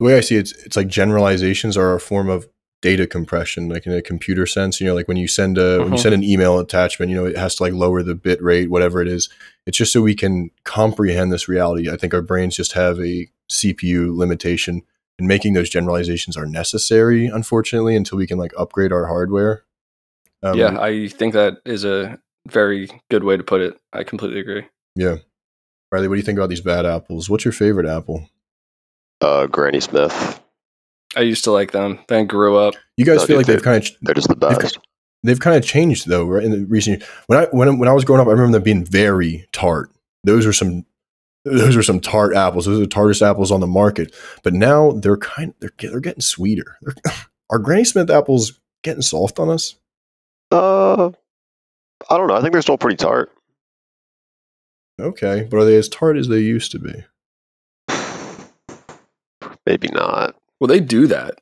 the 0.00 0.06
way 0.06 0.16
I 0.16 0.20
see 0.20 0.36
it. 0.36 0.40
It's, 0.40 0.52
it's 0.64 0.76
like 0.76 0.88
generalizations 0.88 1.76
are 1.76 1.94
a 1.94 2.00
form 2.00 2.28
of 2.28 2.48
data 2.82 3.06
compression, 3.06 3.68
like 3.68 3.86
in 3.86 3.92
a 3.92 4.02
computer 4.02 4.46
sense. 4.46 4.80
You 4.80 4.86
know, 4.86 4.94
like 4.94 5.08
when 5.08 5.16
you 5.16 5.28
send 5.28 5.58
a 5.58 5.78
when 5.80 5.88
you 5.92 5.98
Mhm. 5.98 6.02
send 6.02 6.14
an 6.14 6.24
email 6.24 6.58
attachment, 6.58 7.10
you 7.10 7.16
know, 7.16 7.26
it 7.26 7.36
has 7.36 7.54
to 7.56 7.62
like 7.62 7.72
lower 7.72 8.02
the 8.02 8.14
bit 8.14 8.42
rate, 8.42 8.70
whatever 8.70 9.00
it 9.02 9.08
is. 9.08 9.28
It's 9.66 9.76
just 9.78 9.92
so 9.92 10.02
we 10.02 10.14
can 10.14 10.50
comprehend 10.64 11.32
this 11.32 11.48
reality. 11.48 11.90
I 11.90 11.96
think 11.96 12.14
our 12.14 12.22
brains 12.22 12.56
just 12.56 12.72
have 12.72 12.98
a 13.00 13.28
CPU 13.50 14.16
limitation, 14.16 14.82
and 15.18 15.26
making 15.28 15.54
those 15.54 15.70
generalizations 15.70 16.36
are 16.36 16.46
necessary, 16.46 17.26
unfortunately, 17.26 17.96
until 17.96 18.18
we 18.18 18.26
can 18.26 18.38
like 18.38 18.52
upgrade 18.58 18.92
our 18.92 19.06
hardware. 19.06 19.64
Um, 20.42 20.58
yeah, 20.58 20.78
I 20.80 21.08
think 21.08 21.32
that 21.34 21.58
is 21.64 21.84
a 21.84 22.18
very 22.48 22.88
good 23.10 23.24
way 23.24 23.36
to 23.36 23.42
put 23.42 23.60
it. 23.60 23.78
I 23.92 24.04
completely 24.04 24.40
agree. 24.40 24.64
yeah. 24.94 25.16
Riley, 25.92 26.08
what 26.08 26.14
do 26.14 26.18
you 26.18 26.24
think 26.24 26.38
about 26.38 26.48
these 26.48 26.60
bad 26.60 26.84
apples? 26.86 27.30
What's 27.30 27.44
your 27.44 27.52
favorite 27.52 27.86
apple? 27.86 28.28
Uh, 29.20 29.46
Granny 29.46 29.80
Smith. 29.80 30.40
I 31.16 31.20
used 31.20 31.44
to 31.44 31.52
like 31.52 31.72
them. 31.72 31.98
Then 32.08 32.26
grew 32.26 32.56
up. 32.56 32.74
You 32.96 33.04
guys 33.04 33.20
No, 33.20 33.26
feel 33.26 33.26
dude, 33.26 33.36
like 33.38 33.46
they've 33.46 33.62
kind 33.62 33.82
of 33.82 33.90
They're 34.02 34.14
just 34.14 34.28
the 34.28 34.34
They've 34.34 34.58
best. 34.58 34.78
they've 35.22 35.40
kind 35.40 35.56
of 35.56 35.64
changed 35.64 36.08
though, 36.08 36.26
right? 36.26 36.44
In 36.44 36.50
the 36.50 36.64
recent 36.66 37.02
when 37.26 37.38
I 37.38 37.44
when 37.52 37.78
when 37.78 37.88
I 37.88 37.92
was 37.92 38.04
growing 38.04 38.20
up, 38.20 38.26
I 38.28 38.32
remember 38.32 38.52
them 38.52 38.62
being 38.62 38.84
very 38.84 39.46
tart. 39.52 39.90
Those 40.24 40.44
were 40.44 40.52
some 40.52 40.84
those 41.44 41.76
were 41.76 41.82
some 41.82 42.00
tart 42.00 42.34
apples. 42.34 42.66
Those 42.66 42.78
are 42.78 42.82
the 42.82 42.86
tartest 42.88 43.22
apples 43.22 43.50
on 43.52 43.60
the 43.60 43.66
market. 43.66 44.14
But 44.42 44.52
now 44.52 44.90
they're 44.90 45.16
kind 45.16 45.54
they're 45.60 45.72
get- 45.78 45.92
they're 45.92 46.00
getting 46.00 46.20
sweeter. 46.20 46.76
They're, 46.82 46.94
are 47.50 47.58
Granny 47.60 47.84
Smith 47.84 48.10
apples 48.10 48.60
getting 48.82 49.02
soft 49.02 49.38
on 49.38 49.48
us? 49.48 49.76
Uh, 50.50 51.10
I 52.10 52.16
don't 52.18 52.26
know. 52.26 52.34
I 52.34 52.40
think 52.40 52.52
they're 52.52 52.62
still 52.62 52.76
pretty 52.78 52.96
tart. 52.96 53.30
Okay, 55.00 55.46
but 55.50 55.58
are 55.58 55.64
they 55.64 55.76
as 55.76 55.88
tart 55.88 56.16
as 56.16 56.28
they 56.28 56.38
used 56.38 56.72
to 56.72 56.78
be? 56.78 57.04
Maybe 59.66 59.88
not. 59.88 60.36
Well, 60.60 60.68
they 60.68 60.80
do 60.80 61.06
that. 61.08 61.38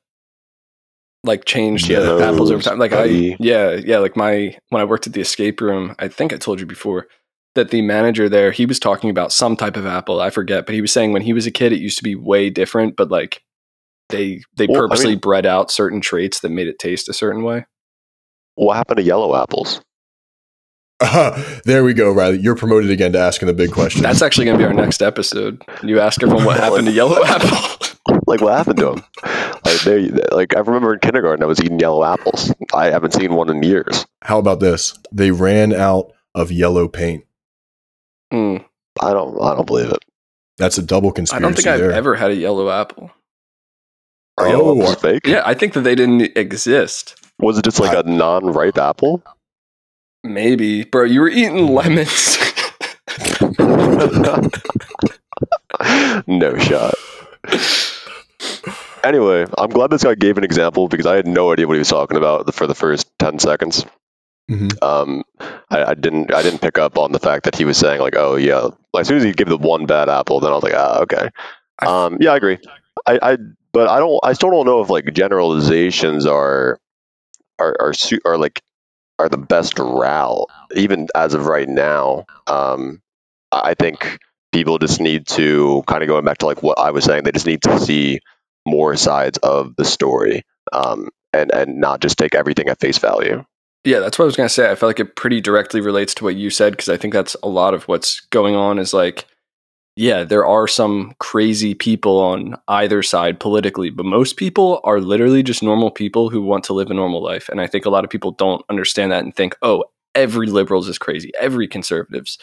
Like 1.23 1.45
change 1.45 1.87
the 1.87 1.95
Yellows, 1.95 2.21
apples 2.21 2.51
over 2.51 2.63
time. 2.63 2.79
Like 2.79 2.93
I, 2.93 3.05
yeah, 3.05 3.73
yeah. 3.73 3.99
Like 3.99 4.17
my 4.17 4.57
when 4.69 4.83
I 4.83 4.85
worked 4.85 5.07
at 5.07 5.15
the 5.15 5.21
escape 5.23 5.61
room, 5.61 5.95
I 5.99 6.09
think 6.09 6.33
I 6.33 6.37
told 6.37 6.61
you 6.61 6.67
before 6.67 7.07
that 7.55 7.71
the 7.71 7.81
manager 7.81 8.29
there 8.29 8.51
he 8.51 8.67
was 8.67 8.79
talking 8.79 9.09
about 9.09 9.33
some 9.33 9.57
type 9.57 9.77
of 9.77 9.87
apple. 9.87 10.21
I 10.21 10.29
forget, 10.29 10.67
but 10.67 10.75
he 10.75 10.83
was 10.83 10.93
saying 10.93 11.13
when 11.13 11.23
he 11.23 11.33
was 11.33 11.47
a 11.47 11.51
kid, 11.51 11.73
it 11.73 11.81
used 11.81 11.97
to 11.99 12.05
be 12.05 12.15
way 12.15 12.51
different. 12.51 12.97
But 12.97 13.11
like 13.11 13.43
they 14.11 14.43
they 14.57 14.67
Well, 14.67 14.77
I 14.77 14.81
purposely 14.81 15.13
mean- 15.13 15.21
bred 15.21 15.47
out 15.47 15.71
certain 15.71 16.03
traits 16.03 16.41
that 16.41 16.51
made 16.51 16.67
it 16.67 16.79
taste 16.79 17.09
a 17.09 17.15
certain 17.15 17.43
way. 17.43 17.65
What 18.57 18.77
happened 18.77 18.99
to 18.99 19.03
yellow 19.03 19.35
apples? 19.35 19.81
there 21.65 21.85
we 21.85 21.93
go, 21.95 22.13
Riley. 22.13 22.39
You're 22.39 22.55
promoted 22.55 22.91
again 22.91 23.13
to 23.13 23.19
asking 23.19 23.47
the 23.49 23.55
big 23.55 23.73
question. 23.73 24.03
That's 24.03 24.23
actually 24.23 24.47
going 24.47 24.59
to 24.59 24.63
be 24.65 24.67
our 24.67 24.73
next 24.75 25.03
episode. 25.03 25.63
You 25.83 26.01
ask 26.01 26.23
everyone 26.23 26.45
what 26.45 26.59
happened 26.61 26.87
to 26.87 26.93
yellow 26.93 27.23
apple. 27.27 27.59
Like, 28.27 28.41
what 28.41 28.55
happened 28.57 28.79
to 28.79 28.85
them? 28.87 29.05
Like, 29.65 29.81
they, 29.83 30.09
like 30.35 30.57
I 30.57 30.61
remember 30.61 30.95
in 30.95 31.01
kindergarten, 31.01 31.43
I 31.43 31.47
was 31.47 31.61
eating 31.61 31.79
yellow 31.81 32.05
apples. 32.05 32.55
I 32.73 32.87
haven't 32.87 33.13
seen 33.13 33.35
one 33.35 33.51
in 33.51 33.63
years. 33.63 34.07
How 34.23 34.39
about 34.39 34.61
this? 34.61 34.99
They 35.13 35.31
ran 35.31 35.73
out 35.73 36.13
of 36.35 36.51
yellow 36.53 36.89
paint. 36.89 37.25
Hmm. 38.31 38.59
I 39.03 39.13
don't. 39.13 39.41
I 39.43 39.55
don't 39.55 39.67
believe 39.67 39.91
it. 39.91 40.05
That's 40.59 40.79
a 40.79 40.83
double 40.83 41.11
conspiracy. 41.13 41.45
I 41.45 41.47
don't 41.49 41.55
think 41.57 41.67
I've 41.67 41.81
there. 41.81 41.93
ever 41.93 42.15
had 42.15 42.31
a 42.31 42.37
yellow 42.37 42.71
apple. 42.71 43.11
Are 44.39 44.49
yellow 44.49 44.79
Oh, 44.79 44.83
apples 44.83 44.95
fake? 45.03 45.27
Yeah, 45.27 45.43
I 45.45 45.55
think 45.55 45.73
that 45.73 45.81
they 45.81 45.95
didn't 45.97 46.37
exist. 46.37 47.17
Was 47.41 47.59
it 47.59 47.65
just 47.65 47.81
like 47.81 47.97
a 47.97 48.09
non-ripe 48.09 48.79
apple? 48.79 49.23
Maybe, 50.25 50.85
bro. 50.85 51.05
You 51.05 51.21
were 51.21 51.29
eating 51.29 51.69
lemons. 51.69 52.39
no 56.27 56.57
shot. 56.59 56.95
Anyway, 59.05 59.45
I'm 59.59 59.69
glad 59.69 59.91
this 59.91 60.03
guy 60.03 60.15
gave 60.15 60.39
an 60.39 60.45
example 60.45 60.89
because 60.89 61.05
I 61.07 61.17
had 61.17 61.27
no 61.27 61.53
idea 61.53 61.67
what 61.67 61.75
he 61.75 61.79
was 61.79 61.89
talking 61.91 62.17
about 62.17 62.53
for 62.55 62.67
the 62.67 62.75
first 62.75 63.07
ten 63.19 63.39
seconds. 63.39 63.85
Mhm. 64.51 64.83
Um, 64.83 65.25
I, 65.71 65.85
I 65.85 65.95
didn't 65.95 66.33
I 66.35 66.43
didn't 66.43 66.61
pick 66.63 66.79
up 66.79 66.97
on 66.97 67.13
the 67.13 67.19
fact 67.19 67.45
that 67.45 67.57
he 67.57 67.67
was 67.67 67.77
saying 67.77 68.01
like, 68.01 68.17
oh 68.17 68.37
yeah, 68.37 68.69
like, 68.95 69.03
as 69.03 69.09
soon 69.09 69.19
as 69.19 69.25
he 69.25 69.33
gave 69.33 69.49
the 69.49 69.59
one 69.59 69.85
bad 69.85 70.09
apple, 70.09 70.41
then 70.41 70.53
I 70.53 70.55
was 70.55 70.65
like, 70.65 70.75
ah, 70.75 71.01
okay. 71.01 71.29
Um, 71.85 72.17
yeah, 72.21 72.33
I 72.33 72.37
agree. 72.37 72.59
I, 73.07 73.19
I 73.23 73.37
but 73.73 73.89
I 73.89 73.99
don't 73.99 74.19
I 74.23 74.33
still 74.33 74.51
don't 74.51 74.65
know 74.67 74.81
if 74.81 74.89
like 74.89 75.13
generalizations 75.13 76.25
are 76.25 76.79
are 77.59 77.77
are 77.79 77.93
su- 77.93 78.21
are 78.25 78.39
like 78.39 78.63
are 79.19 79.29
the 79.29 79.39
best 79.39 79.79
route 79.79 80.47
even 80.75 81.09
as 81.15 81.35
of 81.35 81.47
right 81.47 81.69
now. 81.69 82.25
Um, 82.47 83.01
I 83.53 83.75
think 83.75 84.19
people 84.53 84.79
just 84.79 85.01
need 85.01 85.27
to 85.29 85.83
kind 85.87 86.03
of 86.03 86.09
going 86.09 86.25
back 86.25 86.39
to 86.39 86.47
like 86.47 86.63
what 86.63 86.79
I 86.79 86.91
was 86.91 87.05
saying. 87.05 87.25
They 87.25 87.33
just 87.33 87.47
need 87.47 87.63
to 87.63 87.79
see 87.81 88.21
more 88.67 88.97
sides 88.97 89.39
of 89.39 89.77
the 89.77 89.85
story, 89.85 90.43
um, 90.73 91.09
and 91.33 91.53
and 91.53 91.79
not 91.79 92.01
just 92.01 92.19
take 92.19 92.35
everything 92.35 92.69
at 92.69 92.81
face 92.81 92.99
value. 92.99 93.45
Yeah, 93.85 94.01
that's 94.01 94.19
what 94.19 94.25
I 94.25 94.27
was 94.27 94.37
gonna 94.37 94.49
say. 94.49 94.71
I 94.71 94.75
feel 94.75 94.89
like 94.89 95.01
it 95.01 95.17
pretty 95.17 95.41
directly 95.41 95.81
relates 95.81 96.15
to 96.15 96.25
what 96.25 96.37
you 96.37 96.51
said 96.51 96.73
because 96.73 96.89
I 96.89 96.97
think 96.97 97.13
that's 97.13 97.37
a 97.43 97.49
lot 97.49 97.75
of 97.75 97.87
what's 97.87 98.21
going 98.21 98.57
on. 98.57 98.79
Is 98.79 98.95
like, 98.95 99.27
yeah, 99.97 100.25
there 100.25 100.45
are 100.45 100.67
some 100.67 101.15
crazy 101.21 101.75
people 101.75 102.19
on 102.19 102.57
either 102.67 103.03
side 103.03 103.39
politically, 103.39 103.91
but 103.91 104.05
most 104.05 104.37
people 104.37 104.81
are 104.83 105.01
literally 105.01 105.43
just 105.43 105.63
normal 105.63 105.91
people 105.91 106.31
who 106.31 106.43
want 106.43 106.65
to 106.65 106.73
live 106.73 106.91
a 106.91 106.95
normal 106.95 107.23
life. 107.23 107.49
And 107.49 107.61
I 107.61 107.67
think 107.69 107.87
a 107.87 107.91
lot 107.91 108.05
of 108.05 108.11
people 108.11 108.33
don't 108.33 108.65
understand 108.69 109.13
that 109.13 109.23
and 109.23 109.35
think, 109.35 109.57
oh, 109.63 109.85
every 110.15 110.49
liberals 110.49 110.89
is 110.89 110.99
crazy, 110.99 111.31
every 111.39 111.69
conservatives 111.69 112.39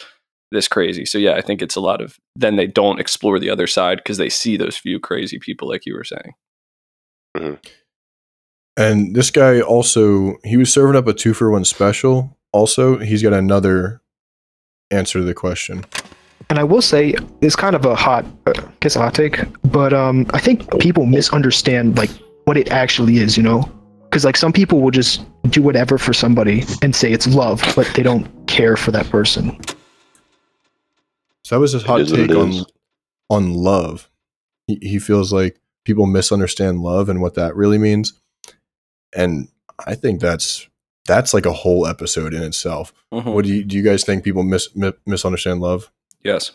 this 0.52 0.68
crazy. 0.68 1.06
So 1.06 1.18
yeah, 1.18 1.36
I 1.36 1.42
think 1.42 1.62
it's 1.62 1.76
a 1.76 1.82
lot 1.82 2.02
of 2.02 2.18
then 2.36 2.58
they 2.58 2.68
don't 2.68 3.00
explore 3.00 3.40
the 3.40 3.50
other 3.50 3.68
side 3.68 3.98
because 3.98 4.18
they 4.18 4.30
see 4.30 4.58
those 4.58 4.78
few 4.78 5.00
crazy 5.00 5.40
people, 5.40 5.68
like 5.68 5.86
you 5.86 5.94
were 5.94 6.04
saying. 6.04 6.34
Mm-hmm. 7.38 7.54
And 8.78 9.16
this 9.16 9.32
guy 9.32 9.62
also 9.62 10.36
he 10.44 10.58
was 10.58 10.72
serving 10.72 10.96
up 10.96 11.08
a 11.08 11.14
two 11.14 11.34
for 11.34 11.52
one 11.52 11.66
special. 11.66 12.38
Also, 12.54 12.98
he's 12.98 13.24
got 13.24 13.34
another 13.34 14.02
answer 14.90 15.20
to 15.20 15.26
the 15.26 15.34
question. 15.34 15.86
And 16.50 16.60
I 16.60 16.64
will 16.64 16.82
say 16.82 17.14
it's 17.42 17.56
kind 17.56 17.76
of 17.76 17.86
a 17.86 17.96
hot, 17.96 18.26
uh, 18.48 18.54
I 18.58 18.64
guess 18.82 18.96
a 18.96 19.00
hot 19.00 19.14
take, 19.14 19.40
but 19.72 19.94
um, 19.94 20.26
I 20.34 20.40
think 20.40 20.80
people 20.80 21.06
misunderstand 21.06 21.98
like 21.98 22.10
what 22.46 22.58
it 22.58 22.70
actually 22.72 23.18
is. 23.18 23.38
You 23.38 23.44
know, 23.44 23.72
because 24.04 24.26
like 24.26 24.38
some 24.38 24.52
people 24.54 24.82
will 24.82 24.92
just 24.92 25.24
do 25.50 25.62
whatever 25.62 25.98
for 25.98 26.14
somebody 26.14 26.64
and 26.82 26.96
say 26.96 27.12
it's 27.12 27.28
love, 27.28 27.62
but 27.76 27.90
they 27.96 28.04
don't 28.04 28.28
care 28.48 28.76
for 28.76 28.92
that 28.92 29.10
person. 29.10 29.58
So 31.44 31.56
that 31.56 31.60
was 31.60 31.74
his 31.74 31.84
hot 31.84 32.02
is 32.02 32.12
what 32.12 32.20
it 32.22 32.28
take 32.28 32.38
on 32.38 32.66
on 33.30 33.54
love. 33.54 34.10
He 34.68 34.78
he 34.82 35.00
feels 35.00 35.32
like 35.34 35.60
people 35.86 36.06
misunderstand 36.06 36.82
love 36.82 37.10
and 37.10 37.22
what 37.22 37.36
that 37.36 37.56
really 37.56 37.78
means. 37.78 38.14
And 39.16 39.48
I 39.86 39.96
think 39.96 40.22
that's 40.22 40.68
that's 41.08 41.34
like 41.34 41.46
a 41.46 41.52
whole 41.54 41.88
episode 41.88 42.34
in 42.34 42.44
itself. 42.44 42.94
Mhm. 43.14 43.34
What 43.34 43.46
do 43.46 43.54
you 43.54 43.64
do 43.64 43.76
you 43.76 43.84
guys 43.84 44.04
think 44.04 44.24
people 44.24 44.44
mis, 44.44 44.70
mi- 44.76 44.94
misunderstand 45.06 45.62
love? 45.62 45.90
Yes. 46.24 46.52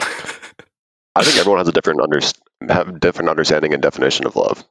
I 0.00 1.24
think 1.24 1.36
everyone 1.36 1.58
has 1.58 1.68
a 1.68 1.72
different 1.72 2.00
under 2.00 2.20
have 2.68 3.00
different 3.00 3.28
understanding 3.30 3.72
and 3.74 3.82
definition 3.82 4.26
of 4.26 4.36
love. 4.36 4.64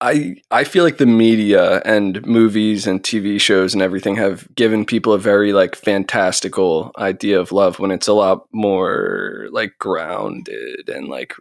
I 0.00 0.36
I 0.50 0.64
feel 0.64 0.84
like 0.84 0.98
the 0.98 1.06
media 1.06 1.82
and 1.84 2.24
movies 2.24 2.86
and 2.86 3.02
TV 3.02 3.40
shows 3.40 3.74
and 3.74 3.82
everything 3.82 4.16
have 4.16 4.48
given 4.54 4.84
people 4.84 5.12
a 5.12 5.18
very 5.18 5.52
like 5.52 5.74
fantastical 5.76 6.92
idea 6.98 7.38
of 7.40 7.52
love 7.52 7.78
when 7.78 7.90
it's 7.90 8.08
a 8.08 8.12
lot 8.12 8.46
more 8.52 9.48
like 9.50 9.76
grounded 9.78 10.88
and 10.88 11.08
like 11.08 11.34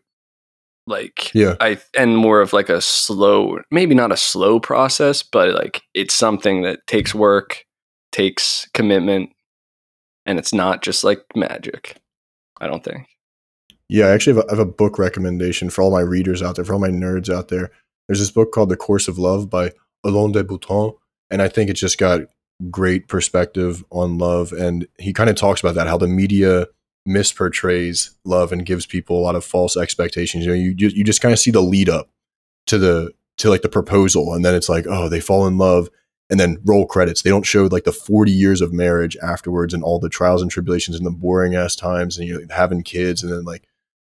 like 0.88 1.32
Yeah. 1.36 1.56
I 1.60 1.78
and 1.96 2.18
more 2.18 2.42
of 2.42 2.52
like 2.54 2.70
a 2.70 2.82
slow 2.82 3.60
maybe 3.72 3.94
not 3.94 4.12
a 4.12 4.18
slow 4.18 4.60
process 4.60 5.22
but 5.22 5.54
like 5.54 5.84
it's 5.94 6.16
something 6.16 6.64
that 6.64 6.86
takes 6.88 7.14
work, 7.14 7.64
takes 8.12 8.68
commitment 8.74 9.30
and 10.28 10.38
it's 10.38 10.54
not 10.54 10.84
just 10.84 11.04
like 11.04 11.24
magic. 11.36 11.98
I 12.60 12.68
don't 12.68 12.84
think. 12.84 13.08
Yeah, 13.90 14.08
I 14.08 14.10
actually 14.10 14.36
have 14.36 14.46
a, 14.46 14.48
I 14.50 14.52
have 14.52 14.68
a 14.68 14.72
book 14.72 15.00
recommendation 15.00 15.70
for 15.70 15.82
all 15.82 15.92
my 15.92 16.02
readers 16.02 16.44
out 16.44 16.56
there, 16.56 16.66
for 16.66 16.74
all 16.74 16.80
my 16.80 16.90
nerds 16.90 17.34
out 17.34 17.48
there. 17.48 17.72
There's 18.08 18.20
this 18.20 18.32
book 18.32 18.52
called 18.52 18.70
The 18.70 18.78
Course 18.78 19.08
of 19.08 19.18
Love 19.18 19.50
by 19.50 19.72
Alain 20.04 20.34
de 20.34 20.44
Botton, 20.44 20.94
and 21.32 21.42
I 21.42 21.48
think 21.48 21.70
it's 21.70 21.80
just 21.80 21.98
got 21.98 22.22
great 22.70 23.08
perspective 23.08 23.84
on 23.90 24.18
love. 24.18 24.52
And 24.52 24.88
he 25.00 25.14
kind 25.14 25.30
of 25.30 25.36
talks 25.36 25.62
about 25.62 25.76
that, 25.76 25.88
how 25.88 25.98
the 25.98 26.08
media 26.08 26.68
misportrays 27.08 28.12
love 28.26 28.52
and 28.52 28.66
gives 28.66 28.86
people 28.86 29.18
a 29.18 29.24
lot 29.24 29.36
of 29.36 29.46
false 29.46 29.78
expectations. 29.78 30.46
You 30.46 30.52
know, 30.52 30.58
you 30.58 30.76
you 30.78 31.04
just 31.04 31.22
kind 31.22 31.34
of 31.34 31.40
see 31.40 31.52
the 31.52 31.62
lead 31.62 31.88
up 31.88 32.10
to 32.68 32.78
the 32.78 33.14
to 33.38 33.50
like 33.50 33.62
the 33.62 33.70
proposal, 33.70 34.34
and 34.34 34.44
then 34.44 34.56
it's 34.56 34.70
like, 34.70 34.86
oh, 34.90 35.08
they 35.08 35.22
fall 35.22 35.48
in 35.48 35.58
love, 35.58 35.90
and 36.30 36.40
then 36.40 36.58
roll 36.66 36.86
credits. 36.86 37.22
They 37.22 37.30
don't 37.30 37.46
show 37.46 37.66
like 37.66 37.86
the 37.86 37.92
40 37.92 38.32
years 38.32 38.62
of 38.62 38.74
marriage 38.74 39.16
afterwards 39.24 39.74
and 39.74 39.84
all 39.84 40.00
the 40.00 40.10
trials 40.10 40.42
and 40.42 40.52
tribulations 40.52 40.98
and 40.98 41.06
the 41.06 41.12
boring 41.12 41.56
ass 41.56 41.76
times 41.76 42.18
and 42.18 42.28
you 42.28 42.40
know 42.40 42.56
having 42.56 42.84
kids 42.84 43.24
and 43.24 43.32
then 43.32 43.44
like 43.44 43.68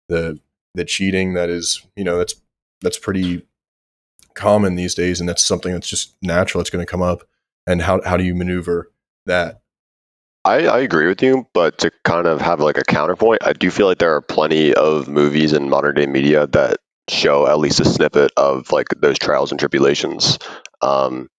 the 0.09 0.39
the 0.73 0.85
cheating 0.85 1.33
that 1.33 1.49
is 1.49 1.85
you 1.95 2.03
know 2.03 2.17
that's 2.17 2.35
that's 2.81 2.97
pretty 2.99 3.45
common 4.33 4.75
these 4.75 4.95
days 4.95 5.19
and 5.19 5.27
that's 5.27 5.43
something 5.43 5.73
that's 5.73 5.87
just 5.89 6.15
natural 6.21 6.61
it's 6.61 6.69
going 6.69 6.85
to 6.85 6.89
come 6.89 7.01
up. 7.01 7.23
And 7.67 7.81
how 7.81 8.01
how 8.03 8.17
do 8.17 8.23
you 8.23 8.35
maneuver 8.35 8.91
that? 9.25 9.61
I, 10.43 10.65
I 10.65 10.79
agree 10.79 11.07
with 11.07 11.21
you, 11.21 11.45
but 11.53 11.77
to 11.79 11.91
kind 12.03 12.25
of 12.25 12.41
have 12.41 12.59
like 12.59 12.77
a 12.77 12.83
counterpoint, 12.83 13.43
I 13.45 13.53
do 13.53 13.69
feel 13.69 13.85
like 13.85 13.99
there 13.99 14.15
are 14.15 14.21
plenty 14.21 14.73
of 14.73 15.07
movies 15.07 15.53
in 15.53 15.69
modern 15.69 15.95
day 15.95 16.07
media 16.07 16.47
that 16.47 16.77
show 17.07 17.45
at 17.45 17.59
least 17.59 17.79
a 17.79 17.85
snippet 17.85 18.31
of 18.37 18.71
like 18.71 18.87
those 18.97 19.19
trials 19.19 19.51
and 19.51 19.59
tribulations, 19.59 20.39
um, 20.81 21.29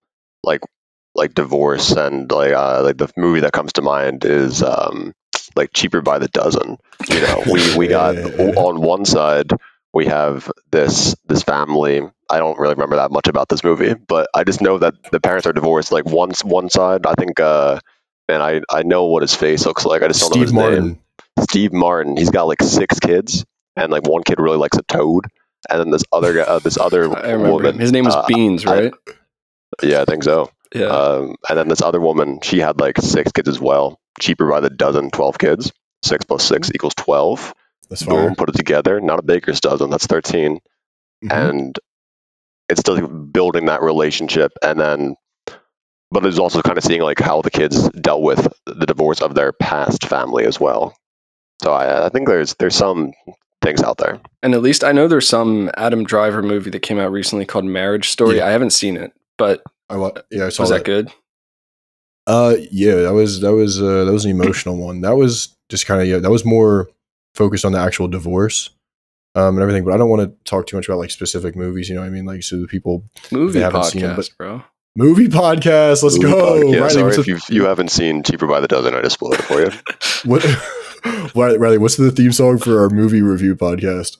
like 0.43 0.61
like 1.15 1.33
divorce 1.33 1.91
and 1.91 2.31
like 2.31 2.53
uh, 2.53 2.81
like 2.83 2.97
the 2.97 3.11
movie 3.17 3.41
that 3.41 3.53
comes 3.53 3.73
to 3.73 3.81
mind 3.81 4.25
is 4.25 4.63
um, 4.63 5.13
like 5.55 5.71
cheaper 5.73 6.01
by 6.01 6.19
the 6.19 6.27
dozen. 6.27 6.77
You 7.09 7.21
know, 7.21 7.43
we 7.51 7.77
we 7.77 7.87
got 7.87 8.15
on 8.57 8.81
one 8.81 9.05
side 9.05 9.51
we 9.93 10.07
have 10.07 10.51
this 10.71 11.15
this 11.25 11.43
family. 11.43 12.01
I 12.29 12.39
don't 12.39 12.57
really 12.57 12.73
remember 12.73 12.95
that 12.95 13.11
much 13.11 13.27
about 13.27 13.47
this 13.47 13.63
movie, 13.63 13.93
but 13.93 14.27
I 14.33 14.43
just 14.43 14.61
know 14.61 14.79
that 14.79 14.95
the 15.11 15.19
parents 15.19 15.45
are 15.45 15.53
divorced. 15.53 15.91
Like 15.91 16.05
one 16.05 16.31
one 16.43 16.69
side, 16.69 17.05
I 17.05 17.13
think. 17.13 17.39
Uh, 17.39 17.79
and 18.29 18.41
I, 18.41 18.61
I 18.69 18.83
know 18.83 19.05
what 19.05 19.21
his 19.21 19.35
face 19.35 19.65
looks 19.65 19.85
like. 19.85 20.01
I 20.01 20.07
just 20.07 20.21
don't 20.21 20.29
know 20.29 20.35
steve 20.35 20.43
his 20.43 20.53
martin 20.53 20.87
name. 20.87 20.99
Steve 21.41 21.73
Martin. 21.73 22.17
He's 22.17 22.31
got 22.31 22.43
like 22.47 22.63
six 22.63 22.99
kids, 22.99 23.45
and 23.75 23.91
like 23.91 24.07
one 24.07 24.23
kid 24.23 24.39
really 24.39 24.57
likes 24.57 24.77
a 24.77 24.83
toad, 24.83 25.25
and 25.69 25.79
then 25.79 25.91
this 25.91 26.03
other 26.11 26.33
guy, 26.33 26.41
uh, 26.41 26.59
this 26.59 26.77
other 26.77 27.15
I 27.15 27.35
woman. 27.35 27.75
him. 27.75 27.79
His 27.79 27.91
name 27.91 28.05
was 28.05 28.15
uh, 28.15 28.25
Beans, 28.27 28.65
I- 28.65 28.79
right? 28.79 28.93
Yeah, 29.81 30.01
I 30.01 30.05
think 30.05 30.23
so. 30.23 30.51
yeah. 30.75 30.85
Um, 30.87 31.35
and 31.49 31.57
then 31.57 31.67
this 31.67 31.81
other 31.81 31.99
woman, 32.01 32.39
she 32.43 32.59
had 32.59 32.79
like 32.79 32.97
six 32.99 33.31
kids 33.31 33.47
as 33.49 33.59
well. 33.59 33.99
Cheaper 34.19 34.49
by 34.49 34.59
the 34.59 34.69
dozen, 34.69 35.09
twelve 35.11 35.37
kids. 35.39 35.71
Six 36.03 36.25
plus 36.25 36.43
six 36.43 36.69
equals 36.73 36.93
twelve. 36.95 37.53
that's 37.89 38.03
fire 38.03 38.27
Boom, 38.27 38.35
put 38.35 38.49
it 38.49 38.55
together. 38.55 38.99
Not 39.01 39.19
a 39.19 39.23
baker's 39.23 39.59
dozen. 39.61 39.89
That's 39.89 40.05
13 40.07 40.59
Mhm. 41.23 41.49
and 41.49 41.79
it's 42.69 42.81
still 42.81 43.07
building 43.07 43.65
that 43.67 43.81
relationship 43.81 44.51
and 44.61 44.77
then 44.79 45.15
but 46.11 46.25
it's 46.25 46.37
also 46.39 46.61
kind 46.61 46.77
of 46.77 46.83
seeing 46.83 47.01
like 47.01 47.19
how 47.19 47.41
the 47.41 47.49
kids 47.51 47.89
dealt 47.91 48.21
with 48.21 48.45
the 48.65 48.85
divorce 48.85 49.21
of 49.21 49.33
their 49.33 49.53
past 49.53 50.05
family 50.05 50.45
as 50.45 50.59
well 50.59 50.93
so 51.61 51.71
i, 51.71 52.05
I 52.05 52.09
think 52.09 52.27
there's 52.27 52.55
there's 52.55 52.75
some 52.75 53.13
things 53.61 53.81
out 53.81 53.97
there 53.97 54.19
And 54.41 54.53
at 54.53 54.61
least 54.61 54.83
I 54.83 54.91
know 54.91 55.07
there's 55.07 55.27
some 55.29 55.71
Adam 55.77 56.03
Driver 56.03 56.43
movie 56.43 56.69
that 56.71 56.81
came 56.81 56.99
out 56.99 57.11
recently 57.13 57.45
called 57.45 57.63
Marriage 57.63 58.09
Story. 58.09 58.37
Yeah. 58.37 58.47
I 58.47 58.49
haven't 58.51 58.71
seen 58.71 58.97
it, 58.97 59.13
but 59.37 59.61
I, 59.89 59.97
wa- 59.97 60.11
yeah 60.31 60.45
i 60.45 60.49
saw 60.49 60.63
was 60.63 60.69
that, 60.69 60.77
that 60.79 60.85
good? 60.85 61.11
uh 62.27 62.55
yeah 62.71 62.95
that 62.95 63.13
was 63.13 63.41
that 63.41 63.53
was 63.53 63.81
uh 63.81 64.05
that 64.05 64.11
was 64.13 64.25
an 64.25 64.31
emotional 64.31 64.77
one 64.77 65.01
that 65.01 65.15
was 65.17 65.55
just 65.69 65.85
kind 65.85 66.01
of 66.01 66.07
yeah 66.07 66.17
that 66.19 66.31
was 66.31 66.45
more 66.45 66.87
focused 67.35 67.65
on 67.65 67.71
the 67.73 67.79
actual 67.79 68.07
divorce 68.07 68.69
um 69.35 69.55
and 69.55 69.61
everything 69.61 69.83
but 69.83 69.93
i 69.93 69.97
don't 69.97 70.09
want 70.09 70.21
to 70.21 70.49
talk 70.49 70.67
too 70.67 70.77
much 70.77 70.87
about 70.87 70.99
like 70.99 71.11
specific 71.11 71.55
movies 71.55 71.89
you 71.89 71.95
know 71.95 72.01
what 72.01 72.07
i 72.07 72.11
mean 72.11 72.25
like 72.25 72.43
so 72.43 72.59
the 72.59 72.67
people 72.67 73.03
Movie 73.31 73.59
haven't 73.59 73.83
seen 73.85 74.03
it, 74.03 74.11
podcast, 74.11 74.15
but- 74.15 74.37
bro. 74.37 74.63
movie 74.95 75.27
podcast 75.27 76.03
let's 76.03 76.17
Movie 76.19 76.31
go 76.31 76.53
podcast. 76.61 76.79
Riley, 76.79 76.89
sorry 76.93 77.15
if 77.15 77.25
the- 77.25 77.31
you 77.31 77.39
you 77.61 77.65
haven't 77.65 77.89
seen 77.89 78.23
cheaper 78.23 78.47
by 78.47 78.59
the 78.61 78.67
dozen 78.67 78.93
i 78.95 79.01
just 79.01 79.15
spoiled 79.15 79.33
it 79.35 79.41
for 79.41 79.59
you 79.61 79.71
What, 80.29 80.45
Riley, 81.35 81.57
Riley, 81.57 81.77
what's 81.79 81.97
the 81.97 82.11
theme 82.11 82.31
song 82.31 82.57
for 82.59 82.79
our 82.81 82.89
movie 82.89 83.21
review 83.21 83.57
podcast? 83.57 84.17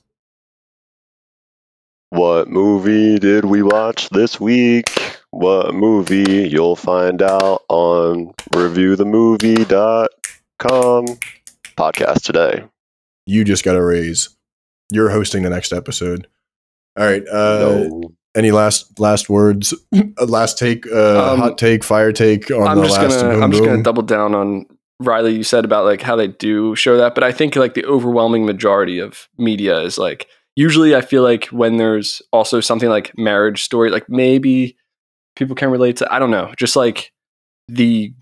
What 2.13 2.47
movie 2.47 3.17
did 3.17 3.43
we 3.45 3.63
watch 3.63 4.07
this 4.09 4.39
week 4.39 5.17
what 5.31 5.73
movie 5.73 6.47
you'll 6.47 6.75
find 6.75 7.23
out 7.23 7.63
on 7.69 8.31
reviewthemovie.com 8.53 11.05
podcast 11.75 12.21
today 12.23 12.63
You 13.25 13.43
just 13.43 13.63
got 13.65 13.75
a 13.75 13.83
raise. 13.83 14.29
You're 14.91 15.09
hosting 15.09 15.41
the 15.43 15.49
next 15.49 15.73
episode. 15.73 16.27
All 16.99 17.05
right. 17.05 17.27
Uh, 17.27 17.87
no. 17.89 18.01
Any 18.35 18.51
last 18.51 18.99
last 18.99 19.27
words? 19.29 19.73
Last 20.21 20.57
take, 20.59 20.85
uh, 20.91 21.33
Um, 21.33 21.39
hot 21.39 21.57
take, 21.57 21.83
fire 21.83 22.11
take 22.11 22.51
on 22.51 22.67
I'm 22.67 22.77
the 22.77 22.83
just 22.83 22.97
last. 22.99 23.21
gonna 23.21 23.33
boom, 23.33 23.43
I'm 23.43 23.51
just 23.51 23.63
gonna 23.63 23.81
double 23.83 24.03
down 24.03 24.35
on 24.35 24.65
Riley. 24.99 25.35
You 25.35 25.43
said 25.43 25.65
about 25.65 25.85
like 25.85 26.01
how 26.01 26.15
they 26.15 26.27
do 26.27 26.75
show 26.75 26.97
that, 26.97 27.15
but 27.15 27.23
I 27.23 27.31
think 27.31 27.55
like 27.55 27.73
the 27.75 27.85
overwhelming 27.85 28.45
majority 28.45 28.99
of 28.99 29.27
media 29.37 29.79
is 29.79 29.97
like 29.97 30.27
usually 30.55 30.95
I 30.95 31.01
feel 31.01 31.23
like 31.23 31.45
when 31.47 31.77
there's 31.77 32.21
also 32.31 32.59
something 32.59 32.89
like 32.89 33.17
marriage 33.17 33.63
story, 33.63 33.89
like 33.91 34.09
maybe 34.09 34.75
people 35.35 35.55
can 35.55 35.69
relate 35.71 35.97
to. 35.97 36.13
I 36.13 36.19
don't 36.19 36.31
know, 36.31 36.53
just 36.57 36.75
like 36.75 37.11
the 37.67 38.13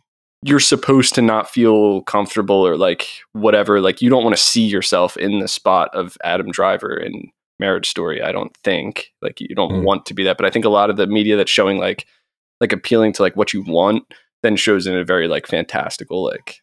you're 0.43 0.59
supposed 0.59 1.13
to 1.15 1.21
not 1.21 1.49
feel 1.49 2.01
comfortable 2.03 2.55
or 2.65 2.75
like 2.77 3.07
whatever. 3.33 3.79
Like 3.79 4.01
you 4.01 4.09
don't 4.09 4.23
want 4.23 4.35
to 4.35 4.41
see 4.41 4.65
yourself 4.65 5.15
in 5.17 5.39
the 5.39 5.47
spot 5.47 5.89
of 5.93 6.17
Adam 6.23 6.49
Driver 6.51 6.95
in 6.97 7.29
Marriage 7.59 7.87
Story. 7.87 8.23
I 8.23 8.31
don't 8.31 8.55
think 8.63 9.11
like 9.21 9.39
you 9.39 9.53
don't 9.55 9.71
Mm. 9.71 9.83
want 9.83 10.05
to 10.07 10.13
be 10.15 10.23
that, 10.23 10.37
but 10.37 10.45
I 10.47 10.49
think 10.49 10.65
a 10.65 10.69
lot 10.69 10.89
of 10.89 10.97
the 10.97 11.05
media 11.07 11.37
that's 11.37 11.51
showing 11.51 11.77
like 11.77 12.07
like 12.59 12.71
appealing 12.73 13.13
to 13.13 13.21
like 13.21 13.35
what 13.35 13.53
you 13.53 13.61
want 13.63 14.03
then 14.43 14.55
shows 14.55 14.87
in 14.87 14.95
a 14.97 15.03
very 15.03 15.27
like 15.27 15.45
fantastical 15.45 16.23
like 16.23 16.61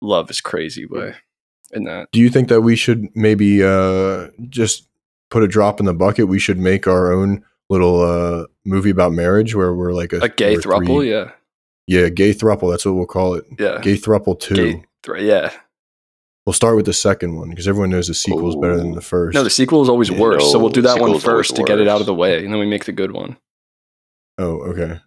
love 0.00 0.30
is 0.30 0.40
crazy 0.40 0.86
way 0.86 1.14
in 1.72 1.84
that 1.84 2.08
Do 2.12 2.20
you 2.20 2.30
think 2.30 2.48
that 2.48 2.62
we 2.62 2.76
should 2.76 3.08
maybe 3.14 3.62
uh, 3.62 4.28
just 4.48 4.88
put 5.30 5.42
a 5.42 5.48
drop 5.48 5.80
in 5.80 5.86
the 5.86 5.94
bucket? 5.94 6.28
We 6.28 6.38
should 6.38 6.58
make 6.58 6.86
our 6.86 7.12
own 7.12 7.44
little 7.70 8.00
uh, 8.00 8.46
movie 8.64 8.90
about 8.90 9.12
marriage 9.12 9.54
where 9.54 9.74
we're 9.74 9.92
like 9.92 10.12
a, 10.12 10.18
a 10.20 10.28
gay 10.28 10.54
we're 10.56 10.62
throuple 10.62 10.86
three- 10.98 11.10
yeah 11.10 11.30
Yeah, 11.86 12.08
gay 12.08 12.32
thruple. 12.32 12.70
That's 12.70 12.84
what 12.86 12.94
we'll 12.94 13.06
call 13.06 13.34
it. 13.34 13.44
Yeah. 13.58 13.80
Gay 13.82 13.96
thruple 13.96 14.38
two. 14.38 14.54
Gay- 14.54 14.84
th- 15.02 15.22
yeah. 15.22 15.52
We'll 16.46 16.54
start 16.54 16.76
with 16.76 16.86
the 16.86 16.94
second 16.94 17.36
one 17.36 17.50
because 17.50 17.68
everyone 17.68 17.90
knows 17.90 18.08
the 18.08 18.14
sequel 18.14 18.48
is 18.48 18.56
better 18.56 18.76
than 18.78 18.92
the 18.92 19.02
first. 19.02 19.34
No, 19.34 19.44
the 19.44 19.50
sequel 19.50 19.82
is 19.82 19.88
always 19.90 20.08
Yeah, 20.08 20.18
worse. 20.18 20.50
so 20.50 20.58
we'll 20.58 20.70
do 20.70 20.80
that 20.80 20.98
one 20.98 21.10
sequel's 21.10 21.26
always 21.28 21.46
first 21.48 21.56
to 21.56 21.62
get 21.64 21.78
it 21.78 21.88
out 21.88 22.00
of 22.00 22.06
the 22.06 22.14
way, 22.14 22.42
and 22.42 22.50
then 22.50 22.58
we 22.58 22.64
make 22.66 22.86
the 22.86 22.92
good 22.92 23.12
one. 23.12 23.36
oh, 24.38 24.60
okay. 24.70 25.00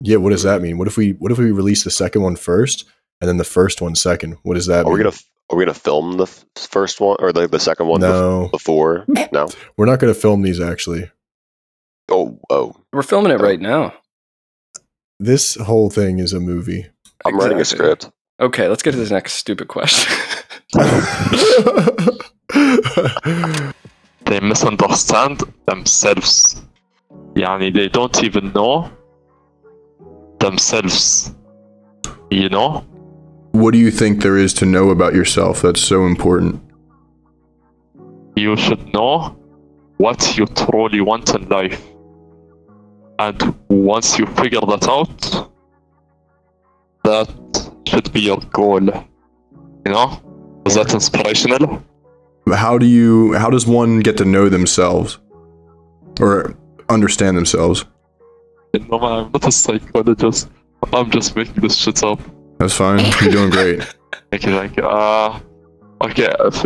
Yeah, 0.00 0.16
what 0.16 0.30
does 0.30 0.42
that 0.42 0.62
mean? 0.62 0.78
What 0.78 0.88
if 0.88 0.96
we 0.96 1.10
what 1.12 1.30
if 1.30 1.38
we 1.38 1.52
release 1.52 1.84
the 1.84 1.90
second 1.90 2.22
one 2.22 2.34
first 2.34 2.86
and 3.20 3.28
then 3.28 3.36
the 3.36 3.44
first 3.44 3.80
one 3.80 3.94
second? 3.94 4.36
What 4.42 4.54
does 4.54 4.66
that 4.66 4.84
Are 4.86 4.90
we 4.90 4.96
mean? 4.98 5.04
gonna 5.04 5.16
are 5.50 5.56
we 5.56 5.64
gonna 5.64 5.74
film 5.74 6.16
the 6.16 6.24
f- 6.24 6.44
first 6.56 7.00
one 7.00 7.16
or 7.18 7.32
the 7.32 7.46
the 7.48 7.58
second 7.60 7.88
one 7.88 8.00
bef- 8.00 8.50
before? 8.50 9.04
No. 9.32 9.48
we're 9.76 9.86
not 9.86 9.98
going 10.00 10.12
to 10.14 10.18
film 10.20 10.42
these 10.42 10.60
actually. 10.60 11.10
Oh 12.10 12.38
oh. 12.50 12.74
We're 12.92 13.02
filming 13.02 13.32
it 13.32 13.40
Oh. 13.40 13.44
right 13.44 13.60
now. 13.60 13.92
This 15.18 15.54
whole 15.56 15.90
thing 15.90 16.18
is 16.18 16.32
a 16.32 16.40
movie. 16.40 16.86
I'm 17.24 17.36
writing 17.36 17.60
a 17.60 17.64
script. 17.64 18.10
Okay, 18.40 18.68
let's 18.68 18.82
get 18.82 18.92
to 18.92 18.96
this 18.96 19.10
next 19.10 19.34
stupid 19.34 19.68
question. 19.68 20.10
they 24.24 24.40
misunderstand 24.40 25.42
themselves. 25.66 26.62
Yani 27.34 27.72
they 27.74 27.88
don't 27.88 28.22
even 28.24 28.52
know 28.52 28.90
themselves. 30.38 31.34
You 32.30 32.48
know? 32.48 32.84
What 33.52 33.72
do 33.72 33.78
you 33.78 33.90
think 33.90 34.22
there 34.22 34.36
is 34.36 34.54
to 34.54 34.66
know 34.66 34.90
about 34.90 35.14
yourself 35.14 35.62
that's 35.62 35.80
so 35.80 36.06
important? 36.06 36.62
You 38.36 38.56
should 38.56 38.92
know 38.94 39.36
what 39.96 40.36
you 40.36 40.46
truly 40.46 41.00
want 41.00 41.34
in 41.34 41.48
life. 41.48 41.82
And 43.18 43.54
once 43.68 44.18
you 44.18 44.26
figure 44.26 44.60
that 44.60 44.88
out, 44.88 45.50
that 47.04 47.28
should 47.86 48.12
be 48.12 48.20
your 48.20 48.38
goal. 48.52 48.80
You 48.80 49.92
know? 49.92 50.62
Is 50.64 50.74
that 50.76 50.94
inspirational? 50.94 51.82
How 52.48 52.78
do 52.78 52.86
you 52.86 53.34
how 53.34 53.50
does 53.50 53.66
one 53.66 54.00
get 54.00 54.16
to 54.18 54.24
know 54.24 54.48
themselves 54.48 55.18
or 56.20 56.56
understand 56.88 57.36
themselves? 57.36 57.84
Know, 58.74 58.98
I'm 59.00 59.32
not 59.32 59.46
a 59.46 59.52
psychologist. 59.52 60.48
I'm 60.92 61.10
just 61.10 61.36
making 61.36 61.60
this 61.62 61.76
shit 61.76 62.02
up. 62.02 62.20
That's 62.60 62.74
fine. 62.74 63.00
You're 63.22 63.32
doing 63.32 63.50
great. 63.50 63.96
Okay, 64.32 64.52
like, 64.52 64.78
uh, 64.78 65.40
okay, 66.02 66.32
if 66.38 66.64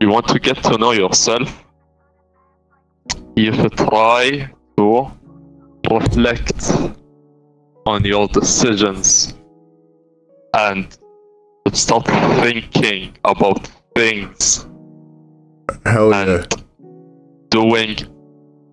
you 0.00 0.08
want 0.08 0.26
to 0.28 0.38
get 0.38 0.56
to 0.62 0.78
know 0.78 0.92
yourself, 0.92 1.64
you 3.36 3.52
should 3.52 3.76
try 3.76 4.50
to 4.78 5.10
reflect 5.90 6.72
on 7.84 8.04
your 8.04 8.26
decisions 8.28 9.34
and 10.54 10.96
start 11.74 12.06
thinking 12.40 13.14
about 13.24 13.70
things 13.94 14.66
Hell 15.84 16.10
yeah. 16.10 16.22
and 16.22 16.64
doing 17.50 17.96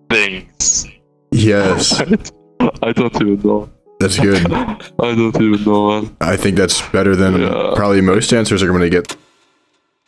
things. 0.08 0.86
Yes. 1.32 2.00
I 2.82 2.92
don't 2.92 3.14
even 3.16 3.40
know. 3.42 3.75
That's 4.00 4.18
good. 4.20 4.52
I 4.52 4.78
don't 4.98 5.40
even 5.40 5.64
know, 5.64 6.02
man. 6.02 6.16
I 6.20 6.36
think 6.36 6.56
that's 6.56 6.80
better 6.90 7.16
than 7.16 7.40
Yeah. 7.40 7.72
probably 7.74 8.00
most 8.00 8.32
answers 8.32 8.62
are 8.62 8.68
going 8.68 8.80
to 8.82 8.90
get. 8.90 9.16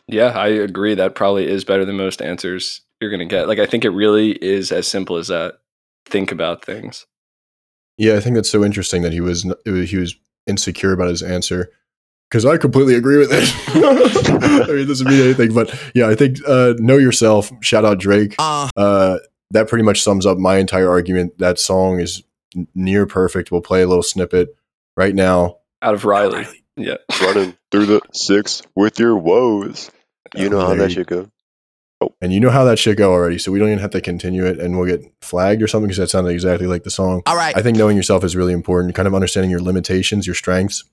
yeah, 0.07 0.29
I 0.39 0.49
agree. 0.49 0.95
That 0.95 1.15
probably 1.15 1.49
is 1.49 1.65
better 1.65 1.85
than 1.85 1.97
most 1.97 2.21
answers 2.23 2.81
you're 3.01 3.11
gonna 3.11 3.27
get. 3.27 3.47
Like, 3.47 3.61
I 3.61 3.67
think 3.67 3.85
it 3.85 3.91
really 3.91 4.33
is 4.33 4.73
as 4.73 4.89
simple 4.89 5.17
as 5.17 5.29
that. 5.29 5.59
Think 6.07 6.33
about 6.33 6.65
things. 6.65 7.07
Yeah, 7.97 8.15
I 8.17 8.21
think 8.21 8.35
that's 8.35 8.51
so 8.51 8.65
interesting 8.65 9.03
that 9.03 9.13
he 9.13 9.21
was 9.21 9.45
n- 9.45 9.55
it 9.65 9.71
was- 9.71 9.91
he 9.91 9.97
was 9.99 10.17
insecure 10.47 10.93
about 10.93 11.09
his 11.09 11.23
answer 11.23 11.71
because 12.31 12.45
I 12.45 12.57
completely 12.57 12.95
agree 12.95 13.19
with 13.19 13.31
it. 13.31 13.45
I 14.65 14.67
mean, 14.67 14.79
it 14.81 14.87
doesn't 14.87 15.07
mean 15.07 15.23
anything, 15.23 15.53
but 15.55 15.73
yeah, 15.95 16.09
I 16.09 16.15
think 16.15 16.39
uh, 16.47 16.75
know 16.79 16.97
yourself. 16.97 17.51
Shout 17.61 17.85
out 17.85 17.99
Drake. 17.99 18.35
Uh, 18.39 19.19
that 19.51 19.69
pretty 19.69 19.85
much 19.85 20.03
sums 20.03 20.27
up 20.27 20.39
my 20.39 20.57
entire 20.57 20.89
argument. 20.91 21.39
That 21.39 21.59
song 21.59 22.01
is 22.01 22.19
n- 22.19 22.25
near 22.75 23.07
perfect. 23.07 23.51
We'll 23.51 23.61
play 23.61 23.83
a 23.83 23.87
little 23.87 24.03
snippet 24.03 24.57
right 24.97 25.15
now. 25.15 25.59
Out 25.83 25.95
of 25.95 26.05
Riley. 26.05 26.47
Yeah. 26.77 26.97
Running 27.23 27.57
through 27.71 27.87
the 27.87 28.01
six 28.13 28.63
with 28.75 28.99
your 28.99 29.17
woes. 29.17 29.91
You 30.35 30.47
oh, 30.47 30.51
know 30.51 30.61
how 30.61 30.75
that 30.75 30.91
you- 30.91 30.95
should 30.95 31.07
go. 31.07 31.31
Oh. 32.01 32.15
And 32.23 32.33
you 32.33 32.39
know 32.39 32.51
how 32.51 32.63
that 32.65 32.79
should 32.79 32.97
go 32.97 33.13
already, 33.13 33.39
so 33.39 33.51
we 33.51 33.59
don't 33.59 33.71
even 33.71 33.81
have 33.81 33.91
to 33.91 34.01
continue 34.01 34.47
it, 34.47 34.61
and 34.61 34.79
we'll 34.79 34.87
get 34.87 35.05
flagged 35.21 35.61
or 35.63 35.67
something 35.67 35.89
because 35.89 35.99
that 35.99 36.09
sounded 36.09 36.31
exactly 36.31 36.69
like 36.69 36.85
the 36.85 36.91
song. 36.91 37.23
All 37.27 37.35
right. 37.35 37.57
I 37.57 37.61
think 37.61 37.77
knowing 37.77 37.97
yourself 37.97 38.23
is 38.23 38.37
really 38.37 38.53
important. 38.53 38.95
Kind 38.95 39.09
of 39.09 39.17
understanding 39.17 39.51
your 39.51 39.61
limitations, 39.61 40.25
your 40.25 40.37
strengths, 40.37 40.85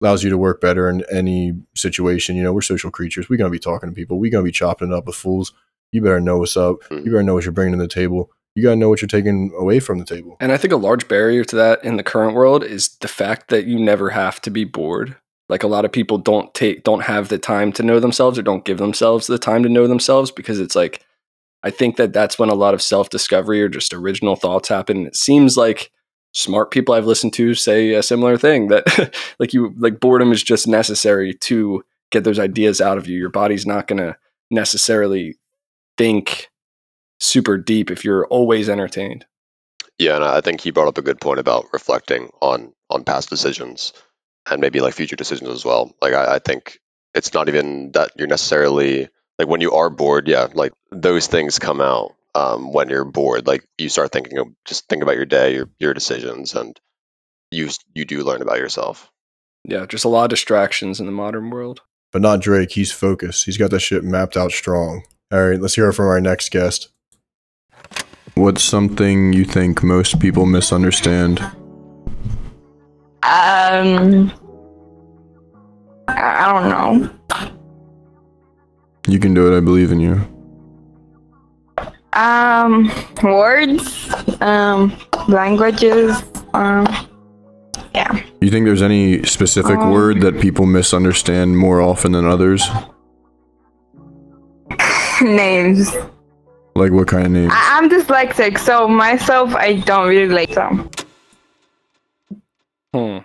allows 0.00 0.22
you 0.22 0.30
to 0.30 0.38
work 0.38 0.62
better 0.62 0.88
in 0.88 1.04
any 1.12 1.52
situation. 1.74 2.34
You 2.34 2.44
know, 2.44 2.54
we're 2.54 2.62
social 2.62 2.90
creatures. 2.90 3.28
We're 3.28 3.36
gonna 3.36 3.50
be 3.50 3.58
talking 3.58 3.90
to 3.90 3.94
people. 3.94 4.18
We're 4.18 4.32
gonna 4.32 4.42
be 4.42 4.50
chopping 4.50 4.88
it 4.90 4.94
up 4.94 5.06
with 5.06 5.16
fools. 5.16 5.52
You 5.92 6.00
better 6.00 6.20
know 6.20 6.38
what's 6.38 6.56
up. 6.56 6.76
Mm-hmm. 6.84 7.04
You 7.04 7.12
better 7.12 7.22
know 7.22 7.34
what 7.34 7.44
you're 7.44 7.52
bringing 7.52 7.78
to 7.78 7.82
the 7.82 7.88
table. 7.88 8.30
You 8.58 8.64
gotta 8.64 8.74
know 8.74 8.88
what 8.88 9.00
you're 9.00 9.06
taking 9.06 9.52
away 9.56 9.78
from 9.78 9.98
the 10.00 10.04
table. 10.04 10.36
And 10.40 10.50
I 10.50 10.56
think 10.56 10.72
a 10.72 10.76
large 10.76 11.06
barrier 11.06 11.44
to 11.44 11.54
that 11.54 11.84
in 11.84 11.96
the 11.96 12.02
current 12.02 12.34
world 12.34 12.64
is 12.64 12.88
the 12.96 13.06
fact 13.06 13.50
that 13.50 13.66
you 13.66 13.78
never 13.78 14.10
have 14.10 14.42
to 14.42 14.50
be 14.50 14.64
bored. 14.64 15.14
Like 15.48 15.62
a 15.62 15.68
lot 15.68 15.84
of 15.84 15.92
people 15.92 16.18
don't 16.18 16.52
take 16.54 16.82
don't 16.82 17.02
have 17.02 17.28
the 17.28 17.38
time 17.38 17.70
to 17.74 17.84
know 17.84 18.00
themselves 18.00 18.36
or 18.36 18.42
don't 18.42 18.64
give 18.64 18.78
themselves 18.78 19.28
the 19.28 19.38
time 19.38 19.62
to 19.62 19.68
know 19.68 19.86
themselves 19.86 20.32
because 20.32 20.58
it's 20.58 20.74
like 20.74 21.04
I 21.62 21.70
think 21.70 21.98
that 21.98 22.12
that's 22.12 22.36
when 22.36 22.48
a 22.48 22.56
lot 22.56 22.74
of 22.74 22.82
self-discovery 22.82 23.62
or 23.62 23.68
just 23.68 23.94
original 23.94 24.34
thoughts 24.34 24.68
happen. 24.68 25.06
It 25.06 25.14
seems 25.14 25.56
like 25.56 25.92
smart 26.32 26.72
people 26.72 26.94
I've 26.94 27.06
listened 27.06 27.34
to 27.34 27.54
say 27.54 27.94
a 27.94 28.02
similar 28.02 28.36
thing 28.36 28.66
that 28.68 29.14
like 29.38 29.52
you 29.52 29.72
like 29.78 30.00
boredom 30.00 30.32
is 30.32 30.42
just 30.42 30.66
necessary 30.66 31.32
to 31.32 31.84
get 32.10 32.24
those 32.24 32.40
ideas 32.40 32.80
out 32.80 32.98
of 32.98 33.06
you. 33.06 33.20
Your 33.20 33.30
body's 33.30 33.66
not 33.66 33.86
going 33.86 33.98
to 33.98 34.16
necessarily 34.50 35.36
think 35.96 36.48
super 37.20 37.56
deep 37.56 37.90
if 37.90 38.04
you're 38.04 38.26
always 38.26 38.68
entertained. 38.68 39.26
Yeah, 39.98 40.16
and 40.16 40.24
I 40.24 40.40
think 40.40 40.60
he 40.60 40.70
brought 40.70 40.88
up 40.88 40.98
a 40.98 41.02
good 41.02 41.20
point 41.20 41.40
about 41.40 41.66
reflecting 41.72 42.30
on 42.40 42.72
on 42.90 43.04
past 43.04 43.28
decisions 43.28 43.92
and 44.50 44.60
maybe 44.60 44.80
like 44.80 44.94
future 44.94 45.16
decisions 45.16 45.50
as 45.50 45.64
well. 45.64 45.94
Like 46.00 46.14
I, 46.14 46.36
I 46.36 46.38
think 46.38 46.78
it's 47.14 47.34
not 47.34 47.48
even 47.48 47.92
that 47.92 48.12
you're 48.16 48.28
necessarily 48.28 49.08
like 49.38 49.48
when 49.48 49.60
you 49.60 49.72
are 49.72 49.90
bored, 49.90 50.28
yeah, 50.28 50.48
like 50.54 50.72
those 50.90 51.26
things 51.26 51.58
come 51.58 51.80
out 51.80 52.14
um, 52.34 52.72
when 52.72 52.88
you're 52.88 53.04
bored. 53.04 53.46
Like 53.46 53.66
you 53.76 53.88
start 53.88 54.12
thinking 54.12 54.38
of 54.38 54.48
just 54.64 54.88
think 54.88 55.02
about 55.02 55.16
your 55.16 55.26
day, 55.26 55.54
your 55.54 55.68
your 55.78 55.94
decisions, 55.94 56.54
and 56.54 56.78
you 57.50 57.68
you 57.94 58.04
do 58.04 58.22
learn 58.22 58.42
about 58.42 58.58
yourself. 58.58 59.10
Yeah, 59.64 59.86
just 59.86 60.04
a 60.04 60.08
lot 60.08 60.24
of 60.24 60.30
distractions 60.30 61.00
in 61.00 61.06
the 61.06 61.12
modern 61.12 61.50
world. 61.50 61.82
But 62.12 62.22
not 62.22 62.40
Drake. 62.40 62.72
He's 62.72 62.92
focused. 62.92 63.44
He's 63.44 63.58
got 63.58 63.70
that 63.70 63.80
shit 63.80 64.04
mapped 64.04 64.36
out 64.36 64.52
strong. 64.52 65.02
All 65.30 65.50
right, 65.50 65.60
let's 65.60 65.74
hear 65.74 65.90
it 65.90 65.94
from 65.94 66.06
our 66.06 66.20
next 66.20 66.50
guest. 66.50 66.88
What's 68.38 68.62
something 68.62 69.32
you 69.32 69.44
think 69.44 69.82
most 69.82 70.20
people 70.20 70.46
misunderstand? 70.46 71.40
Um, 73.24 74.32
I 76.06 76.46
don't 76.46 76.68
know. 76.70 77.10
You 79.08 79.18
can 79.18 79.34
do 79.34 79.52
it. 79.52 79.56
I 79.56 79.60
believe 79.60 79.90
in 79.90 79.98
you. 79.98 80.20
Um, 82.12 82.92
words, 83.24 84.08
um, 84.40 84.96
languages, 85.26 86.22
um, 86.54 86.86
yeah. 87.92 88.22
You 88.40 88.50
think 88.50 88.66
there's 88.66 88.82
any 88.82 89.24
specific 89.24 89.78
Um, 89.78 89.90
word 89.90 90.20
that 90.20 90.40
people 90.40 90.64
misunderstand 90.64 91.58
more 91.58 91.80
often 91.80 92.12
than 92.12 92.24
others? 92.24 92.70
Names. 95.20 95.92
Like 96.78 96.92
what 96.92 97.08
kind 97.08 97.26
of 97.26 97.32
names? 97.32 97.52
I- 97.54 97.78
I'm 97.78 97.88
dyslexic, 97.90 98.58
so 98.58 98.88
myself, 98.88 99.54
I 99.54 99.74
don't 99.74 100.08
really 100.08 100.32
like 100.32 100.50
them. 100.54 100.88
Hmm. 102.94 103.18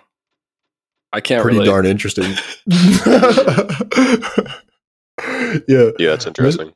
I 1.13 1.21
can't 1.21 1.41
Pretty 1.43 1.59
relate. 1.59 1.69
darn 1.69 1.85
interesting. 1.85 2.25
yeah, 5.67 5.91
Yeah, 5.99 6.13
it's 6.13 6.25
interesting. 6.25 6.73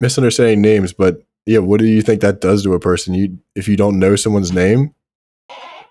misunderstanding 0.00 0.62
names, 0.62 0.92
but 0.92 1.22
yeah, 1.44 1.58
what 1.58 1.78
do 1.80 1.86
you 1.86 2.02
think 2.02 2.20
that 2.22 2.40
does 2.40 2.62
to 2.64 2.74
a 2.74 2.80
person? 2.80 3.14
You 3.14 3.38
if 3.54 3.68
you 3.68 3.76
don't 3.76 3.98
know 3.98 4.16
someone's 4.16 4.52
name, 4.52 4.94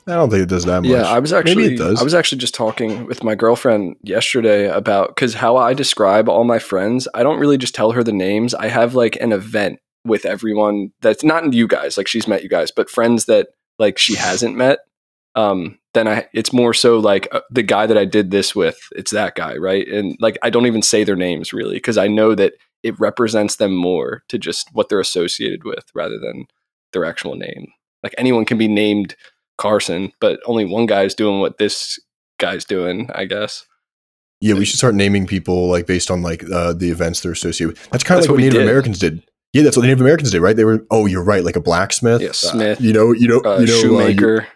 I 0.08 0.14
don't 0.16 0.30
think 0.30 0.42
it 0.44 0.50
does 0.50 0.66
that 0.66 0.82
much. 0.82 0.92
Yeah, 0.92 1.04
I 1.04 1.20
was 1.20 1.32
actually 1.32 1.56
maybe 1.56 1.76
it 1.76 1.78
does. 1.78 2.02
I 2.02 2.04
was 2.04 2.14
actually 2.14 2.40
just 2.40 2.56
talking 2.56 3.06
with 3.06 3.24
my 3.24 3.36
girlfriend 3.36 3.96
yesterday 4.02 4.68
about 4.68 5.16
cuz 5.16 5.36
how 5.36 5.56
I 5.58 5.74
describe 5.74 6.28
all 6.28 6.44
my 6.44 6.60
friends, 6.60 7.08
I 7.14 7.24
don't 7.24 7.40
really 7.40 7.58
just 7.58 7.76
tell 7.76 7.92
her 7.92 8.04
the 8.04 8.12
names. 8.12 8.54
I 8.54 8.68
have 8.68 8.96
like 8.96 9.16
an 9.22 9.32
event 9.32 9.80
with 10.06 10.26
everyone 10.26 10.92
that's 11.02 11.24
not 11.24 11.54
you 11.54 11.68
guys, 11.68 11.98
like 11.98 12.08
she's 12.08 12.28
met 12.28 12.44
you 12.44 12.50
guys, 12.50 12.72
but 12.72 12.90
friends 12.90 13.26
that 13.26 13.48
like 13.80 13.98
she 13.98 14.16
hasn't 14.16 14.56
met. 14.56 14.80
Um 15.36 15.80
then 15.94 16.08
I 16.08 16.28
it's 16.34 16.54
more 16.54 16.74
so 16.74 17.00
like 17.00 17.28
uh, 17.32 17.42
the 17.50 17.64
guy 17.64 17.86
that 17.88 17.98
I 17.98 18.06
did 18.06 18.32
this 18.32 18.56
with, 18.56 18.78
it's 18.92 19.12
that 19.12 19.36
guy, 19.36 19.58
right? 19.58 19.88
And 19.88 20.16
like 20.20 20.38
I 20.42 20.50
don't 20.50 20.68
even 20.68 20.82
say 20.82 21.04
their 21.04 21.16
names 21.16 21.52
really 21.52 21.80
cuz 21.80 21.98
I 21.98 22.08
know 22.08 22.36
that 22.36 22.54
it 22.84 23.00
represents 23.00 23.56
them 23.56 23.76
more 23.76 24.24
to 24.30 24.38
just 24.38 24.70
what 24.74 24.90
they're 24.90 25.00
associated 25.00 25.64
with 25.64 25.86
rather 25.94 26.20
than 26.20 26.46
their 26.94 27.04
actual 27.04 27.36
name. 27.36 27.68
Like 28.04 28.14
anyone 28.18 28.46
can 28.46 28.58
be 28.58 28.68
named 28.68 29.16
Carson, 29.58 30.12
but 30.22 30.40
only 30.46 30.66
one 30.66 30.86
guy's 30.86 31.16
doing 31.16 31.40
what 31.40 31.58
this 31.58 32.00
guy's 32.40 32.66
doing, 32.66 33.10
I 33.14 33.26
guess. 33.26 33.66
Yeah, 34.42 34.56
we 34.56 34.66
should 34.66 34.78
start 34.78 34.96
naming 34.96 35.26
people 35.26 35.68
like 35.70 35.88
based 35.88 36.12
on 36.12 36.22
like 36.22 36.44
uh, 36.52 36.74
the 36.74 36.92
events 36.92 37.22
they're 37.22 37.32
associated 37.32 37.74
with. 37.74 37.90
That's 37.90 38.04
kind 38.04 38.20
of 38.20 38.24
like 38.24 38.30
what, 38.30 38.36
what 38.36 38.42
Native 38.42 38.60
did. 38.60 38.64
Americans 38.64 39.00
did. 39.00 39.24
Yeah, 39.56 39.64
that's 39.64 39.78
what 39.78 39.84
the 39.84 39.88
Native 39.88 40.02
Americans 40.02 40.32
did, 40.32 40.42
right? 40.42 40.56
They 40.56 40.66
were. 40.66 40.86
Oh, 40.92 41.06
you're 41.06 41.24
right. 41.24 41.44
Like 41.44 41.56
a 41.56 41.62
blacksmith. 41.62 42.22
Yeah, 42.22 42.34
Smith, 42.34 42.82
You 42.82 42.92
know. 42.92 43.14
You 43.14 43.28
know. 43.30 43.42
uh, 43.46 43.60
you 43.60 43.66
know. 43.66 43.66
uh, 43.66 43.68
you- 43.68 43.82
shoemaker. 43.82 44.48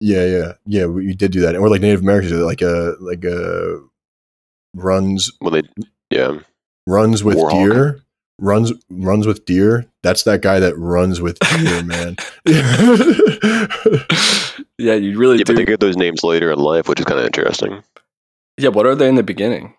yeah, 0.00 0.24
yeah, 0.26 0.52
yeah. 0.66 0.86
We 0.86 1.06
we 1.06 1.14
did 1.14 1.30
do 1.30 1.40
that, 1.42 1.54
and 1.54 1.62
we're 1.62 1.68
like 1.70 1.80
Native 1.80 2.00
Americans, 2.00 2.32
like 2.32 2.60
a 2.60 2.96
like 3.00 3.24
a 3.24 3.78
runs 4.74 5.30
Well, 5.40 5.52
they, 5.52 5.62
yeah. 6.10 6.38
runs 6.86 7.22
with 7.22 7.36
Warhawk. 7.36 7.72
deer. 7.72 8.00
Runs 8.40 8.72
runs 8.90 9.28
with 9.28 9.44
deer. 9.44 9.86
That's 10.02 10.24
that 10.24 10.42
guy 10.42 10.58
that 10.58 10.76
runs 10.76 11.20
with 11.20 11.38
deer, 11.38 11.84
man. 11.84 12.16
yeah, 14.78 14.94
you 14.94 15.16
really 15.18 15.38
Yeah, 15.38 15.44
do. 15.44 15.52
but 15.52 15.56
they 15.56 15.64
get 15.64 15.78
those 15.80 15.96
names 15.96 16.24
later 16.24 16.50
in 16.50 16.58
life, 16.58 16.88
which 16.88 16.98
is 16.98 17.06
kind 17.06 17.20
of 17.20 17.26
interesting. 17.26 17.82
yeah, 18.58 18.70
what 18.70 18.86
are 18.86 18.94
they 18.96 19.08
in 19.08 19.14
the 19.14 19.22
beginning? 19.22 19.74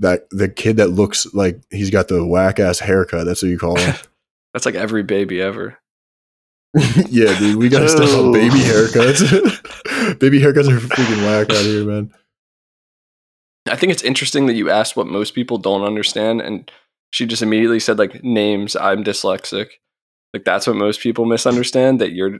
That 0.00 0.28
the 0.30 0.48
kid 0.48 0.78
that 0.78 0.88
looks 0.88 1.32
like 1.32 1.60
he's 1.70 1.90
got 1.90 2.08
the 2.08 2.24
whack 2.26 2.58
ass 2.58 2.78
haircut. 2.78 3.26
That's 3.26 3.42
what 3.42 3.50
you 3.50 3.58
call 3.58 3.78
him. 3.78 3.94
That's 4.52 4.66
like 4.66 4.74
every 4.74 5.02
baby 5.02 5.40
ever. 5.40 5.78
yeah, 7.08 7.38
dude, 7.38 7.56
we 7.56 7.68
gotta 7.68 7.88
step 7.88 8.02
up 8.02 8.14
oh. 8.14 8.32
baby 8.32 8.58
haircuts. 8.58 10.18
baby 10.18 10.40
haircuts 10.40 10.68
are 10.68 10.78
freaking 10.78 11.22
whack 11.24 11.50
out 11.50 11.64
here, 11.64 11.84
man. 11.84 12.12
I 13.68 13.76
think 13.76 13.92
it's 13.92 14.02
interesting 14.02 14.46
that 14.46 14.54
you 14.54 14.70
asked 14.70 14.96
what 14.96 15.06
most 15.06 15.34
people 15.34 15.58
don't 15.58 15.82
understand, 15.82 16.40
and 16.40 16.70
she 17.12 17.26
just 17.26 17.42
immediately 17.42 17.80
said 17.80 17.98
like 17.98 18.24
names. 18.24 18.76
I'm 18.76 19.04
dyslexic. 19.04 19.68
Like 20.32 20.44
that's 20.44 20.66
what 20.66 20.76
most 20.76 21.00
people 21.00 21.24
misunderstand. 21.24 22.00
That 22.00 22.12
you're 22.12 22.38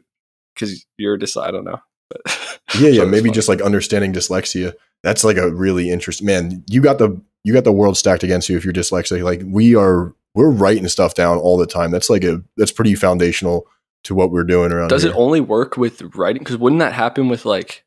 because 0.54 0.86
you're 0.96 1.18
dys. 1.18 1.40
I 1.40 1.50
don't 1.50 1.64
know. 1.64 1.80
But 2.08 2.58
Yeah, 2.78 2.88
yeah, 2.88 3.04
maybe 3.04 3.28
fun. 3.28 3.34
just 3.34 3.48
like 3.48 3.60
understanding 3.60 4.12
dyslexia. 4.12 4.74
That's 5.02 5.24
like 5.24 5.36
a 5.36 5.50
really 5.50 5.90
interesting 5.90 6.26
man. 6.26 6.64
You 6.68 6.80
got 6.82 6.98
the 6.98 7.20
you 7.44 7.52
got 7.52 7.64
the 7.64 7.72
world 7.72 7.96
stacked 7.96 8.22
against 8.22 8.48
you 8.48 8.56
if 8.56 8.64
you're 8.64 8.74
dyslexic. 8.74 9.22
Like 9.22 9.42
we 9.44 9.74
are, 9.74 10.14
we're 10.34 10.50
writing 10.50 10.86
stuff 10.88 11.14
down 11.14 11.38
all 11.38 11.56
the 11.56 11.66
time. 11.66 11.90
That's 11.90 12.10
like 12.10 12.24
a 12.24 12.42
that's 12.56 12.72
pretty 12.72 12.94
foundational 12.94 13.66
to 14.04 14.14
what 14.14 14.30
we're 14.30 14.44
doing 14.44 14.72
around. 14.72 14.88
Does 14.88 15.02
here. 15.02 15.12
it 15.12 15.16
only 15.16 15.40
work 15.40 15.76
with 15.76 16.02
writing? 16.14 16.40
Because 16.40 16.58
wouldn't 16.58 16.80
that 16.80 16.92
happen 16.92 17.28
with 17.28 17.44
like 17.44 17.84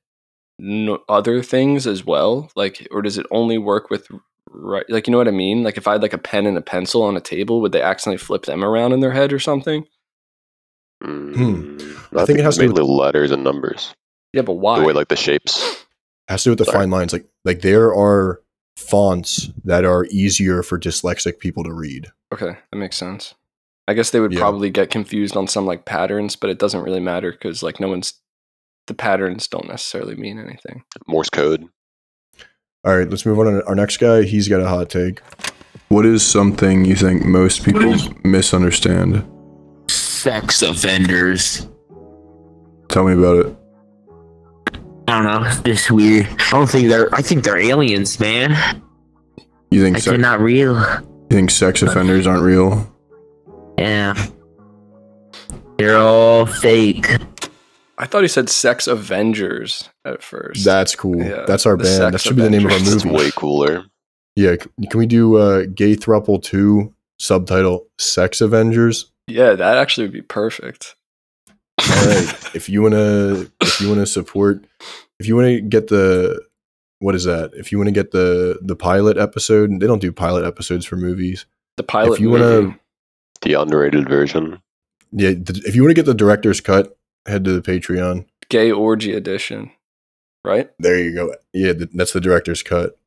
no, 0.59 0.99
other 1.07 1.41
things 1.41 1.87
as 1.87 2.05
well? 2.05 2.51
Like, 2.55 2.87
or 2.91 3.01
does 3.01 3.17
it 3.17 3.25
only 3.31 3.57
work 3.57 3.89
with 3.89 4.07
right? 4.51 4.85
Like, 4.89 5.07
you 5.07 5.11
know 5.11 5.17
what 5.17 5.27
I 5.27 5.31
mean? 5.31 5.63
Like, 5.63 5.77
if 5.77 5.87
I 5.87 5.93
had 5.93 6.01
like 6.01 6.13
a 6.13 6.17
pen 6.17 6.45
and 6.45 6.57
a 6.57 6.61
pencil 6.61 7.03
on 7.03 7.17
a 7.17 7.21
table, 7.21 7.61
would 7.61 7.71
they 7.71 7.81
accidentally 7.81 8.17
flip 8.17 8.45
them 8.45 8.63
around 8.63 8.93
in 8.93 8.99
their 8.99 9.11
head 9.11 9.33
or 9.33 9.39
something? 9.39 9.85
Mm, 11.03 12.17
I 12.17 12.25
think 12.25 12.39
it 12.39 12.45
has 12.45 12.55
to 12.55 12.61
do 12.61 12.67
mainly 12.67 12.83
letters 12.83 13.31
and 13.31 13.43
numbers. 13.43 13.93
Yeah, 14.31 14.43
but 14.43 14.53
why? 14.53 14.79
The 14.79 14.85
way 14.85 14.93
like 14.93 15.09
the 15.09 15.15
shapes. 15.15 15.82
Has 16.27 16.43
to 16.43 16.47
do 16.47 16.51
with 16.51 16.59
the 16.59 16.65
Sorry. 16.65 16.77
fine 16.79 16.89
lines. 16.91 17.13
Like 17.13 17.25
like 17.45 17.61
there 17.61 17.93
are 17.93 18.41
fonts 18.77 19.49
that 19.65 19.85
are 19.85 20.05
easier 20.09 20.63
for 20.63 20.79
dyslexic 20.79 21.39
people 21.39 21.63
to 21.63 21.73
read. 21.73 22.11
okay, 22.33 22.57
that 22.71 22.77
makes 22.77 22.97
sense. 22.97 23.35
I 23.87 23.93
guess 23.93 24.11
they 24.11 24.19
would 24.19 24.31
Yeah. 24.33 24.39
probably 24.39 24.69
get 24.69 24.89
confused 24.89 25.35
on 25.37 25.47
some 25.47 25.65
like 25.65 25.85
patterns, 25.85 26.35
but 26.35 26.49
it 26.49 26.57
doesn't 26.57 26.81
really 26.83 26.99
matter 27.01 27.31
because 27.31 27.61
like 27.61 27.79
no 27.79 27.89
one's 27.89 28.13
the 28.87 28.93
patterns 28.93 29.47
don't 29.47 29.67
necessarily 29.67 30.15
mean 30.15 30.39
anything. 30.39 30.83
Morse 31.07 31.29
code. 31.29 31.65
All 32.85 32.97
right, 32.97 33.09
let's 33.09 33.25
move 33.25 33.39
on 33.39 33.45
to 33.45 33.65
our 33.65 33.75
next 33.75 33.97
guy. 33.97 34.23
He's 34.23 34.47
got 34.49 34.59
a 34.61 34.67
hot 34.67 34.89
take. 34.89 35.21
What 35.89 36.05
is 36.05 36.25
something 36.25 36.83
you 36.85 36.95
think 36.95 37.23
most 37.23 37.63
people 37.63 37.95
misunderstand? 38.25 39.25
Sex 39.89 40.61
offenders. 40.61 41.67
Tell 42.89 43.05
me 43.05 43.13
about 43.13 43.45
it. 43.45 43.55
I 45.13 45.21
don't 45.21 45.43
know. 45.43 45.47
It's 45.47 45.61
just 45.61 45.91
weird. 45.91 46.25
I 46.25 46.49
don't 46.49 46.67
think 46.67 46.89
they're. 46.89 47.13
I 47.13 47.21
think 47.21 47.43
they're 47.43 47.59
aliens, 47.59 48.19
man. 48.19 48.81
You 49.69 49.83
think 49.83 49.97
I 49.97 49.99
sex, 49.99 50.05
they're 50.05 50.17
not 50.17 50.39
real. 50.39 50.73
you 50.75 51.27
think 51.29 51.51
sex 51.51 51.83
offenders 51.83 52.25
aren't 52.25 52.41
real? 52.41 52.91
Yeah. 53.77 54.15
They're 55.77 55.97
all 55.99 56.47
fake. 56.47 57.05
I 57.99 58.07
thought 58.07 58.23
he 58.23 58.27
said 58.27 58.49
Sex 58.49 58.87
Avengers 58.87 59.87
at 60.03 60.23
first. 60.23 60.65
That's 60.65 60.95
cool. 60.95 61.19
Yeah, 61.23 61.45
That's 61.45 61.67
our 61.67 61.77
band. 61.77 62.01
That 62.01 62.11
Sex 62.13 62.23
should 62.23 62.35
be 62.35 62.41
the 62.41 62.49
name 62.49 62.65
of 62.65 62.71
our 62.71 62.77
Avengers. 62.77 62.95
It's 62.95 63.05
movie. 63.05 63.17
way 63.25 63.31
cooler. 63.35 63.85
Yeah, 64.35 64.55
can 64.89 64.97
we 64.99 65.05
do 65.05 65.35
uh, 65.35 65.65
Gay 65.75 65.95
Thruple 65.95 66.41
Two 66.41 66.91
subtitle 67.19 67.85
Sex 67.99 68.41
Avengers? 68.41 69.11
yeah, 69.27 69.53
that 69.53 69.77
actually 69.77 70.05
would 70.05 70.13
be 70.13 70.23
perfect. 70.23 70.95
All 71.79 72.05
right. 72.07 72.55
if 72.55 72.69
you 72.69 72.81
wanna, 72.81 73.47
if 73.61 73.81
you 73.81 73.89
wanna 73.89 74.05
support, 74.05 74.63
if 75.19 75.27
you 75.27 75.35
wanna 75.35 75.61
get 75.61 75.87
the, 75.87 76.41
what 76.99 77.15
is 77.15 77.23
that? 77.25 77.51
If 77.53 77.71
you 77.71 77.77
wanna 77.77 77.91
get 77.91 78.11
the 78.11 78.59
the 78.61 78.75
pilot 78.75 79.17
episode, 79.17 79.79
they 79.79 79.87
don't 79.87 80.01
do 80.01 80.11
pilot 80.11 80.45
episodes 80.45 80.85
for 80.85 80.95
movies. 80.95 81.45
The 81.77 81.83
pilot 81.83 82.15
If 82.15 82.19
you 82.19 82.29
wanna, 82.29 82.77
The 83.41 83.53
underrated 83.55 84.07
version. 84.07 84.61
yeah, 85.11 85.33
th- 85.33 85.65
if 85.65 85.75
you 85.75 85.81
wanna 85.81 85.93
get 85.95 86.05
the 86.05 86.13
director's 86.13 86.61
cut, 86.61 86.97
head 87.25 87.43
to 87.45 87.59
the 87.59 87.61
Patreon. 87.61 88.25
gay 88.49 88.71
orgy 88.71 89.13
edition, 89.13 89.71
right? 90.45 90.69
There 90.79 90.99
you 90.99 91.13
go. 91.15 91.33
Yeah, 91.53 91.73
th- 91.73 91.89
that's 91.93 92.13
the 92.13 92.21
director's 92.21 92.61
cut. 92.63 92.97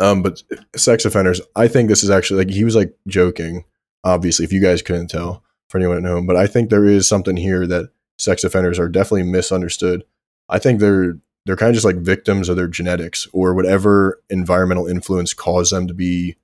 Um, 0.00 0.22
but 0.22 0.42
sex 0.76 1.04
offenders, 1.04 1.40
I 1.56 1.66
think 1.68 1.88
this 1.88 2.04
is 2.04 2.10
actually 2.10 2.44
like 2.44 2.54
he 2.54 2.62
was 2.64 2.76
like 2.76 2.94
joking. 3.06 3.64
Obviously, 4.04 4.44
if 4.44 4.52
you 4.52 4.60
guys 4.60 4.80
couldn't 4.82 5.08
tell 5.08 5.42
for 5.68 5.78
anyone 5.78 5.98
at 5.98 6.04
home, 6.10 6.26
but 6.26 6.36
I 6.36 6.46
think 6.46 6.70
there 6.70 6.86
is 6.86 7.06
something 7.08 7.36
here 7.36 7.66
that 7.66 7.90
sex 8.18 8.44
offenders 8.44 8.78
are 8.78 8.88
definitely 8.88 9.24
misunderstood. 9.24 10.04
I 10.48 10.58
think 10.58 10.78
they're 10.80 11.18
they're 11.48 11.56
kind 11.56 11.70
of 11.70 11.74
just 11.74 11.86
like 11.86 11.96
victims 11.96 12.50
of 12.50 12.56
their 12.56 12.68
genetics 12.68 13.26
or 13.32 13.54
whatever 13.54 14.20
environmental 14.28 14.86
influence 14.86 15.32
caused 15.32 15.72
them 15.72 15.86
to 15.88 15.94
be 15.94 16.36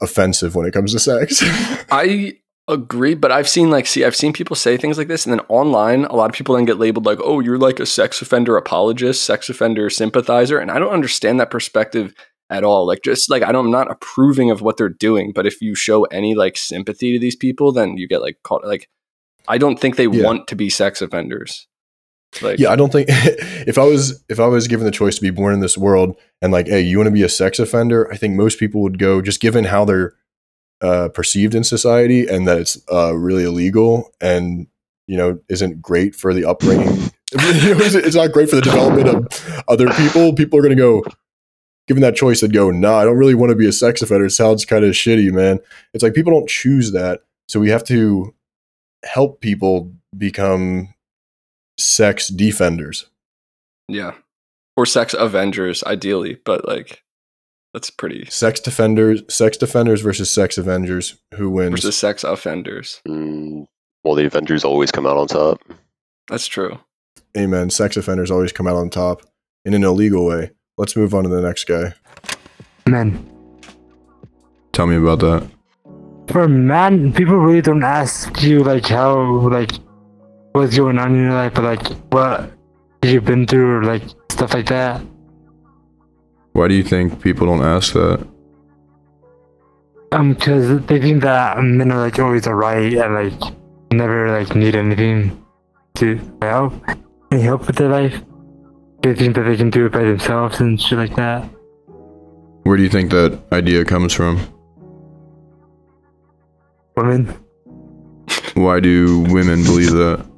offensive 0.00 0.54
when 0.54 0.64
it 0.64 0.72
comes 0.72 0.92
to 0.92 0.98
sex. 1.00 1.40
I 1.90 2.34
agree, 2.68 3.14
but 3.14 3.32
I've 3.32 3.48
seen 3.48 3.68
like 3.70 3.86
see 3.88 4.04
I've 4.04 4.14
seen 4.16 4.32
people 4.32 4.54
say 4.56 4.76
things 4.76 4.96
like 4.96 5.08
this, 5.08 5.26
and 5.26 5.32
then 5.32 5.44
online, 5.48 6.04
a 6.04 6.14
lot 6.14 6.30
of 6.30 6.36
people 6.36 6.54
then 6.54 6.64
get 6.64 6.78
labeled 6.78 7.04
like, 7.04 7.18
"Oh, 7.22 7.40
you're 7.40 7.58
like 7.58 7.80
a 7.80 7.86
sex 7.86 8.22
offender 8.22 8.56
apologist, 8.56 9.24
sex 9.24 9.48
offender 9.48 9.90
sympathizer," 9.90 10.58
and 10.58 10.70
I 10.70 10.78
don't 10.78 10.92
understand 10.92 11.40
that 11.40 11.50
perspective 11.50 12.14
at 12.48 12.62
all. 12.64 12.86
Like, 12.86 13.02
just 13.02 13.28
like 13.28 13.42
I 13.42 13.50
don't, 13.50 13.66
I'm 13.66 13.70
not 13.72 13.90
approving 13.90 14.50
of 14.52 14.62
what 14.62 14.76
they're 14.76 14.88
doing, 14.88 15.32
but 15.34 15.46
if 15.46 15.60
you 15.60 15.74
show 15.74 16.04
any 16.04 16.34
like 16.36 16.56
sympathy 16.56 17.12
to 17.12 17.18
these 17.18 17.36
people, 17.36 17.72
then 17.72 17.96
you 17.96 18.06
get 18.08 18.22
like 18.22 18.38
called 18.44 18.62
like. 18.64 18.88
I 19.48 19.58
don't 19.58 19.80
think 19.80 19.96
they 19.96 20.06
Yeah. 20.06 20.24
want 20.24 20.46
to 20.46 20.54
be 20.54 20.70
sex 20.70 21.02
offenders. 21.02 21.66
Like, 22.40 22.58
yeah, 22.58 22.70
I 22.70 22.76
don't 22.76 22.90
think 22.90 23.08
if 23.10 23.78
I 23.78 23.84
was 23.84 24.24
if 24.28 24.40
I 24.40 24.46
was 24.46 24.68
given 24.68 24.86
the 24.86 24.90
choice 24.90 25.16
to 25.16 25.20
be 25.20 25.30
born 25.30 25.52
in 25.52 25.60
this 25.60 25.76
world 25.76 26.16
and 26.40 26.52
like, 26.52 26.66
hey, 26.66 26.80
you 26.80 26.96
want 26.96 27.08
to 27.08 27.12
be 27.12 27.22
a 27.22 27.28
sex 27.28 27.58
offender? 27.58 28.10
I 28.10 28.16
think 28.16 28.34
most 28.34 28.58
people 28.58 28.80
would 28.82 28.98
go 28.98 29.20
just 29.20 29.40
given 29.40 29.64
how 29.64 29.84
they're 29.84 30.14
uh, 30.80 31.08
perceived 31.08 31.54
in 31.54 31.64
society 31.64 32.26
and 32.26 32.46
that 32.48 32.58
it's 32.58 32.80
uh, 32.90 33.14
really 33.14 33.44
illegal 33.44 34.10
and 34.20 34.66
you 35.06 35.16
know 35.16 35.38
isn't 35.48 35.82
great 35.82 36.14
for 36.14 36.32
the 36.32 36.44
upbringing. 36.44 37.10
It's 37.34 38.14
not 38.14 38.32
great 38.32 38.50
for 38.50 38.56
the 38.56 38.62
development 38.62 39.08
of 39.08 39.62
other 39.66 39.88
people. 39.94 40.34
People 40.34 40.58
are 40.58 40.62
going 40.62 40.76
to 40.76 40.82
go. 40.82 41.02
Given 41.88 42.02
that 42.02 42.14
choice, 42.14 42.42
they'd 42.42 42.52
go, 42.52 42.70
"Nah, 42.70 42.98
I 42.98 43.04
don't 43.04 43.16
really 43.16 43.34
want 43.34 43.48
to 43.48 43.56
be 43.56 43.66
a 43.66 43.72
sex 43.72 44.02
offender. 44.02 44.26
It 44.26 44.32
sounds 44.32 44.66
kind 44.66 44.84
of 44.84 44.92
shitty, 44.92 45.32
man." 45.32 45.58
It's 45.94 46.02
like 46.02 46.12
people 46.12 46.30
don't 46.30 46.48
choose 46.48 46.92
that, 46.92 47.22
so 47.48 47.58
we 47.58 47.70
have 47.70 47.84
to 47.84 48.34
help 49.02 49.40
people 49.40 49.92
become 50.16 50.92
sex 51.82 52.28
defenders. 52.28 53.06
yeah, 53.88 54.12
or 54.76 54.86
sex 54.86 55.14
avengers, 55.18 55.82
ideally, 55.84 56.38
but 56.44 56.66
like 56.66 57.02
that's 57.74 57.90
pretty 57.90 58.26
Sex 58.26 58.60
defenders, 58.60 59.22
sex 59.28 59.56
defenders 59.56 60.00
versus 60.02 60.30
sex 60.30 60.58
avengers. 60.58 61.16
Who 61.34 61.50
wins? 61.50 61.70
versus 61.70 61.96
sex 61.96 62.22
offenders. 62.24 63.00
Mm, 63.08 63.66
well, 64.04 64.14
the 64.14 64.26
Avengers 64.26 64.64
always 64.64 64.90
come 64.90 65.06
out 65.06 65.16
on 65.16 65.26
top. 65.28 65.60
That's 66.28 66.46
true. 66.46 66.78
Amen. 67.36 67.70
Sex 67.70 67.96
offenders 67.96 68.30
always 68.30 68.52
come 68.52 68.66
out 68.66 68.76
on 68.76 68.90
top 68.90 69.22
in 69.64 69.72
an 69.74 69.84
illegal 69.84 70.26
way. 70.26 70.50
Let's 70.76 70.96
move 70.96 71.14
on 71.14 71.22
to 71.22 71.28
the 71.30 71.40
next 71.40 71.64
guy. 71.64 71.94
Man, 72.86 73.28
Tell 74.72 74.86
me 74.86 74.96
about 74.96 75.20
that. 75.20 75.48
For 76.28 76.48
man, 76.48 77.12
people 77.12 77.36
really 77.36 77.60
don't 77.62 77.84
ask 77.84 78.42
you 78.42 78.62
like 78.64 78.86
how 78.86 79.20
like 79.48 79.70
what's 80.52 80.76
going 80.76 80.98
on 80.98 81.14
in 81.14 81.22
your 81.22 81.32
life, 81.32 81.54
but 81.54 81.64
like 81.64 81.86
what 82.12 82.52
you've 83.02 83.24
been 83.24 83.46
through 83.46 83.78
or 83.78 83.84
like 83.84 84.02
stuff 84.30 84.54
like 84.54 84.66
that. 84.66 85.02
Why 86.52 86.68
do 86.68 86.74
you 86.74 86.82
think 86.82 87.20
people 87.22 87.46
don't 87.46 87.64
ask 87.64 87.94
that? 87.94 88.26
Um, 90.12 90.34
because 90.34 90.84
they 90.86 91.00
think 91.00 91.22
that 91.22 91.58
men 91.62 91.90
are 91.90 91.98
like 91.98 92.18
always 92.18 92.46
alright 92.46 92.92
and 92.92 93.14
like 93.14 93.54
never 93.90 94.30
like 94.38 94.54
need 94.54 94.74
anything 94.74 95.42
to 95.94 96.20
help, 96.42 96.74
any 97.30 97.42
help 97.42 97.66
with 97.66 97.76
their 97.76 97.88
life. 97.88 98.22
They 99.02 99.14
think 99.14 99.34
that 99.36 99.42
they 99.42 99.56
can 99.56 99.70
do 99.70 99.86
it 99.86 99.92
by 99.92 100.02
themselves 100.02 100.60
and 100.60 100.80
shit 100.80 100.98
like 100.98 101.16
that. 101.16 101.48
Where 102.64 102.76
do 102.76 102.82
you 102.82 102.90
think 102.90 103.10
that 103.10 103.40
idea 103.50 103.84
comes 103.84 104.12
from? 104.12 104.38
Women, 106.96 107.34
Why 108.54 108.80
do 108.80 109.20
women 109.20 109.64
believe 109.64 109.92
that? 109.92 110.31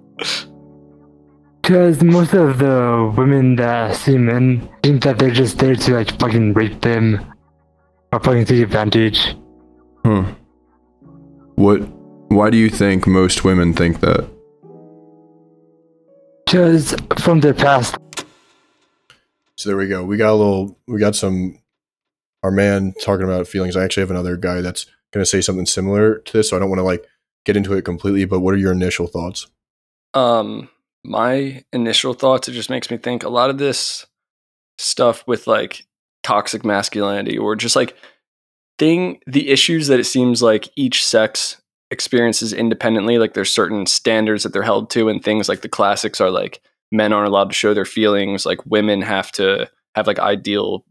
Because 1.63 2.03
most 2.03 2.35
of 2.35 2.59
the 2.59 3.13
women 3.17 3.57
that 3.57 3.95
see 3.95 4.19
men 4.19 4.69
think 4.83 5.03
that 5.05 5.19
they're 5.19 5.31
just 5.31 5.59
there 5.59 5.75
to 5.75 5.95
like 5.95 6.19
fucking 6.21 6.53
rape 6.53 6.81
them 6.83 7.25
or 8.13 8.21
fucking 8.21 8.45
take 8.45 8.63
advantage. 8.63 9.35
Hmm. 10.05 10.25
What? 11.55 11.79
Why 12.29 12.51
do 12.51 12.57
you 12.57 12.69
think 12.69 13.07
most 13.07 13.45
women 13.45 13.73
think 13.73 14.01
that? 14.01 14.29
Because 16.45 16.95
from 17.19 17.41
their 17.41 17.55
past, 17.55 17.97
So 19.57 19.71
there 19.71 19.77
we 19.77 19.89
go. 19.89 20.05
We 20.05 20.17
got 20.17 20.33
a 20.33 20.35
little. 20.35 20.79
We 20.87 20.99
got 20.99 21.17
some. 21.17 21.59
Our 22.43 22.51
man 22.51 22.93
talking 23.01 23.25
about 23.25 23.49
feelings. 23.49 23.75
I 23.75 23.85
actually 23.85 24.03
have 24.03 24.11
another 24.11 24.37
guy 24.37 24.61
that's 24.61 24.85
going 25.13 25.23
to 25.23 25.27
say 25.27 25.41
something 25.41 25.65
similar 25.65 26.19
to 26.19 26.33
this. 26.35 26.51
So 26.51 26.57
I 26.57 26.61
don't 26.61 26.69
want 26.69 26.81
to 26.81 26.85
like 26.85 27.07
get 27.47 27.57
into 27.57 27.73
it 27.73 27.87
completely. 27.87 28.27
But 28.27 28.41
what 28.41 28.53
are 28.53 28.59
your 28.59 28.73
initial 28.73 29.07
thoughts? 29.07 29.47
Um, 30.15 30.69
my 31.05 31.63
initial 31.73 32.15
thoughts, 32.15 32.49
it 32.49 32.53
just 32.53 32.71
makes 32.71 32.91
me 32.91 32.97
think 32.97 33.23
a 33.23 33.29
lot 33.29 33.51
of 33.51 33.59
this 33.59 34.07
stuff 34.79 35.25
with 35.27 35.47
like 35.47 35.87
toxic 36.23 36.65
masculinity 36.65 37.37
or 37.37 37.57
just 37.57 37.77
like 37.77 37.97
thing, 38.79 39.21
the 39.27 39.51
issues 39.51 39.89
that 39.89 40.01
it 40.01 40.05
seems 40.05 40.43
like 40.43 40.69
each 40.77 41.05
sex 41.05 41.61
experiences 41.91 42.53
independently. 42.53 43.19
Like 43.19 43.35
there's 43.35 43.53
certain 43.53 43.87
standards 43.87 44.43
that 44.43 44.53
they're 44.53 44.63
held 44.63 44.91
to, 44.91 45.09
and 45.09 45.23
things 45.23 45.49
like 45.49 45.61
the 45.61 45.69
classics 45.69 46.21
are 46.21 46.31
like 46.31 46.61
men 46.91 47.13
aren't 47.13 47.29
allowed 47.29 47.51
to 47.51 47.57
show 47.57 47.75
their 47.75 47.85
feelings, 47.85 48.47
like 48.47 48.65
women 48.67 49.03
have 49.03 49.31
to 49.33 49.69
have 49.95 50.07
like 50.07 50.19
ideal 50.19 50.85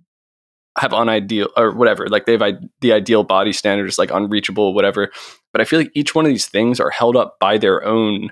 have 0.78 0.92
unideal 0.92 1.50
or 1.56 1.72
whatever 1.72 2.08
like 2.08 2.26
they 2.26 2.32
have 2.32 2.42
I- 2.42 2.58
the 2.82 2.94
ideal 2.94 3.24
body 3.24 3.54
standard 3.54 3.88
is 3.88 4.00
like 4.00 4.10
unreachable 4.12 4.74
whatever 4.74 5.12
but 5.52 5.62
i 5.62 5.66
feel 5.66 5.80
like 5.80 5.92
each 5.94 6.16
one 6.16 6.26
of 6.26 6.30
these 6.30 6.48
things 6.48 6.80
are 6.80 6.90
held 6.90 7.16
up 7.16 7.38
by 7.40 7.60
their 7.60 7.86
own 7.86 8.32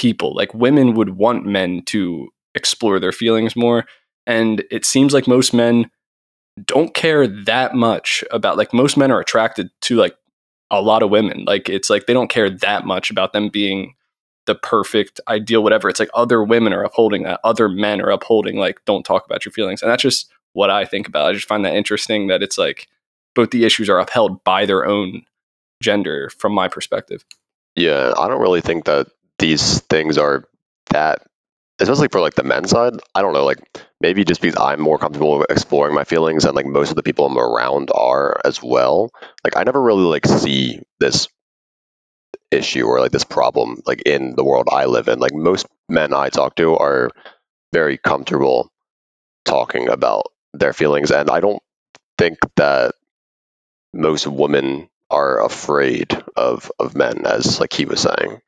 people. 0.00 0.34
Like 0.34 0.54
women 0.54 0.94
would 0.94 1.18
want 1.18 1.44
men 1.44 1.82
to 1.86 2.30
explore 2.54 2.98
their 2.98 3.12
feelings 3.12 3.54
more. 3.54 3.84
And 4.26 4.64
it 4.70 4.86
seems 4.86 5.12
like 5.12 5.28
most 5.28 5.52
men 5.52 5.90
don't 6.64 6.94
care 6.94 7.26
that 7.26 7.74
much 7.74 8.24
about 8.30 8.56
like 8.56 8.72
most 8.72 8.96
men 8.96 9.10
are 9.10 9.20
attracted 9.20 9.68
to 9.82 9.96
like 9.96 10.16
a 10.70 10.80
lot 10.80 11.02
of 11.02 11.10
women. 11.10 11.44
Like 11.46 11.68
it's 11.68 11.90
like 11.90 12.06
they 12.06 12.14
don't 12.14 12.30
care 12.30 12.48
that 12.48 12.86
much 12.86 13.10
about 13.10 13.34
them 13.34 13.50
being 13.50 13.94
the 14.46 14.54
perfect 14.54 15.20
ideal 15.28 15.62
whatever. 15.62 15.90
It's 15.90 16.00
like 16.00 16.08
other 16.14 16.42
women 16.42 16.72
are 16.72 16.82
upholding 16.82 17.24
that. 17.24 17.40
Other 17.44 17.68
men 17.68 18.00
are 18.00 18.10
upholding 18.10 18.56
like 18.56 18.82
don't 18.86 19.04
talk 19.04 19.26
about 19.26 19.44
your 19.44 19.52
feelings. 19.52 19.82
And 19.82 19.90
that's 19.90 20.02
just 20.02 20.30
what 20.54 20.70
I 20.70 20.86
think 20.86 21.08
about. 21.08 21.28
I 21.28 21.34
just 21.34 21.46
find 21.46 21.62
that 21.66 21.76
interesting 21.76 22.28
that 22.28 22.42
it's 22.42 22.56
like 22.56 22.88
both 23.34 23.50
the 23.50 23.66
issues 23.66 23.90
are 23.90 24.00
upheld 24.00 24.42
by 24.44 24.64
their 24.64 24.86
own 24.86 25.24
gender 25.82 26.30
from 26.38 26.54
my 26.54 26.68
perspective. 26.68 27.22
Yeah, 27.76 28.14
I 28.18 28.28
don't 28.28 28.40
really 28.40 28.62
think 28.62 28.86
that 28.86 29.08
these 29.40 29.80
things 29.80 30.18
are 30.18 30.44
that, 30.90 31.20
especially 31.80 32.08
for 32.08 32.20
like 32.20 32.34
the 32.34 32.44
men's 32.44 32.70
side. 32.70 32.94
I 33.14 33.22
don't 33.22 33.32
know, 33.34 33.44
like 33.46 33.58
maybe 34.00 34.24
just 34.24 34.40
because 34.40 34.58
I'm 34.60 34.80
more 34.80 34.98
comfortable 34.98 35.44
exploring 35.50 35.94
my 35.94 36.04
feelings 36.04 36.44
and 36.44 36.54
like 36.54 36.66
most 36.66 36.90
of 36.90 36.96
the 36.96 37.04
people 37.04 37.26
I'm 37.26 37.38
around 37.38 37.90
are 37.94 38.40
as 38.44 38.62
well. 38.62 39.10
Like 39.44 39.56
I 39.56 39.64
never 39.64 39.82
really 39.82 40.04
like 40.04 40.26
see 40.26 40.82
this 41.00 41.28
issue 42.50 42.84
or 42.84 43.00
like 43.00 43.12
this 43.12 43.24
problem 43.24 43.80
like 43.86 44.02
in 44.06 44.34
the 44.36 44.44
world 44.44 44.68
I 44.70 44.86
live 44.86 45.08
in. 45.08 45.18
Like 45.18 45.34
most 45.34 45.66
men 45.88 46.14
I 46.14 46.28
talk 46.28 46.56
to 46.56 46.76
are 46.76 47.10
very 47.72 47.98
comfortable 47.98 48.70
talking 49.44 49.88
about 49.88 50.26
their 50.54 50.72
feelings 50.72 51.10
and 51.10 51.30
I 51.30 51.40
don't 51.40 51.62
think 52.18 52.38
that 52.56 52.94
most 53.92 54.26
women 54.26 54.88
are 55.10 55.44
afraid 55.44 56.16
of 56.36 56.70
of 56.78 56.94
men 56.96 57.26
as 57.26 57.60
like 57.60 57.72
he 57.72 57.84
was 57.84 58.00
saying. 58.00 58.40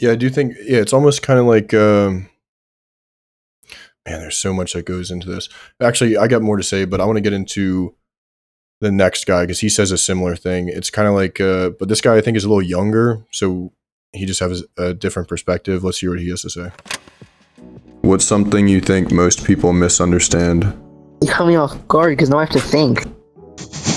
Yeah, 0.00 0.12
I 0.12 0.16
do 0.16 0.30
think. 0.30 0.54
Yeah, 0.62 0.78
it's 0.78 0.92
almost 0.92 1.22
kind 1.22 1.38
of 1.38 1.46
like. 1.46 1.74
Um, 1.74 2.28
man, 4.06 4.20
there's 4.20 4.38
so 4.38 4.52
much 4.52 4.72
that 4.72 4.84
goes 4.86 5.10
into 5.10 5.28
this. 5.28 5.48
Actually, 5.80 6.16
I 6.16 6.28
got 6.28 6.42
more 6.42 6.56
to 6.56 6.62
say, 6.62 6.84
but 6.84 7.00
I 7.00 7.04
want 7.04 7.16
to 7.16 7.22
get 7.22 7.32
into 7.32 7.94
the 8.80 8.92
next 8.92 9.26
guy 9.26 9.42
because 9.42 9.60
he 9.60 9.68
says 9.68 9.90
a 9.90 9.98
similar 9.98 10.36
thing. 10.36 10.68
It's 10.68 10.90
kind 10.90 11.08
of 11.08 11.14
like, 11.14 11.40
uh, 11.40 11.70
but 11.70 11.88
this 11.88 12.00
guy 12.00 12.16
I 12.16 12.20
think 12.20 12.36
is 12.36 12.44
a 12.44 12.48
little 12.48 12.62
younger, 12.62 13.24
so 13.32 13.72
he 14.12 14.24
just 14.24 14.40
has 14.40 14.64
a 14.76 14.94
different 14.94 15.28
perspective. 15.28 15.84
Let's 15.84 15.98
hear 15.98 16.10
what 16.10 16.20
he 16.20 16.30
has 16.30 16.42
to 16.42 16.50
say. 16.50 16.70
What's 18.02 18.24
something 18.24 18.68
you 18.68 18.80
think 18.80 19.10
most 19.10 19.44
people 19.44 19.72
misunderstand? 19.72 20.64
You 21.20 21.28
caught 21.28 21.48
me 21.48 21.56
off 21.56 21.86
guard 21.88 22.12
because 22.12 22.30
now 22.30 22.38
I 22.38 22.44
have 22.44 22.50
to 22.50 22.60
think. 22.60 23.04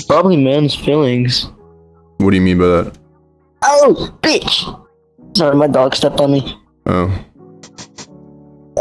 Probably 0.08 0.36
men's 0.36 0.74
feelings. 0.74 1.48
What 2.18 2.30
do 2.30 2.36
you 2.36 2.42
mean 2.42 2.58
by 2.58 2.66
that? 2.66 2.98
Oh, 3.62 4.18
bitch! 4.22 4.81
Sorry, 5.34 5.56
my 5.56 5.66
dog 5.66 5.94
stepped 5.94 6.20
on 6.20 6.32
me. 6.32 6.56
Oh, 6.86 7.10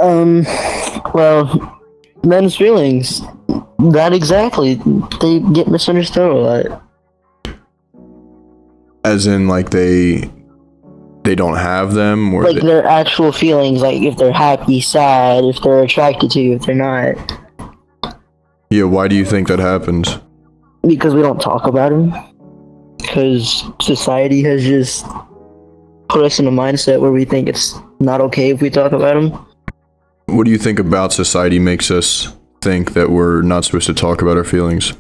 Um, 0.02 0.46
well, 1.14 1.80
men's 2.24 2.56
feelings. 2.56 3.22
That 3.92 4.14
exactly. 4.14 4.76
They 5.22 5.40
get 5.54 5.68
misunderstood 5.68 6.32
a 6.32 6.36
lot. 6.36 6.82
as 9.04 9.26
in 9.26 9.48
like 9.48 9.72
they 9.72 10.30
they 11.24 11.34
don't 11.36 11.58
have 11.58 11.94
them, 11.94 12.34
or 12.34 12.44
Like 12.44 12.56
they, 12.56 12.62
their 12.62 12.86
actual 12.86 13.32
feelings, 13.32 13.82
like 13.82 14.02
if 14.02 14.18
they're 14.18 14.32
happy, 14.32 14.82
sad, 14.82 15.44
if 15.44 15.62
they're 15.62 15.84
attracted 15.84 16.32
to 16.32 16.40
you, 16.42 16.54
if 16.56 16.64
they're 16.64 16.76
not. 16.76 17.16
yeah. 18.70 18.84
Why 18.84 19.08
do 19.08 19.16
you 19.16 19.26
think 19.26 19.48
that 19.48 19.60
happens? 19.60 20.20
Because 20.88 21.14
we 21.14 21.22
don't 21.22 21.40
talk 21.42 21.66
about 21.68 21.90
them. 21.92 22.14
Because 22.98 23.64
society 23.82 24.42
has 24.44 24.64
just 24.64 25.06
put 26.12 26.26
us 26.26 26.40
in 26.40 26.48
a 26.48 26.52
mindset 26.52 27.00
where 27.00 27.12
we 27.12 27.26
think 27.26 27.48
it's 27.48 27.76
not 28.00 28.22
okay 28.22 28.50
if 28.50 28.62
we 28.62 28.70
talk 28.70 28.92
about 28.92 29.16
them. 29.16 29.32
What 30.28 30.44
do 30.44 30.52
you 30.52 30.58
think 30.58 30.78
about 30.78 31.14
society 31.14 31.58
makes 31.58 31.90
us 31.90 32.36
think 32.62 32.94
that 32.94 33.10
we're 33.10 33.42
not 33.42 33.66
supposed 33.66 33.88
to 33.88 33.94
talk 33.94 34.22
about 34.22 34.38
our 34.38 34.44
feelings? 34.44 34.94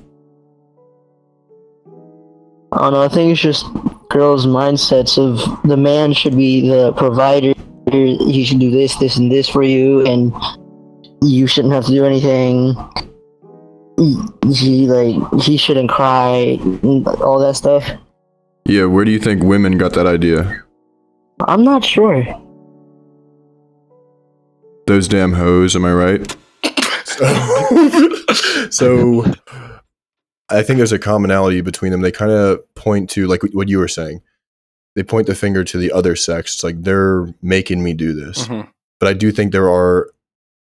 I 2.73 2.77
don't 2.77 2.93
know. 2.93 3.01
I 3.01 3.09
think 3.09 3.33
it's 3.33 3.41
just 3.41 3.65
girls' 4.09 4.45
mindsets 4.45 5.17
of 5.17 5.61
the 5.67 5.77
man 5.77 6.13
should 6.13 6.35
be 6.35 6.69
the 6.69 6.93
provider. 6.93 7.53
He 7.91 8.45
should 8.45 8.59
do 8.59 8.71
this, 8.71 8.95
this, 8.95 9.17
and 9.17 9.29
this 9.29 9.49
for 9.49 9.63
you, 9.63 10.05
and 10.05 10.33
you 11.21 11.45
shouldn't 11.45 11.73
have 11.73 11.85
to 11.85 11.91
do 11.91 12.05
anything. 12.05 12.73
He 14.49 14.87
like 14.87 15.41
he 15.43 15.57
shouldn't 15.57 15.89
cry, 15.89 16.57
all 17.21 17.39
that 17.39 17.55
stuff. 17.57 17.87
Yeah, 18.65 18.85
where 18.85 19.03
do 19.03 19.11
you 19.11 19.19
think 19.19 19.43
women 19.43 19.77
got 19.77 19.93
that 19.93 20.07
idea? 20.07 20.63
I'm 21.47 21.63
not 21.63 21.83
sure. 21.83 22.23
Those 24.87 25.07
damn 25.07 25.33
hoes, 25.33 25.75
am 25.75 25.85
I 25.85 25.93
right? 25.93 26.37
so 28.71 29.23
I 30.49 30.63
think 30.63 30.77
there's 30.77 30.91
a 30.91 30.99
commonality 30.99 31.61
between 31.61 31.91
them. 31.91 32.01
They 32.01 32.11
kind 32.11 32.31
of 32.31 32.59
point 32.75 33.09
to 33.11 33.27
like 33.27 33.41
what 33.53 33.69
you 33.69 33.79
were 33.79 33.87
saying. 33.87 34.21
They 34.95 35.03
point 35.03 35.27
the 35.27 35.35
finger 35.35 35.63
to 35.63 35.77
the 35.77 35.91
other 35.91 36.15
sex. 36.15 36.55
It's 36.55 36.63
like 36.63 36.81
they're 36.83 37.33
making 37.41 37.83
me 37.83 37.93
do 37.93 38.13
this. 38.13 38.47
Mhm. 38.47 38.67
But 38.99 39.09
I 39.09 39.13
do 39.13 39.31
think 39.31 39.51
there 39.51 39.69
are, 39.69 40.11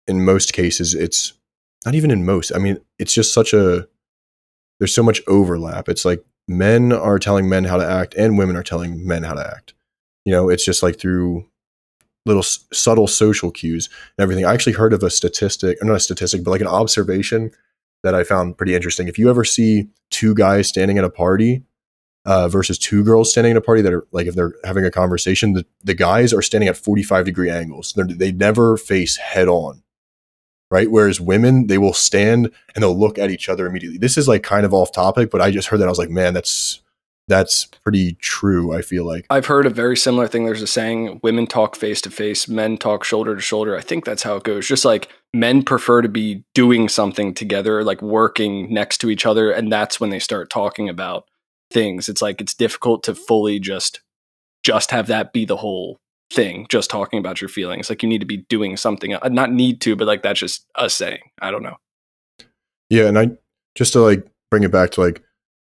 in 0.07 0.25
most 0.25 0.53
cases, 0.53 0.95
it's 0.95 1.35
not 1.85 1.95
even 1.95 2.11
in 2.11 2.25
most. 2.25 2.53
I 2.55 2.59
mean, 2.59 2.79
it's 2.99 3.13
just 3.13 3.35
such 3.35 3.53
a. 3.53 3.87
There's 4.79 4.95
so 4.95 5.03
much 5.03 5.21
overlap. 5.27 5.89
It's 5.89 6.05
like 6.05 6.25
men 6.47 6.93
are 6.93 7.19
telling 7.19 7.49
men 7.49 7.65
how 7.65 7.77
to 7.77 7.87
act, 7.87 8.15
and 8.15 8.39
women 8.39 8.57
are 8.57 8.63
telling 8.63 9.07
men 9.07 9.25
how 9.25 9.35
to 9.35 9.47
act. 9.47 9.75
You 10.25 10.33
know, 10.33 10.49
it's 10.49 10.65
just 10.65 10.83
like 10.83 10.99
through 10.99 11.47
little 12.27 12.43
s- 12.43 12.67
subtle 12.73 13.07
social 13.07 13.51
cues 13.51 13.89
and 14.19 14.23
everything. 14.23 14.45
I 14.45 14.53
actually 14.53 14.75
heard 14.75 14.93
of 14.93 15.03
a 15.03 15.11
statistic, 15.11 15.79
or 15.81 15.87
not 15.87 15.97
a 15.97 16.01
statistic, 16.01 16.45
but 16.45 16.51
like 16.51 16.61
an 16.61 16.67
observation 16.67 17.51
that 18.03 18.15
I 18.15 18.25
found 18.25 18.57
pretty 18.57 18.75
interesting. 18.75 19.09
If 19.09 19.19
you 19.19 19.31
ever 19.31 19.45
see 19.45 19.89
two 20.11 20.35
guys 20.35 20.69
standing 20.69 20.99
at 20.99 21.05
a 21.05 21.11
party 21.11 21.63
uh, 22.27 22.49
versus 22.49 22.79
two 22.79 23.03
girls 23.03 23.31
standing 23.31 23.53
at 23.53 23.57
a 23.57 23.63
party 23.63 23.83
that 23.83 23.93
are 23.93 24.07
like 24.13 24.27
if 24.27 24.35
they're 24.35 24.55
having 24.65 24.85
a 24.85 24.91
conversation, 24.91 25.55
the, 25.55 25.67
the 25.83 25.95
guys 25.95 26.33
are 26.33 26.43
standing 26.43 26.69
at 26.69 26.77
45 26.77 27.25
degree 27.25 27.51
angles. 27.51 27.93
They're, 27.95 28.05
they 28.05 28.33
never 28.33 28.77
face 28.77 29.17
head 29.17 29.49
on, 29.49 29.83
right? 30.71 30.91
Whereas 30.91 31.21
women, 31.21 31.67
they 31.67 31.79
will 31.79 31.95
stand 31.95 32.51
and 32.75 32.83
they'll 32.83 32.99
look 32.99 33.19
at 33.19 33.31
each 33.31 33.49
other 33.49 33.67
immediately. 33.67 33.99
This 33.99 34.19
is 34.19 34.29
like 34.29 34.43
kind 34.43 34.67
of 34.67 34.75
off 34.75 34.93
topic, 34.93 35.31
but 35.31 35.41
I 35.41 35.51
just 35.51 35.69
heard 35.69 35.79
that. 35.81 35.87
I 35.87 35.91
was 35.91 35.99
like, 35.99 36.11
man, 36.11 36.35
that's 36.35 36.81
that's 37.31 37.65
pretty 37.85 38.15
true. 38.15 38.77
I 38.77 38.83
feel 38.83 39.07
like. 39.07 39.25
I've 39.31 39.47
heard 39.47 39.65
a 39.65 39.71
very 39.71 39.97
similar 39.97 40.27
thing. 40.27 40.45
There's 40.45 40.61
a 40.61 40.67
saying 40.67 41.21
women 41.23 41.47
talk 41.47 41.77
face 41.77 42.01
to 42.03 42.11
face, 42.11 42.49
men 42.49 42.77
talk 42.77 43.05
shoulder 43.05 43.37
to 43.37 43.41
shoulder. 43.41 43.77
I 43.77 43.81
think 43.81 44.05
that's 44.05 44.25
how 44.25 44.37
it 44.37 44.43
goes. 44.43 44.67
Just 44.67 44.85
like 44.85 45.09
men 45.33 45.63
prefer 45.63 46.03
to 46.03 46.09
be 46.09 46.45
doing 46.55 46.89
something 46.89 47.33
together, 47.33 47.85
like 47.85 48.03
working 48.03 48.75
next 48.75 48.99
to 48.99 49.11
each 49.11 49.25
other. 49.25 49.53
And 49.53 49.73
that's 49.73 50.01
when 50.01 50.11
they 50.11 50.19
start 50.19 50.51
talking 50.51 50.89
about 50.89 51.29
things. 51.71 52.09
It's 52.09 52.21
like 52.21 52.41
it's 52.41 52.53
difficult 52.53 53.05
to 53.05 53.15
fully 53.15 53.61
just 53.61 54.01
just 54.65 54.91
have 54.91 55.07
that 55.07 55.33
be 55.33 55.45
the 55.45 55.57
whole 55.57 56.01
thing, 56.33 56.67
just 56.69 56.91
talking 56.91 57.21
about 57.21 57.41
your 57.41 57.49
feelings. 57.49 57.89
Like 57.89 58.03
you 58.03 58.09
need 58.09 58.21
to 58.21 58.27
be 58.27 58.39
doing 58.49 58.77
something. 58.77 59.15
uh, 59.15 59.29
Not 59.29 59.53
need 59.53 59.81
to, 59.83 59.95
but 59.95 60.09
like 60.09 60.23
that's 60.23 60.41
just 60.41 60.67
us 60.75 60.95
saying. 60.95 61.21
I 61.41 61.53
don't 61.53 61.63
know. 61.63 61.77
Yeah, 62.89 63.07
and 63.07 63.17
I 63.17 63.31
just 63.77 63.93
to 63.93 64.01
like 64.01 64.27
bring 64.51 64.65
it 64.65 64.73
back 64.73 64.91
to 64.93 65.01
like, 65.01 65.23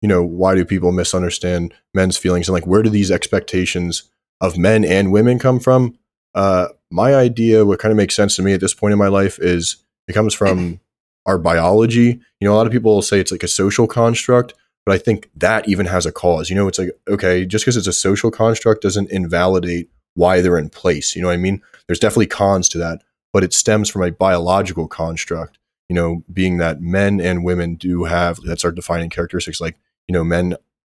you 0.01 0.09
know, 0.09 0.22
why 0.22 0.55
do 0.55 0.64
people 0.64 0.92
misunderstand 0.92 1.74
men's 1.94 2.16
feelings 2.16 2.49
and 2.49 2.55
like 2.55 2.66
where 2.66 2.82
do 2.82 2.90
these 2.90 3.11
expectations 3.11 4.11
of 4.40 4.57
men 4.57 4.84
and 4.84 5.12
women 5.12 5.38
come 5.38 5.61
from? 5.61 5.99
Uh, 6.34 6.68
my 6.90 7.14
idea, 7.14 7.64
what 7.64 7.78
kind 7.78 7.90
of 7.90 7.96
makes 7.96 8.14
sense 8.14 8.36
to 8.36 8.42
me 8.42 8.53
at 8.53 8.61
this 8.61 8.74
point 8.74 8.92
in 8.92 8.99
my 8.99 9.09
life, 9.09 9.38
is 9.40 9.76
it 10.07 10.12
comes 10.12 10.34
from 10.34 10.80
our 11.26 11.38
biology. 11.38 12.20
You 12.40 12.49
know, 12.49 12.55
a 12.55 12.57
lot 12.57 12.66
of 12.66 12.72
people 12.72 12.94
will 12.94 13.03
say 13.03 13.20
it's 13.20 13.32
like 13.32 13.42
a 13.42 13.49
social 13.49 13.86
construct, 13.86 14.55
but 14.86 14.94
I 14.94 14.99
think 14.99 15.30
that 15.36 15.68
even 15.68 15.86
has 15.86 16.07
a 16.07 16.12
cause. 16.12 16.49
You 16.49 16.57
know, 16.57 16.68
it's 16.68 16.78
like 16.78 16.90
okay, 17.09 17.44
just 17.44 17.64
because 17.64 17.76
it's 17.76 17.86
a 17.86 17.92
social 17.92 18.30
construct 18.30 18.82
doesn't 18.82 19.11
invalidate 19.11 19.90
why 20.14 20.40
they're 20.40 20.59
in 20.59 20.70
place. 20.70 21.14
You 21.14 21.22
know 21.22 21.28
what 21.28 21.34
I 21.34 21.38
mean? 21.38 21.62
There's 21.86 22.01
definitely 22.01 22.26
cons 22.26 22.68
to 22.70 22.78
that, 22.78 23.03
but 23.32 23.44
it 23.44 23.53
stems 23.53 23.90
from 23.90 24.03
a 24.03 24.11
biological 24.11 24.88
construct. 24.88 25.59
You 25.88 25.94
know, 25.94 26.22
being 26.32 26.59
that 26.59 26.80
men 26.80 27.20
and 27.20 27.44
women 27.44 27.74
do 27.74 28.05
have 28.05 28.40
that's 28.40 28.64
our 28.64 28.72
defining 28.72 29.11
characteristics. 29.11 29.61
Like, 29.61 29.76
you 30.09 30.14
know, 30.14 30.24
men 30.24 30.56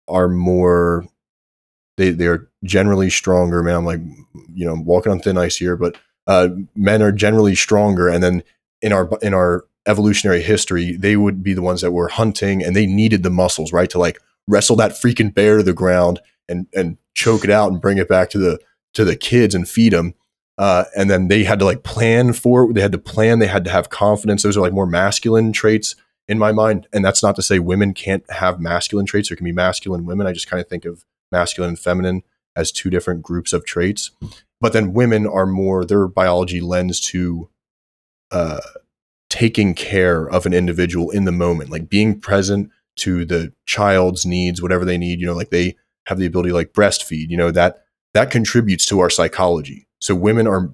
are 0.08 0.30
more 0.30 1.06
they 1.98 2.12
they're 2.12 2.48
generally 2.64 3.10
stronger. 3.10 3.62
Man, 3.62 3.76
I'm 3.76 3.86
like, 3.86 4.00
you 4.54 4.66
know, 4.66 4.76
walking 4.76 5.12
on 5.12 5.20
thin 5.20 5.38
ice 5.38 5.58
here, 5.58 5.76
but 5.76 5.98
uh, 6.28 6.50
men 6.76 7.02
are 7.02 7.12
generally 7.12 7.56
stronger, 7.56 8.08
and 8.08 8.24
then 8.24 8.44
in 8.82 8.94
our 8.94 9.10
in 9.22 9.34
our 9.34 9.66
evolutionary 9.88 10.42
history, 10.42 10.96
they 10.96 11.18
would 11.18 11.44
be 11.44 11.54
the 11.54 11.62
ones 11.62 11.82
that 11.82 11.92
were 11.92 12.08
hunting, 12.08 12.64
and 12.64 12.76
they 12.76 12.86
needed 12.86 13.24
the 13.24 13.30
muscles, 13.30 13.74
right, 13.74 13.90
to 13.90 14.00
like 14.00 14.20
wrestle 14.48 14.76
that 14.78 14.92
freaking 14.92 15.34
bear 15.34 15.58
to 15.58 15.64
the 15.64 15.74
ground 15.74 16.22
and 16.48 16.68
and 16.74 16.98
choke 17.16 17.44
it 17.44 17.50
out 17.50 17.72
and 17.72 17.82
bring 17.82 17.98
it 17.98 18.08
back 18.08 18.30
to 18.30 18.38
the 18.38 18.60
to 18.94 19.04
the 19.04 19.16
kids 19.16 19.54
and 19.54 19.68
feed 19.68 19.94
them. 19.94 20.14
Uh, 20.58 20.86
and 20.96 21.10
then 21.10 21.30
they 21.30 21.44
had 21.44 21.60
to 21.60 21.66
like 21.66 21.84
plan 21.84 22.34
for 22.34 22.70
it. 22.70 22.74
They 22.74 22.82
had 22.82 22.92
to 22.92 22.98
plan. 22.98 23.40
They 23.40 23.48
had 23.48 23.64
to 23.66 23.72
have 23.72 23.90
confidence. 23.90 24.44
Those 24.44 24.58
are 24.58 24.62
like 24.62 24.74
more 24.74 24.86
masculine 24.86 25.54
traits 25.54 25.96
in 26.30 26.38
my 26.38 26.52
mind. 26.52 26.88
And 26.94 27.04
that's 27.04 27.24
not 27.24 27.36
to 27.36 27.42
say 27.42 27.58
women 27.58 27.94
can't 27.94 28.24
have 28.32 28.62
masculine 28.62 29.08
traits. 29.08 29.28
There 29.28 29.36
can 29.36 29.46
be 29.46 29.52
masculine 29.52 30.06
women. 30.06 30.28
I 30.28 30.32
just 30.32 30.50
kind 30.50 30.62
of 30.62 30.70
think 30.70 30.86
of 30.86 31.04
masculine 31.32 31.70
and 31.70 31.80
feminine 31.80 32.22
as 32.56 32.72
two 32.72 32.92
different 32.92 33.24
groups 33.24 33.52
of 33.52 33.66
traits. 33.66 34.12
But 34.62 34.72
then 34.72 34.94
women 34.94 35.26
are 35.26 35.48
more, 35.48 35.84
their 35.84 36.08
biology 36.08 36.62
lends 36.62 37.00
to 37.02 37.50
uh, 38.32 38.62
taking 39.30 39.74
care 39.74 40.30
of 40.30 40.46
an 40.46 40.54
individual 40.54 41.10
in 41.10 41.26
the 41.26 41.32
moment, 41.32 41.72
like 41.72 41.90
being 41.90 42.20
present 42.20 42.70
to 42.98 43.26
the 43.26 43.52
child's 43.66 44.26
needs, 44.26 44.62
whatever 44.62 44.86
they 44.86 44.98
need. 44.98 45.20
You 45.20 45.26
know, 45.26 45.36
like 45.36 45.50
they 45.50 45.76
have 46.06 46.20
the 46.20 46.28
ability 46.28 46.50
to 46.50 46.56
like 46.56 46.74
breastfeed, 46.74 47.30
you 47.30 47.38
know, 47.38 47.50
that 47.52 47.84
that 48.14 48.30
contributes 48.30 48.86
to 48.88 49.00
our 49.00 49.10
psychology. 49.10 49.88
So 50.00 50.14
women 50.14 50.48
are 50.48 50.72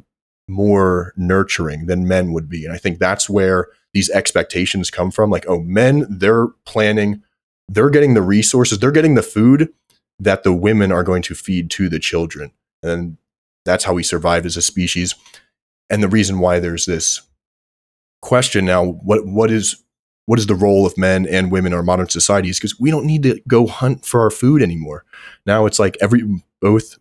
more 0.47 1.13
nurturing 1.15 1.85
than 1.85 2.07
men 2.07 2.33
would 2.33 2.49
be. 2.49 2.65
And 2.65 2.73
I 2.73 2.77
think 2.77 2.99
that's 2.99 3.29
where 3.29 3.67
these 3.95 4.09
expectations 4.09 4.91
come 4.91 5.09
from. 5.09 5.29
Like, 5.31 5.45
oh, 5.47 5.61
men, 5.61 6.05
they're 6.09 6.49
planning, 6.65 7.23
they're 7.69 7.89
getting 7.89 8.13
the 8.13 8.21
resources, 8.21 8.77
they're 8.77 8.91
getting 8.91 9.15
the 9.15 9.23
food 9.23 9.73
that 10.19 10.43
the 10.43 10.53
women 10.53 10.91
are 10.91 11.03
going 11.03 11.21
to 11.23 11.33
feed 11.33 11.71
to 11.71 11.87
the 11.87 11.97
children. 11.97 12.51
And 12.83 13.17
that's 13.63 13.85
how 13.85 13.93
we 13.93 14.03
survive 14.03 14.45
as 14.45 14.57
a 14.57 14.61
species. 14.61 15.15
And 15.89 16.03
the 16.03 16.09
reason 16.09 16.39
why 16.39 16.59
there's 16.59 16.85
this 16.85 17.21
question 18.21 18.65
now, 18.65 18.83
what 18.83 19.25
what 19.25 19.49
is 19.49 19.81
what 20.25 20.39
is 20.39 20.47
the 20.47 20.55
role 20.55 20.85
of 20.85 20.97
men 20.97 21.25
and 21.25 21.51
women 21.51 21.71
in 21.71 21.77
our 21.77 21.83
modern 21.83 22.09
societies 22.09 22.59
because 22.59 22.77
we 22.77 22.91
don't 22.91 23.05
need 23.05 23.23
to 23.23 23.39
go 23.47 23.65
hunt 23.65 24.05
for 24.05 24.21
our 24.21 24.31
food 24.31 24.61
anymore. 24.61 25.05
Now 25.45 25.65
it's 25.67 25.79
like 25.79 25.97
every 26.01 26.23
both 26.61 26.97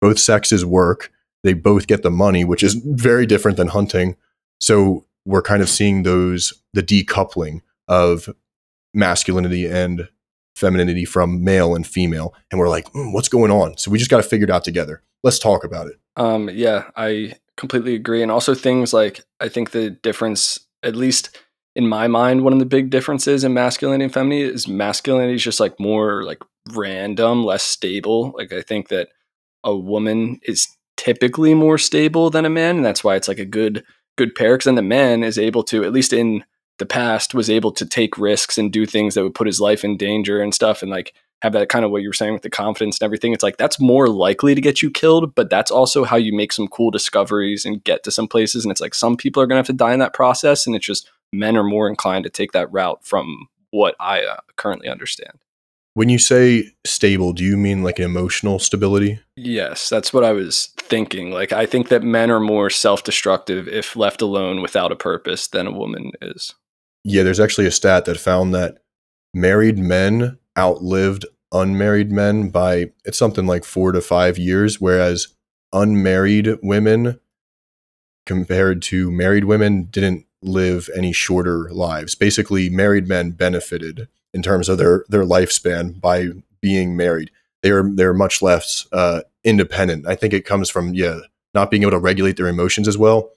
both 0.00 0.18
sexes 0.18 0.64
work, 0.64 1.12
they 1.44 1.52
both 1.52 1.86
get 1.86 2.02
the 2.02 2.10
money, 2.10 2.44
which 2.44 2.64
is 2.64 2.74
very 2.74 3.26
different 3.26 3.58
than 3.58 3.68
hunting. 3.68 4.16
So 4.60 5.04
we're 5.26 5.42
kind 5.42 5.60
of 5.62 5.68
seeing 5.68 6.04
those 6.04 6.54
the 6.72 6.82
decoupling 6.82 7.60
of 7.88 8.30
masculinity 8.94 9.66
and 9.66 10.08
femininity 10.54 11.04
from 11.04 11.44
male 11.44 11.74
and 11.74 11.86
female 11.86 12.34
and 12.50 12.58
we're 12.58 12.68
like 12.68 12.90
mm, 12.92 13.12
what's 13.12 13.28
going 13.28 13.50
on? 13.50 13.76
So 13.76 13.90
we 13.90 13.98
just 13.98 14.10
got 14.10 14.18
to 14.18 14.22
figure 14.22 14.44
it 14.44 14.50
out 14.50 14.64
together. 14.64 15.02
Let's 15.22 15.38
talk 15.38 15.64
about 15.64 15.88
it. 15.88 15.96
Um 16.16 16.48
yeah 16.48 16.84
i 16.96 17.34
completely 17.58 17.94
agree 17.94 18.22
and 18.22 18.30
also 18.30 18.54
things 18.54 18.92
like 18.92 19.24
i 19.40 19.48
think 19.48 19.70
the 19.70 19.90
difference 19.90 20.58
at 20.82 20.94
least 20.94 21.38
in 21.74 21.86
my 21.88 22.06
mind 22.06 22.42
one 22.42 22.52
of 22.52 22.58
the 22.58 22.66
big 22.66 22.90
differences 22.90 23.44
in 23.44 23.52
masculinity 23.54 24.04
and 24.04 24.12
femininity 24.12 24.54
is 24.54 24.68
masculinity 24.68 25.34
is 25.34 25.42
just 25.42 25.60
like 25.60 25.78
more 25.80 26.22
like 26.22 26.42
random 26.72 27.44
less 27.44 27.62
stable. 27.62 28.32
Like 28.36 28.52
i 28.52 28.62
think 28.62 28.88
that 28.88 29.08
a 29.64 29.76
woman 29.76 30.38
is 30.42 30.68
typically 30.96 31.54
more 31.54 31.76
stable 31.76 32.30
than 32.30 32.46
a 32.46 32.50
man 32.50 32.76
and 32.76 32.84
that's 32.84 33.04
why 33.04 33.16
it's 33.16 33.28
like 33.28 33.38
a 33.38 33.44
good 33.44 33.84
good 34.16 34.34
pair 34.34 34.54
because 34.54 34.64
then 34.64 34.74
the 34.74 34.82
man 34.82 35.22
is 35.22 35.38
able 35.38 35.62
to 35.64 35.84
at 35.84 35.92
least 35.92 36.12
in 36.12 36.44
the 36.78 36.86
past 36.86 37.34
was 37.34 37.48
able 37.48 37.72
to 37.72 37.86
take 37.86 38.18
risks 38.18 38.58
and 38.58 38.72
do 38.72 38.84
things 38.84 39.14
that 39.14 39.22
would 39.22 39.34
put 39.34 39.46
his 39.46 39.60
life 39.60 39.84
in 39.84 39.96
danger 39.96 40.40
and 40.40 40.54
stuff 40.54 40.82
and 40.82 40.90
like 40.90 41.14
have 41.42 41.52
that 41.52 41.68
kind 41.68 41.84
of 41.84 41.90
what 41.90 42.02
you 42.02 42.08
were 42.08 42.14
saying 42.14 42.32
with 42.32 42.42
the 42.42 42.50
confidence 42.50 42.98
and 42.98 43.04
everything. 43.04 43.32
It's 43.32 43.42
like 43.42 43.56
that's 43.56 43.80
more 43.80 44.08
likely 44.08 44.54
to 44.54 44.60
get 44.60 44.82
you 44.82 44.90
killed 44.90 45.34
but 45.34 45.50
that's 45.50 45.70
also 45.70 46.04
how 46.04 46.16
you 46.16 46.34
make 46.34 46.52
some 46.52 46.68
cool 46.68 46.90
discoveries 46.90 47.64
and 47.64 47.82
get 47.84 48.02
to 48.04 48.10
some 48.10 48.28
places 48.28 48.64
and 48.64 48.72
it's 48.72 48.80
like 48.80 48.94
some 48.94 49.16
people 49.16 49.42
are 49.42 49.46
going 49.46 49.56
to 49.56 49.60
have 49.60 49.66
to 49.66 49.72
die 49.72 49.92
in 49.92 50.00
that 50.00 50.14
process 50.14 50.66
and 50.66 50.76
it's 50.76 50.86
just 50.86 51.10
men 51.32 51.56
are 51.56 51.64
more 51.64 51.88
inclined 51.88 52.24
to 52.24 52.30
take 52.30 52.52
that 52.52 52.72
route 52.72 53.04
from 53.04 53.48
what 53.70 53.94
i 54.00 54.22
uh, 54.22 54.36
currently 54.56 54.88
understand 54.88 55.38
when 55.96 56.10
you 56.10 56.18
say 56.18 56.62
stable 56.84 57.32
do 57.32 57.42
you 57.42 57.56
mean 57.56 57.82
like 57.82 57.98
emotional 57.98 58.58
stability? 58.58 59.18
Yes 59.36 59.88
that's 59.88 60.12
what 60.12 60.24
i 60.24 60.32
was 60.32 60.68
thinking. 60.76 61.30
Like 61.30 61.52
i 61.52 61.64
think 61.64 61.88
that 61.88 62.02
men 62.02 62.30
are 62.30 62.40
more 62.40 62.68
self-destructive 62.68 63.66
if 63.66 63.96
left 63.96 64.20
alone 64.20 64.60
without 64.60 64.92
a 64.92 64.96
purpose 64.96 65.48
than 65.48 65.66
a 65.66 65.72
woman 65.72 66.12
is. 66.20 66.54
Yeah, 67.02 67.22
there's 67.22 67.40
actually 67.40 67.66
a 67.66 67.70
stat 67.70 68.04
that 68.04 68.18
found 68.18 68.54
that 68.54 68.78
married 69.32 69.78
men 69.78 70.38
outlived 70.58 71.24
unmarried 71.52 72.10
men 72.12 72.50
by 72.50 72.90
it's 73.04 73.16
something 73.16 73.46
like 73.46 73.64
four 73.64 73.92
to 73.92 74.00
five 74.02 74.36
years, 74.36 74.80
whereas 74.80 75.28
unmarried 75.72 76.58
women 76.62 77.18
compared 78.26 78.82
to 78.82 79.10
married 79.10 79.44
women 79.44 79.84
didn't 79.84 80.26
live 80.42 80.90
any 80.94 81.12
shorter 81.12 81.70
lives. 81.70 82.14
Basically, 82.14 82.68
married 82.68 83.08
men 83.08 83.30
benefited 83.30 84.08
in 84.36 84.42
terms 84.42 84.68
of 84.68 84.76
their 84.78 85.04
their 85.08 85.24
lifespan 85.24 85.98
by 85.98 86.28
being 86.60 86.96
married. 86.96 87.30
They 87.62 87.70
are 87.70 87.82
they're 87.82 88.14
much 88.14 88.42
less 88.42 88.86
uh, 88.92 89.22
independent. 89.42 90.06
I 90.06 90.14
think 90.14 90.34
it 90.34 90.44
comes 90.44 90.68
from 90.68 90.94
yeah 90.94 91.20
not 91.54 91.70
being 91.70 91.82
able 91.82 91.92
to 91.92 91.98
regulate 91.98 92.36
their 92.36 92.48
emotions 92.48 92.86
as 92.86 92.98
well. 92.98 93.30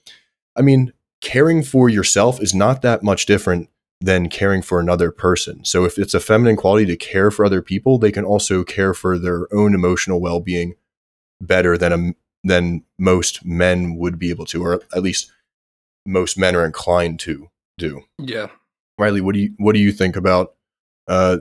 I 0.55 0.61
mean, 0.61 0.91
caring 1.21 1.63
for 1.63 1.87
yourself 1.87 2.41
is 2.41 2.53
not 2.53 2.81
that 2.81 3.01
much 3.01 3.25
different 3.25 3.69
than 4.01 4.29
caring 4.29 4.61
for 4.61 4.79
another 4.79 5.09
person. 5.09 5.63
So 5.63 5.85
if 5.85 5.97
it's 5.97 6.13
a 6.13 6.19
feminine 6.19 6.57
quality 6.57 6.85
to 6.87 6.97
care 6.97 7.31
for 7.31 7.45
other 7.45 7.61
people, 7.61 7.97
they 7.97 8.11
can 8.11 8.25
also 8.25 8.63
care 8.63 8.93
for 8.93 9.17
their 9.17 9.47
own 9.53 9.73
emotional 9.73 10.21
well-being 10.21 10.75
better 11.41 11.77
than 11.77 11.93
a, 11.93 12.13
than 12.43 12.83
most 12.97 13.45
men 13.45 13.95
would 13.95 14.19
be 14.19 14.29
able 14.29 14.45
to 14.47 14.63
or 14.63 14.81
at 14.93 15.03
least 15.03 15.31
most 16.05 16.37
men 16.37 16.55
are 16.55 16.65
inclined 16.65 17.19
to 17.21 17.49
do. 17.77 18.03
Yeah. 18.17 18.47
Riley, 18.99 19.21
what 19.21 19.33
do 19.33 19.39
you 19.39 19.53
what 19.57 19.73
do 19.73 19.79
you 19.79 19.91
think 19.91 20.15
about 20.17 20.55
uh 21.09 21.37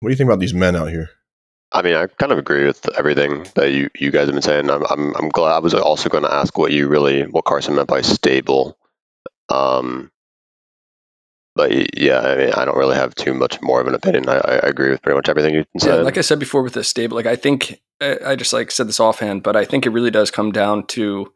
what 0.00 0.08
do 0.08 0.12
you 0.12 0.16
think 0.16 0.28
about 0.28 0.40
these 0.40 0.54
men 0.54 0.74
out 0.74 0.88
here? 0.88 1.10
I 1.72 1.82
mean, 1.82 1.94
I 1.94 2.06
kind 2.06 2.32
of 2.32 2.38
agree 2.38 2.64
with 2.64 2.88
everything 2.98 3.46
that 3.54 3.70
you, 3.70 3.90
you 3.96 4.10
guys 4.10 4.26
have 4.26 4.32
been 4.32 4.42
saying. 4.42 4.70
I'm, 4.70 4.84
I'm, 4.86 5.14
I'm 5.14 5.28
glad. 5.28 5.52
I 5.52 5.58
was 5.60 5.72
also 5.74 6.08
going 6.08 6.24
to 6.24 6.32
ask 6.32 6.58
what 6.58 6.72
you 6.72 6.88
really, 6.88 7.22
what 7.22 7.44
Carson 7.44 7.76
meant 7.76 7.86
by 7.86 8.00
stable. 8.00 8.76
Um, 9.48 10.10
but 11.54 11.96
yeah, 11.96 12.20
I 12.20 12.36
mean, 12.36 12.52
I 12.54 12.64
don't 12.64 12.76
really 12.76 12.96
have 12.96 13.14
too 13.14 13.34
much 13.34 13.60
more 13.62 13.80
of 13.80 13.86
an 13.86 13.94
opinion. 13.94 14.28
I, 14.28 14.38
I 14.38 14.68
agree 14.68 14.90
with 14.90 15.02
pretty 15.02 15.16
much 15.16 15.28
everything 15.28 15.54
you 15.54 15.64
said. 15.78 15.96
Yeah, 15.96 16.02
like 16.02 16.18
I 16.18 16.22
said 16.22 16.38
before 16.38 16.62
with 16.62 16.74
the 16.74 16.82
stable, 16.82 17.16
like 17.16 17.26
I 17.26 17.36
think 17.36 17.80
I 18.00 18.34
just 18.34 18.52
like 18.52 18.70
said 18.70 18.88
this 18.88 19.00
offhand, 19.00 19.42
but 19.42 19.56
I 19.56 19.64
think 19.64 19.84
it 19.84 19.90
really 19.90 20.10
does 20.10 20.30
come 20.30 20.52
down 20.52 20.86
to 20.88 21.32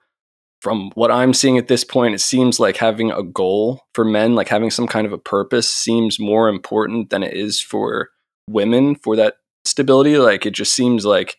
from 0.65 0.91
what 0.95 1.11
I'm 1.11 1.35
seeing 1.35 1.59
at 1.59 1.69
this 1.69 1.85
point, 1.85 2.15
it 2.15 2.23
seems 2.23 2.59
like 2.59 2.79
having 2.79 3.11
a 3.13 3.23
goal 3.23 3.83
for 3.93 4.03
men, 4.03 4.35
like 4.35 4.49
having 4.49 4.71
some 4.71 4.87
kind 4.87 5.07
of 5.07 5.13
a 5.13 5.19
purpose, 5.19 5.71
seems 5.71 6.19
more 6.19 6.49
important 6.49 7.11
than 7.11 7.23
it 7.23 7.35
is 7.35 7.61
for 7.61 8.09
women 8.49 8.95
for 8.95 9.15
that 9.15 9.35
stability. 9.67 10.17
Like 10.17 10.47
it 10.47 10.53
just 10.53 10.73
seems 10.73 11.05
like 11.05 11.37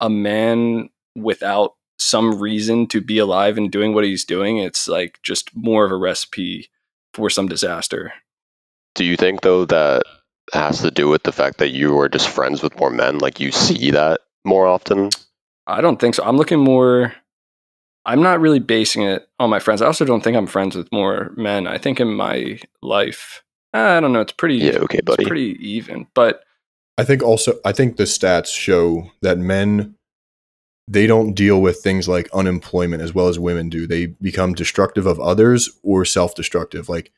a 0.00 0.10
man 0.10 0.88
without 1.14 1.74
some 2.00 2.40
reason 2.40 2.88
to 2.88 3.00
be 3.00 3.18
alive 3.18 3.56
and 3.56 3.70
doing 3.70 3.94
what 3.94 4.02
he's 4.02 4.24
doing, 4.24 4.58
it's 4.58 4.88
like 4.88 5.20
just 5.22 5.54
more 5.54 5.84
of 5.84 5.92
a 5.92 5.96
recipe 5.96 6.68
for 7.14 7.30
some 7.30 7.46
disaster. 7.46 8.12
Do 8.96 9.04
you 9.04 9.16
think 9.16 9.42
though 9.42 9.64
that 9.66 10.02
has 10.52 10.82
to 10.82 10.90
do 10.90 11.08
with 11.08 11.22
the 11.22 11.30
fact 11.30 11.58
that 11.58 11.70
you 11.70 11.96
are 12.00 12.08
just 12.08 12.28
friends 12.28 12.64
with 12.64 12.76
more 12.80 12.90
men? 12.90 13.18
Like 13.18 13.38
you 13.38 13.52
see 13.52 13.92
that 13.92 14.22
more 14.44 14.66
often? 14.66 15.10
I 15.68 15.80
don't 15.80 16.00
think 16.00 16.16
so. 16.16 16.24
I'm 16.24 16.36
looking 16.36 16.58
more. 16.58 17.14
I'm 18.06 18.22
not 18.22 18.40
really 18.40 18.60
basing 18.60 19.02
it 19.02 19.28
on 19.38 19.50
my 19.50 19.58
friends. 19.58 19.82
I 19.82 19.86
also 19.86 20.04
don't 20.04 20.22
think 20.22 20.36
I'm 20.36 20.46
friends 20.46 20.76
with 20.76 20.90
more 20.92 21.32
men. 21.36 21.66
I 21.66 21.76
think 21.76 22.00
in 22.00 22.14
my 22.14 22.60
life, 22.80 23.42
eh, 23.74 23.96
I 23.96 24.00
don't 24.00 24.12
know. 24.12 24.20
It's 24.20 24.32
pretty. 24.32 24.56
Yeah, 24.56 24.78
okay, 24.78 25.00
buddy. 25.00 25.24
It's 25.24 25.28
pretty 25.28 25.56
even, 25.60 26.06
but 26.14 26.42
I 26.96 27.04
think 27.04 27.22
also 27.22 27.58
I 27.64 27.72
think 27.72 27.96
the 27.96 28.04
stats 28.04 28.54
show 28.54 29.10
that 29.22 29.38
men 29.38 29.96
they 30.88 31.06
don't 31.08 31.34
deal 31.34 31.60
with 31.60 31.80
things 31.80 32.08
like 32.08 32.28
unemployment 32.32 33.02
as 33.02 33.12
well 33.12 33.26
as 33.26 33.38
women 33.38 33.68
do. 33.68 33.86
They 33.86 34.06
become 34.06 34.54
destructive 34.54 35.04
of 35.04 35.18
others 35.18 35.68
or 35.82 36.04
self-destructive. 36.04 36.88
Like 36.88 37.10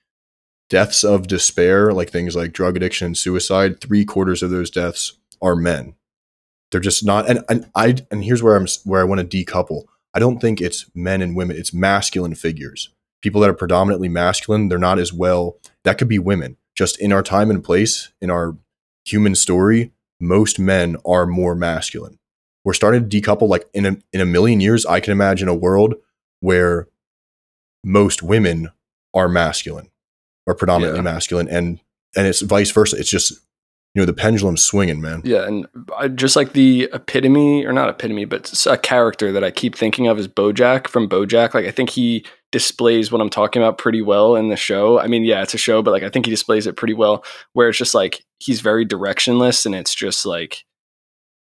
deaths 0.70 1.04
of 1.04 1.26
despair, 1.26 1.92
like 1.92 2.10
things 2.10 2.34
like 2.34 2.52
drug 2.52 2.76
addiction 2.76 3.06
and 3.06 3.16
suicide, 3.16 3.80
three 3.80 4.06
quarters 4.06 4.42
of 4.42 4.50
those 4.50 4.70
deaths 4.70 5.18
are 5.42 5.54
men. 5.54 5.94
They're 6.70 6.80
just 6.80 7.04
not 7.04 7.28
and, 7.28 7.44
and 7.48 7.70
I 7.74 7.96
and 8.10 8.24
here's 8.24 8.42
where 8.42 8.56
I'm 8.56 8.66
where 8.84 9.00
I 9.00 9.04
want 9.04 9.20
to 9.20 9.44
decouple. 9.44 9.84
I 10.14 10.18
don't 10.18 10.40
think 10.40 10.60
it's 10.60 10.86
men 10.94 11.22
and 11.22 11.36
women, 11.36 11.56
it's 11.56 11.72
masculine 11.74 12.34
figures. 12.34 12.90
People 13.22 13.40
that 13.40 13.50
are 13.50 13.54
predominantly 13.54 14.08
masculine, 14.08 14.68
they're 14.68 14.78
not 14.78 14.98
as 14.98 15.12
well. 15.12 15.58
That 15.84 15.98
could 15.98 16.08
be 16.08 16.18
women. 16.18 16.56
Just 16.76 16.98
in 17.00 17.12
our 17.12 17.22
time 17.22 17.50
and 17.50 17.62
place, 17.62 18.12
in 18.20 18.30
our 18.30 18.56
human 19.04 19.34
story, 19.34 19.92
most 20.20 20.58
men 20.58 20.96
are 21.04 21.26
more 21.26 21.54
masculine. 21.54 22.18
We're 22.64 22.72
starting 22.74 23.08
to 23.08 23.20
decouple 23.20 23.48
like 23.48 23.66
in 23.74 23.86
a 23.86 23.96
in 24.12 24.20
a 24.20 24.26
million 24.26 24.60
years, 24.60 24.84
I 24.86 25.00
can 25.00 25.12
imagine 25.12 25.48
a 25.48 25.54
world 25.54 25.94
where 26.40 26.88
most 27.84 28.22
women 28.22 28.70
are 29.14 29.28
masculine 29.28 29.90
or 30.46 30.54
predominantly 30.54 30.98
Yeah. 30.98 31.02
masculine 31.02 31.48
and 31.48 31.80
and 32.16 32.26
it's 32.26 32.40
vice 32.40 32.70
versa. 32.70 32.96
It's 32.96 33.10
just 33.10 33.32
you 33.94 34.02
know 34.02 34.06
the 34.06 34.12
pendulum's 34.12 34.64
swinging, 34.64 35.00
man. 35.00 35.22
Yeah, 35.24 35.46
and 35.46 35.66
I 35.96 36.08
just 36.08 36.36
like 36.36 36.52
the 36.52 36.88
epitome, 36.92 37.64
or 37.64 37.72
not 37.72 37.88
epitome, 37.88 38.26
but 38.26 38.66
a 38.66 38.76
character 38.76 39.32
that 39.32 39.42
I 39.42 39.50
keep 39.50 39.74
thinking 39.74 40.06
of 40.06 40.18
is 40.18 40.28
BoJack 40.28 40.88
from 40.88 41.08
BoJack. 41.08 41.54
Like 41.54 41.64
I 41.66 41.70
think 41.70 41.90
he 41.90 42.24
displays 42.52 43.10
what 43.10 43.20
I'm 43.20 43.30
talking 43.30 43.62
about 43.62 43.78
pretty 43.78 44.02
well 44.02 44.36
in 44.36 44.48
the 44.48 44.56
show. 44.56 44.98
I 45.00 45.06
mean, 45.06 45.24
yeah, 45.24 45.42
it's 45.42 45.54
a 45.54 45.58
show, 45.58 45.82
but 45.82 45.90
like 45.90 46.02
I 46.02 46.10
think 46.10 46.26
he 46.26 46.30
displays 46.30 46.66
it 46.66 46.76
pretty 46.76 46.94
well. 46.94 47.24
Where 47.54 47.68
it's 47.68 47.78
just 47.78 47.94
like 47.94 48.22
he's 48.38 48.60
very 48.60 48.86
directionless, 48.86 49.66
and 49.66 49.74
it's 49.74 49.94
just 49.94 50.26
like 50.26 50.64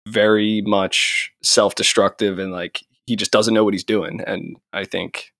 very 0.09 0.63
much 0.67 1.31
self-destructive, 1.43 2.39
and 2.39 2.51
like 2.51 2.81
he 3.07 3.15
just 3.15 3.31
doesn't 3.31 3.55
know 3.55 3.65
what 3.65 3.75
he's 3.75 3.85
doing. 3.85 4.21
And 4.27 4.57
I 4.73 4.85
think 4.85 5.33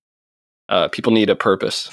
uh, 0.69 0.89
people 0.89 1.13
need 1.13 1.31
a 1.31 1.37
purpose. 1.37 1.91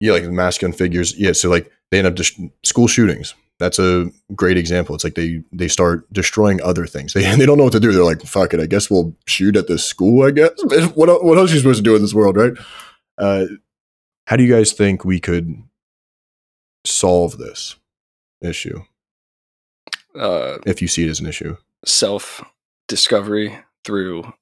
Yeah, 0.00 0.12
like 0.12 0.24
the 0.24 0.32
masculine 0.32 0.76
figures. 0.76 1.18
Yeah, 1.18 1.32
so 1.32 1.48
like 1.48 1.72
they 1.90 1.98
end 1.98 2.06
up 2.06 2.14
just 2.14 2.38
school 2.62 2.86
shootings. 2.86 3.34
That's 3.60 3.78
a 3.78 4.10
great 4.34 4.56
example. 4.56 4.94
It's 4.94 5.04
like 5.04 5.14
they 5.14 5.42
they 5.52 5.68
start 5.68 6.12
destroying 6.12 6.60
other 6.62 6.86
things. 6.86 7.12
They 7.12 7.22
they 7.36 7.46
don't 7.46 7.58
know 7.58 7.64
what 7.64 7.72
to 7.74 7.80
do. 7.80 7.92
They're 7.92 8.02
like, 8.04 8.22
fuck 8.22 8.52
it. 8.54 8.60
I 8.60 8.66
guess 8.66 8.90
we'll 8.90 9.14
shoot 9.26 9.56
at 9.56 9.68
this 9.68 9.84
school. 9.84 10.24
I 10.24 10.30
guess 10.32 10.50
what 10.94 11.24
what 11.24 11.38
else 11.38 11.50
are 11.50 11.54
you 11.54 11.60
supposed 11.60 11.78
to 11.78 11.82
do 11.84 11.94
in 11.96 12.02
this 12.02 12.14
world, 12.14 12.36
right? 12.36 12.52
Uh, 13.16 13.46
how 14.26 14.36
do 14.36 14.42
you 14.42 14.52
guys 14.52 14.72
think 14.72 15.04
we 15.04 15.20
could 15.20 15.54
solve 16.84 17.38
this 17.38 17.76
issue 18.42 18.82
Uh, 20.14 20.58
if 20.66 20.82
you 20.82 20.88
see 20.88 21.04
it 21.06 21.10
as 21.10 21.20
an 21.20 21.26
issue? 21.26 21.56
self 21.84 22.42
discovery 22.88 23.58
through 23.84 24.32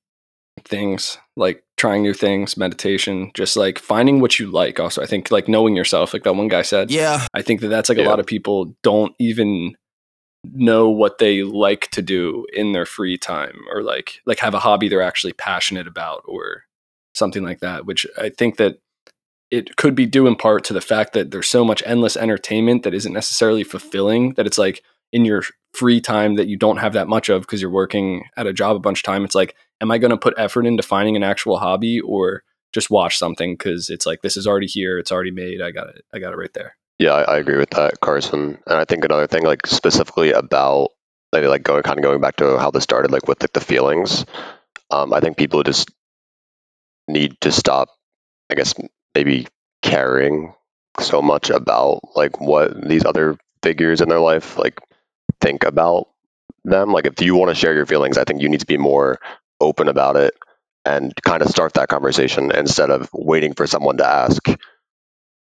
things 0.65 1.19
like 1.37 1.65
trying 1.83 2.01
new 2.01 2.14
things, 2.14 2.57
meditation, 2.57 3.33
just 3.35 3.57
like 3.57 3.76
finding 3.76 4.20
what 4.20 4.39
you 4.39 4.49
like. 4.49 4.78
Also, 4.78 5.03
I 5.03 5.07
think 5.07 5.33
like 5.33 5.49
knowing 5.49 5.74
yourself, 5.74 6.12
like 6.12 6.22
that 6.22 6.37
one 6.37 6.47
guy 6.47 6.62
said. 6.62 6.93
Yeah. 6.93 7.26
I 7.35 7.43
think 7.43 7.61
that 7.61 7.70
that's 7.70 7.89
like 7.89 7.99
a 7.99 8.05
lot 8.05 8.20
of 8.20 8.26
people 8.26 8.76
don't 8.85 9.12
even 9.18 9.76
know 10.45 10.89
what 10.89 11.18
they 11.18 11.43
like 11.43 11.91
to 11.91 12.01
do 12.01 12.47
in 12.53 12.70
their 12.70 12.87
free 12.87 13.18
time 13.18 13.57
or 13.72 13.83
like 13.83 14.20
like 14.26 14.39
have 14.39 14.55
a 14.55 14.61
hobby 14.61 14.89
they're 14.89 15.03
actually 15.03 15.33
passionate 15.33 15.89
about 15.89 16.22
or 16.26 16.62
something 17.14 17.45
like 17.45 17.61
that 17.61 17.87
which 17.87 18.05
i 18.18 18.28
think 18.28 18.57
that 18.57 18.78
it 19.53 19.76
could 19.76 19.95
be 19.95 20.05
due 20.05 20.26
in 20.26 20.35
part 20.35 20.64
to 20.64 20.72
the 20.72 20.80
fact 20.80 21.12
that 21.12 21.30
there's 21.30 21.49
so 21.49 21.64
much 21.64 21.80
endless 21.87 22.16
entertainment 22.16 22.83
that 22.83 22.93
isn't 22.93 23.12
necessarily 23.12 23.62
fulfilling 23.62 24.35
that 24.35 24.45
it's 24.45 24.59
like 24.59 24.83
in 25.12 25.24
your 25.24 25.45
free 25.74 26.01
time 26.01 26.35
that 26.35 26.49
you 26.49 26.57
don't 26.57 26.78
have 26.78 26.95
that 26.95 27.07
much 27.07 27.28
of 27.28 27.43
because 27.43 27.62
you're 27.62 27.70
working 27.70 28.24
at 28.37 28.49
a 28.49 28.53
job 28.53 28.74
a 28.74 28.80
bunch 28.80 28.99
of 28.99 29.05
time 29.05 29.24
it's 29.24 29.37
like 29.37 29.55
am 29.83 29.91
i 29.91 29.99
going 29.99 30.11
to 30.11 30.16
put 30.16 30.35
effort 30.39 30.64
into 30.64 30.83
finding 30.83 31.16
an 31.16 31.22
actual 31.22 31.59
hobby 31.59 32.01
or 32.01 32.43
just 32.72 32.89
watch 32.89 33.18
something 33.18 33.55
because 33.55 33.91
it's 33.91 34.07
like 34.07 34.22
this 34.22 34.37
is 34.37 34.47
already 34.47 34.66
here 34.66 34.99
it's 34.99 35.12
already 35.12 35.30
made 35.30 35.61
i 35.61 35.70
got 35.70 35.89
it 35.89 36.05
i 36.14 36.18
got 36.18 36.33
it 36.33 36.37
right 36.37 36.55
there 36.55 36.74
Yeah, 36.99 37.14
I, 37.14 37.35
I 37.35 37.39
agree 37.39 37.59
with 37.59 37.70
that, 37.70 37.99
Carson. 38.01 38.59
And 38.66 38.78
I 38.78 38.85
think 38.85 39.05
another 39.05 39.26
thing, 39.26 39.43
like 39.43 39.66
specifically 39.66 40.30
about 40.30 40.91
maybe 41.33 41.49
like 41.49 41.64
going 41.64 41.83
kind 41.83 41.99
of 41.99 42.05
going 42.05 42.20
back 42.20 42.37
to 42.37 42.59
how 42.59 42.70
this 42.70 42.85
started, 42.85 43.11
like 43.11 43.26
with 43.26 43.43
like 43.43 43.53
the 43.53 43.61
feelings. 43.61 44.24
Um, 44.91 45.12
I 45.12 45.18
think 45.18 45.37
people 45.37 45.64
just 45.64 45.91
need 47.09 47.41
to 47.41 47.51
stop. 47.51 47.89
I 48.51 48.55
guess 48.55 48.74
maybe 49.16 49.49
caring 49.83 50.55
so 51.01 51.20
much 51.20 51.51
about 51.51 52.03
like 52.14 52.41
what 52.41 52.89
these 52.89 53.05
other 53.05 53.37
figures 53.64 54.01
in 54.01 54.09
their 54.09 54.20
life 54.20 54.57
like 54.57 54.78
think 55.41 55.64
about 55.64 56.09
them. 56.64 56.93
Like 56.93 57.07
if 57.07 57.20
you 57.20 57.35
want 57.35 57.49
to 57.49 57.57
share 57.57 57.74
your 57.74 57.87
feelings, 57.87 58.16
I 58.16 58.24
think 58.24 58.43
you 58.43 58.49
need 58.49 58.61
to 58.61 58.66
be 58.66 58.78
more 58.78 59.18
open 59.63 59.89
about 59.89 60.17
it 60.17 60.35
and 60.85 61.13
kind 61.25 61.43
of 61.43 61.49
start 61.49 61.75
that 61.75 61.89
conversation 61.89 62.51
instead 62.53 62.91
of 62.91 63.09
waiting 63.13 63.55
for 63.55 63.67
someone 63.67 63.97
to 63.99 64.07
ask 64.07 64.49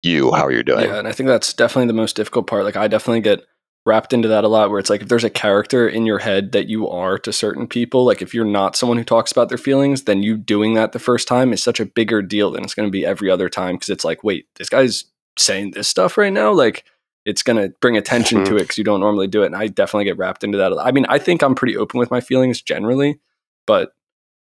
you 0.03 0.31
how 0.31 0.49
you're 0.49 0.63
doing. 0.63 0.85
Yeah, 0.85 0.97
and 0.97 1.07
I 1.07 1.11
think 1.11 1.27
that's 1.27 1.53
definitely 1.53 1.87
the 1.87 1.93
most 1.93 2.15
difficult 2.15 2.47
part. 2.47 2.63
Like 2.63 2.75
I 2.75 2.87
definitely 2.87 3.21
get 3.21 3.45
wrapped 3.85 4.13
into 4.13 4.27
that 4.27 4.43
a 4.43 4.47
lot 4.47 4.69
where 4.69 4.79
it's 4.79 4.89
like 4.89 5.01
if 5.01 5.07
there's 5.07 5.23
a 5.23 5.29
character 5.29 5.87
in 5.87 6.05
your 6.05 6.19
head 6.19 6.51
that 6.51 6.67
you 6.67 6.87
are 6.89 7.17
to 7.17 7.31
certain 7.33 7.67
people, 7.67 8.05
like 8.05 8.21
if 8.21 8.33
you're 8.33 8.45
not 8.45 8.75
someone 8.75 8.97
who 8.97 9.03
talks 9.03 9.31
about 9.31 9.49
their 9.49 9.57
feelings, 9.57 10.03
then 10.03 10.21
you 10.21 10.37
doing 10.37 10.73
that 10.73 10.91
the 10.91 10.99
first 10.99 11.27
time 11.27 11.53
is 11.53 11.63
such 11.63 11.79
a 11.79 11.85
bigger 11.85 12.21
deal 12.21 12.51
than 12.51 12.63
it's 12.63 12.75
going 12.75 12.87
to 12.87 12.91
be 12.91 13.05
every 13.05 13.29
other 13.29 13.49
time 13.49 13.75
because 13.75 13.89
it's 13.89 14.05
like, 14.05 14.23
wait, 14.23 14.47
this 14.57 14.69
guy's 14.69 15.05
saying 15.37 15.71
this 15.71 15.87
stuff 15.87 16.17
right 16.17 16.33
now, 16.33 16.51
like 16.51 16.83
it's 17.25 17.43
going 17.43 17.57
to 17.57 17.73
bring 17.81 17.97
attention 17.97 18.39
to 18.39 18.43
mm-hmm. 18.45 18.57
it 18.57 18.61
because 18.61 18.77
you 18.77 18.83
don't 18.83 18.99
normally 18.99 19.27
do 19.27 19.43
it. 19.43 19.47
And 19.47 19.55
I 19.55 19.67
definitely 19.67 20.05
get 20.05 20.17
wrapped 20.17 20.43
into 20.43 20.57
that. 20.57 20.73
I 20.79 20.91
mean, 20.91 21.05
I 21.07 21.17
think 21.17 21.41
I'm 21.41 21.55
pretty 21.55 21.77
open 21.77 21.99
with 21.99 22.11
my 22.11 22.21
feelings 22.21 22.61
generally, 22.61 23.19
but 23.65 23.93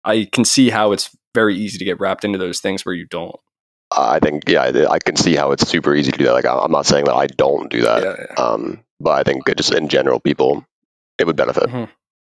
I 0.09 0.29
can 0.33 0.45
see 0.45 0.71
how 0.71 0.93
it's 0.93 1.11
very 1.35 1.55
easy 1.57 1.79
to 1.79 1.85
get 1.85 2.01
wrapped 2.01 2.25
into 2.25 2.39
those 2.39 2.61
things 2.61 2.85
where 2.85 2.95
you 2.95 3.07
don't. 3.07 3.37
I 3.97 4.19
think 4.19 4.49
yeah, 4.49 4.63
I 4.63 4.95
I 4.95 4.99
can 4.99 5.17
see 5.17 5.35
how 5.37 5.53
it's 5.53 5.67
super 5.69 5.95
easy 5.95 6.11
to 6.13 6.19
do 6.19 6.25
that. 6.25 6.33
Like 6.33 6.45
I- 6.47 6.59
I'm 6.59 6.73
not 6.73 6.87
saying 6.87 7.05
that 7.07 7.15
I 7.15 7.27
don't 7.27 7.71
do 7.71 7.83
that, 7.83 8.39
um, 8.39 8.85
but 9.01 9.11
I 9.13 9.23
think 9.23 9.47
just 9.57 9.73
in 9.73 9.89
general, 9.89 10.21
people 10.21 10.65
it 11.19 11.27
would 11.27 11.37
benefit. 11.37 11.69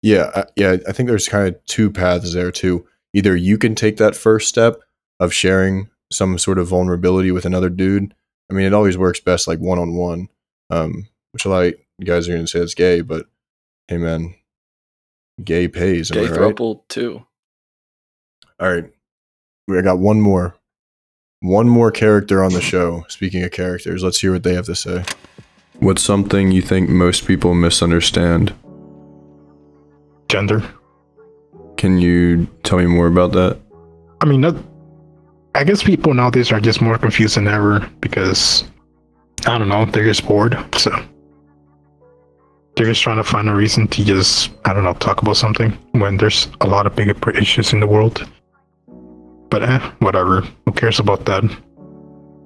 Yeah, 0.03 0.31
I- 0.35 0.45
yeah. 0.57 0.77
I 0.89 0.93
think 0.93 1.09
there's 1.09 1.29
kind 1.29 1.49
of 1.49 1.65
two 1.67 1.91
paths 1.91 2.35
there 2.35 2.51
too. 2.51 2.87
Either 3.15 3.37
you 3.37 3.59
can 3.59 3.75
take 3.75 3.97
that 3.99 4.17
first 4.17 4.49
step 4.49 4.81
of 5.21 5.33
sharing 5.33 5.89
some 6.11 6.37
sort 6.39 6.59
of 6.59 6.69
vulnerability 6.69 7.31
with 7.31 7.45
another 7.45 7.69
dude. 7.71 8.15
I 8.51 8.55
mean, 8.55 8.67
it 8.67 8.75
always 8.75 8.99
works 8.99 9.21
best 9.21 9.47
like 9.47 9.61
one 9.61 9.79
on 9.79 9.95
one. 9.95 10.29
Um, 10.71 11.07
which 11.33 11.45
a 11.45 11.49
lot 11.49 11.65
of 11.67 11.75
you 11.99 12.05
guys 12.07 12.29
are 12.29 12.33
going 12.33 12.45
to 12.45 12.51
say 12.51 12.59
it's 12.61 12.75
gay, 12.75 13.01
but 13.03 13.27
hey, 13.89 13.99
man, 13.99 14.35
gay 15.43 15.69
pays. 15.69 16.11
Am 16.11 16.17
Gay 16.17 16.27
I 16.27 16.31
right? 16.31 16.55
throuple 16.57 16.83
too. 16.89 17.25
All 18.63 18.73
right, 18.73 18.89
we 19.67 19.77
I 19.77 19.83
got 19.83 19.99
one 19.99 20.21
more, 20.21 20.55
one 21.41 21.69
more 21.69 21.91
character 21.91 22.45
on 22.45 22.53
the 22.53 22.61
show. 22.61 23.05
Speaking 23.09 23.43
of 23.43 23.51
characters, 23.51 24.05
let's 24.05 24.21
hear 24.21 24.31
what 24.31 24.45
they 24.45 24.55
have 24.55 24.67
to 24.67 24.77
say. 24.77 25.05
What's 25.81 26.01
something 26.01 26.53
you 26.53 26.63
think 26.63 26.89
most 26.89 27.27
people 27.27 27.57
misunderstand? 27.57 28.55
Gender. 30.29 30.63
Can 31.77 31.99
you 31.99 32.47
tell 32.63 32.79
me 32.79 32.87
more 32.87 33.09
about 33.09 33.33
that? 33.33 33.59
I 34.21 34.27
mean, 34.27 34.43
that, 34.43 34.55
I 35.57 35.65
guess 35.65 35.83
people 35.83 36.15
nowadays 36.15 36.53
are 36.53 36.61
just 36.61 36.81
more 36.81 36.99
confused 36.99 37.35
than 37.35 37.49
ever 37.49 37.81
because 38.01 38.63
I 39.45 39.59
don't 39.59 39.71
know, 39.71 39.87
they're 39.87 40.05
just 40.05 40.25
bored. 40.25 40.57
So 40.77 40.93
they're 42.77 42.87
just 42.87 43.03
trying 43.03 43.17
to 43.17 43.25
find 43.25 43.49
a 43.49 43.55
reason 43.57 43.89
to 43.89 44.05
just 44.05 44.53
I 44.67 44.73
don't 44.73 44.85
know 44.85 44.93
talk 44.93 45.21
about 45.21 45.37
something 45.37 45.73
when 45.95 46.17
there's 46.17 46.47
a 46.61 46.69
lot 46.69 46.87
of 46.87 46.95
bigger 46.95 47.31
issues 47.33 47.73
in 47.73 47.81
the 47.81 47.89
world. 47.89 48.25
But 49.53 49.65
eh, 49.65 49.79
whatever. 49.99 50.41
Who 50.65 50.73
cares 50.73 50.99
about 50.99 51.27
that? 51.27 51.45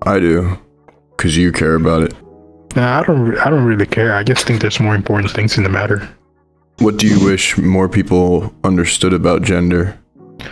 I 0.03 0.19
do, 0.19 0.59
cause 1.19 1.37
you 1.37 1.53
care 1.53 1.77
about 1.77 2.03
it. 2.03 2.15
Nah, 2.75 2.99
I 2.99 3.05
don't. 3.05 3.39
I 3.39 3.49
don't 3.49 3.65
really 3.65 3.87
care. 3.87 4.17
I 4.17 4.25
just 4.25 4.45
think 4.45 4.61
there's 4.61 4.81
more 4.81 4.97
important 4.97 5.31
things 5.31 5.57
in 5.57 5.63
the 5.63 5.71
matter. 5.71 6.09
What 6.81 6.97
do 6.97 7.07
you 7.07 7.25
wish 7.25 7.57
more 7.59 7.89
people 7.89 8.53
understood 8.65 9.13
about 9.13 9.43
gender? 9.43 9.97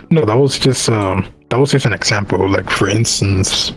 No, 0.09 0.23
that 0.23 0.37
was 0.37 0.57
just 0.57 0.87
um, 0.87 1.27
that 1.49 1.59
was 1.59 1.71
just 1.71 1.85
an 1.85 1.91
example. 1.91 2.49
Like 2.49 2.69
for 2.69 2.87
instance, 2.87 3.73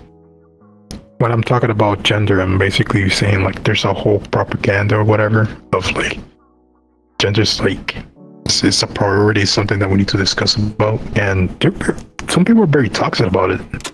when 1.18 1.32
I'm 1.32 1.42
talking 1.42 1.70
about 1.70 2.04
gender, 2.04 2.40
I'm 2.40 2.58
basically 2.58 3.10
saying 3.10 3.42
like 3.42 3.64
there's 3.64 3.84
a 3.84 3.92
whole 3.92 4.20
propaganda 4.30 4.98
or 4.98 5.04
whatever 5.04 5.48
of 5.72 5.90
like 5.96 6.20
gender's 7.18 7.60
like 7.60 7.96
it's, 8.48 8.64
it's 8.64 8.82
a 8.82 8.86
priority, 8.86 9.44
something 9.44 9.78
that 9.78 9.90
we 9.90 9.98
need 9.98 10.08
to 10.08 10.16
discuss 10.16 10.56
about, 10.56 11.00
and 11.18 11.50
some 12.28 12.46
people 12.46 12.62
are 12.62 12.66
very 12.66 12.88
toxic 12.88 13.26
about 13.26 13.50
it. 13.50 13.92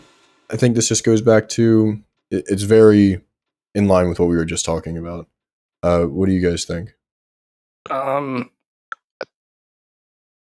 I 0.50 0.56
think 0.56 0.76
this 0.76 0.86
just 0.86 1.04
goes 1.04 1.20
back 1.20 1.48
to 1.50 2.00
it, 2.30 2.44
it's 2.46 2.62
very 2.62 3.20
in 3.74 3.88
line 3.88 4.08
with 4.08 4.20
what 4.20 4.28
we 4.28 4.36
were 4.36 4.44
just 4.44 4.64
talking 4.64 4.96
about. 4.96 5.26
Uh, 5.82 6.04
what 6.04 6.26
do 6.26 6.32
you 6.32 6.40
guys 6.40 6.64
think? 6.64 6.94
Um, 7.90 8.50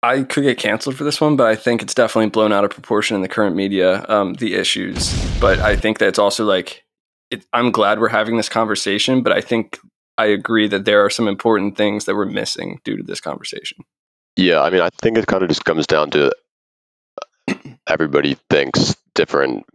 I 0.03 0.23
could 0.23 0.43
get 0.43 0.57
canceled 0.57 0.97
for 0.97 1.05
this 1.05 1.21
one, 1.21 1.37
but 1.37 1.47
I 1.47 1.55
think 1.55 1.81
it's 1.81 1.93
definitely 1.93 2.31
blown 2.31 2.51
out 2.51 2.65
of 2.65 2.71
proportion 2.71 3.15
in 3.15 3.21
the 3.21 3.29
current 3.29 3.55
media. 3.55 4.05
Um, 4.09 4.33
the 4.33 4.55
issues, 4.55 5.13
but 5.39 5.59
I 5.59 5.77
think 5.77 5.99
that 5.99 6.09
it's 6.09 6.19
also 6.19 6.43
like, 6.43 6.83
it, 7.29 7.45
I'm 7.53 7.71
glad 7.71 8.01
we're 8.01 8.09
having 8.09 8.35
this 8.35 8.49
conversation, 8.49 9.23
but 9.23 9.31
I 9.31 9.39
think 9.39 9.79
I 10.17 10.25
agree 10.25 10.67
that 10.67 10.83
there 10.83 11.05
are 11.05 11.09
some 11.09 11.29
important 11.29 11.77
things 11.77 12.03
that 12.05 12.15
we're 12.15 12.25
missing 12.25 12.81
due 12.83 12.97
to 12.97 13.03
this 13.03 13.21
conversation. 13.21 13.85
Yeah, 14.35 14.61
I 14.61 14.69
mean, 14.69 14.81
I 14.81 14.89
think 14.89 15.17
it 15.17 15.27
kind 15.27 15.43
of 15.43 15.49
just 15.49 15.65
comes 15.65 15.87
down 15.87 16.11
to 16.11 16.31
everybody 17.87 18.37
thinks 18.49 18.95
different 19.15 19.65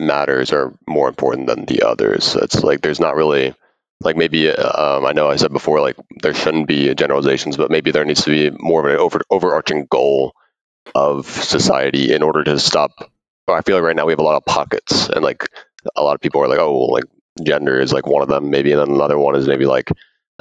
matters 0.00 0.52
are 0.52 0.74
more 0.88 1.08
important 1.08 1.46
than 1.46 1.64
the 1.66 1.82
others. 1.82 2.34
It's 2.36 2.62
like 2.62 2.80
there's 2.82 3.00
not 3.00 3.16
really 3.16 3.54
like 4.00 4.16
maybe 4.16 4.50
um, 4.50 5.06
I 5.06 5.12
know 5.12 5.28
I 5.30 5.36
said 5.36 5.52
before 5.52 5.80
like 5.80 5.96
there 6.22 6.34
shouldn't 6.34 6.66
be 6.66 6.94
generalizations, 6.94 7.56
but 7.56 7.70
maybe 7.70 7.90
there 7.90 8.04
needs 8.04 8.24
to 8.24 8.30
be 8.30 8.56
more 8.58 8.80
of 8.86 8.92
an 8.92 8.98
over, 8.98 9.20
overarching 9.30 9.86
goal 9.90 10.34
of 10.94 11.26
society 11.28 12.12
in 12.12 12.22
order 12.22 12.44
to 12.44 12.58
stop. 12.58 12.92
I 13.48 13.62
feel 13.62 13.76
like 13.76 13.84
right 13.84 13.96
now 13.96 14.06
we 14.06 14.12
have 14.12 14.20
a 14.20 14.24
lot 14.24 14.36
of 14.36 14.44
pockets, 14.44 15.08
and 15.08 15.24
like 15.24 15.48
a 15.96 16.02
lot 16.02 16.14
of 16.14 16.20
people 16.20 16.42
are 16.42 16.48
like, 16.48 16.58
oh, 16.58 16.86
like 16.86 17.04
gender 17.44 17.80
is 17.80 17.92
like 17.92 18.06
one 18.06 18.22
of 18.22 18.28
them, 18.28 18.50
maybe, 18.50 18.72
and 18.72 18.80
then 18.80 18.90
another 18.90 19.18
one 19.18 19.36
is 19.36 19.48
maybe 19.48 19.66
like 19.66 19.90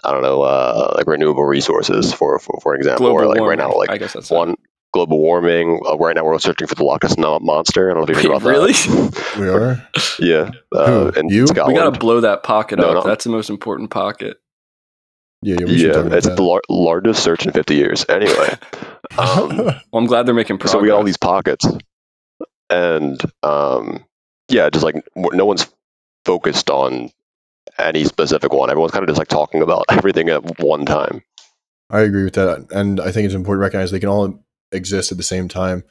I 0.04 0.12
don't 0.12 0.22
know, 0.24 0.42
uh, 0.42 0.94
like 0.96 1.08
renewable 1.08 1.44
resources, 1.46 2.14
for 2.14 2.40
for, 2.40 2.60
for 2.62 2.76
example, 2.76 3.06
Global 3.08 3.22
or 3.22 3.28
like 3.28 3.40
warming. 3.40 3.60
right 3.60 3.70
now, 3.72 3.78
like 3.78 3.90
I 3.90 3.98
guess 3.98 4.14
that's 4.14 4.30
one 4.32 4.56
global 4.94 5.20
warming. 5.20 5.80
Uh, 5.88 5.98
right 5.98 6.16
now, 6.16 6.24
we're 6.26 6.38
searching 6.40 6.68
for 6.68 6.76
the 6.76 6.84
Loch 6.84 7.04
Ness 7.04 7.18
Mo- 7.18 7.40
monster. 7.40 7.90
I 7.90 7.94
don't 7.94 8.04
know 8.06 8.12
if 8.14 8.24
you 8.24 8.30
heard 8.30 8.38
about 8.38 8.50
really? 8.50 8.74
that. 8.74 9.36
We 9.40 9.48
are. 9.48 9.88
yeah, 10.20 10.52
uh, 10.76 11.12
Who? 11.12 11.20
in 11.20 11.30
You? 11.30 11.46
We 11.46 11.62
we 11.68 11.74
gotta 11.74 11.98
blow 11.98 12.22
that 12.22 12.44
pocket 12.44 12.80
No, 12.80 12.90
up. 12.90 12.94
no. 13.06 13.10
That's 13.10 13.24
the 13.24 13.30
most 13.30 13.50
important 13.50 13.90
pocket. 13.92 14.38
Yeah, 15.44 15.58
yeah, 15.60 15.66
we 15.66 15.78
should 15.80 15.94
talk 15.94 16.06
yeah, 16.12 16.18
it's 16.18 16.28
that. 16.28 16.36
the 16.36 16.44
lar- 16.44 16.62
largest 16.70 17.24
search 17.24 17.46
in 17.48 17.52
50 17.52 17.74
years. 17.76 18.06
Anyway, 18.08 18.50
um, 19.18 19.58
Well, 19.58 19.76
I'm 19.94 20.06
glad 20.06 20.26
they're 20.28 20.36
making 20.36 20.58
progress. 20.58 20.72
so 20.74 20.80
we 20.80 20.88
got 20.90 20.98
all 20.98 21.04
these 21.04 21.18
pockets, 21.18 21.66
and 22.70 23.20
um, 23.44 24.04
yeah, 24.50 24.70
just 24.70 24.84
like 24.86 24.96
no 25.16 25.46
one's 25.46 25.68
focused 26.26 26.70
on 26.70 27.10
any 27.80 28.04
specific 28.04 28.54
one. 28.54 28.70
Everyone's 28.70 28.92
kind 28.92 29.04
of 29.04 29.10
just 29.10 29.20
like 29.20 29.28
talking 29.28 29.62
about 29.62 29.86
everything 29.90 30.30
at 30.30 30.60
one 30.60 30.86
time. 30.86 31.24
I 31.90 32.02
agree 32.02 32.24
with 32.24 32.36
that, 32.36 32.68
and 32.72 33.00
I 33.02 33.12
think 33.12 33.26
it's 33.26 33.36
important 33.36 33.62
to 33.62 33.66
recognize 33.66 33.92
they 33.92 34.00
can 34.00 34.10
all 34.10 34.44
exist 34.72 35.12
at 35.12 35.18
the 35.18 35.24
same 35.24 35.48
time. 35.48 35.84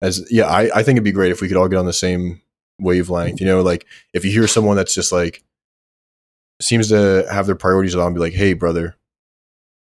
As 0.00 0.26
yeah, 0.30 0.46
I, 0.46 0.70
I 0.74 0.82
think 0.82 0.96
it'd 0.96 1.04
be 1.04 1.12
great 1.12 1.30
if 1.30 1.40
we 1.40 1.48
could 1.48 1.56
all 1.56 1.68
get 1.68 1.78
on 1.78 1.86
the 1.86 1.92
same 1.92 2.40
wavelength. 2.80 3.40
You 3.40 3.46
know, 3.46 3.60
like 3.60 3.86
if 4.14 4.24
you 4.24 4.30
hear 4.30 4.46
someone 4.46 4.76
that's 4.76 4.94
just 4.94 5.12
like 5.12 5.44
seems 6.60 6.88
to 6.88 7.26
have 7.30 7.46
their 7.46 7.54
priorities 7.54 7.94
on, 7.94 8.14
be 8.14 8.20
like, 8.20 8.32
"Hey, 8.32 8.54
brother 8.54 8.96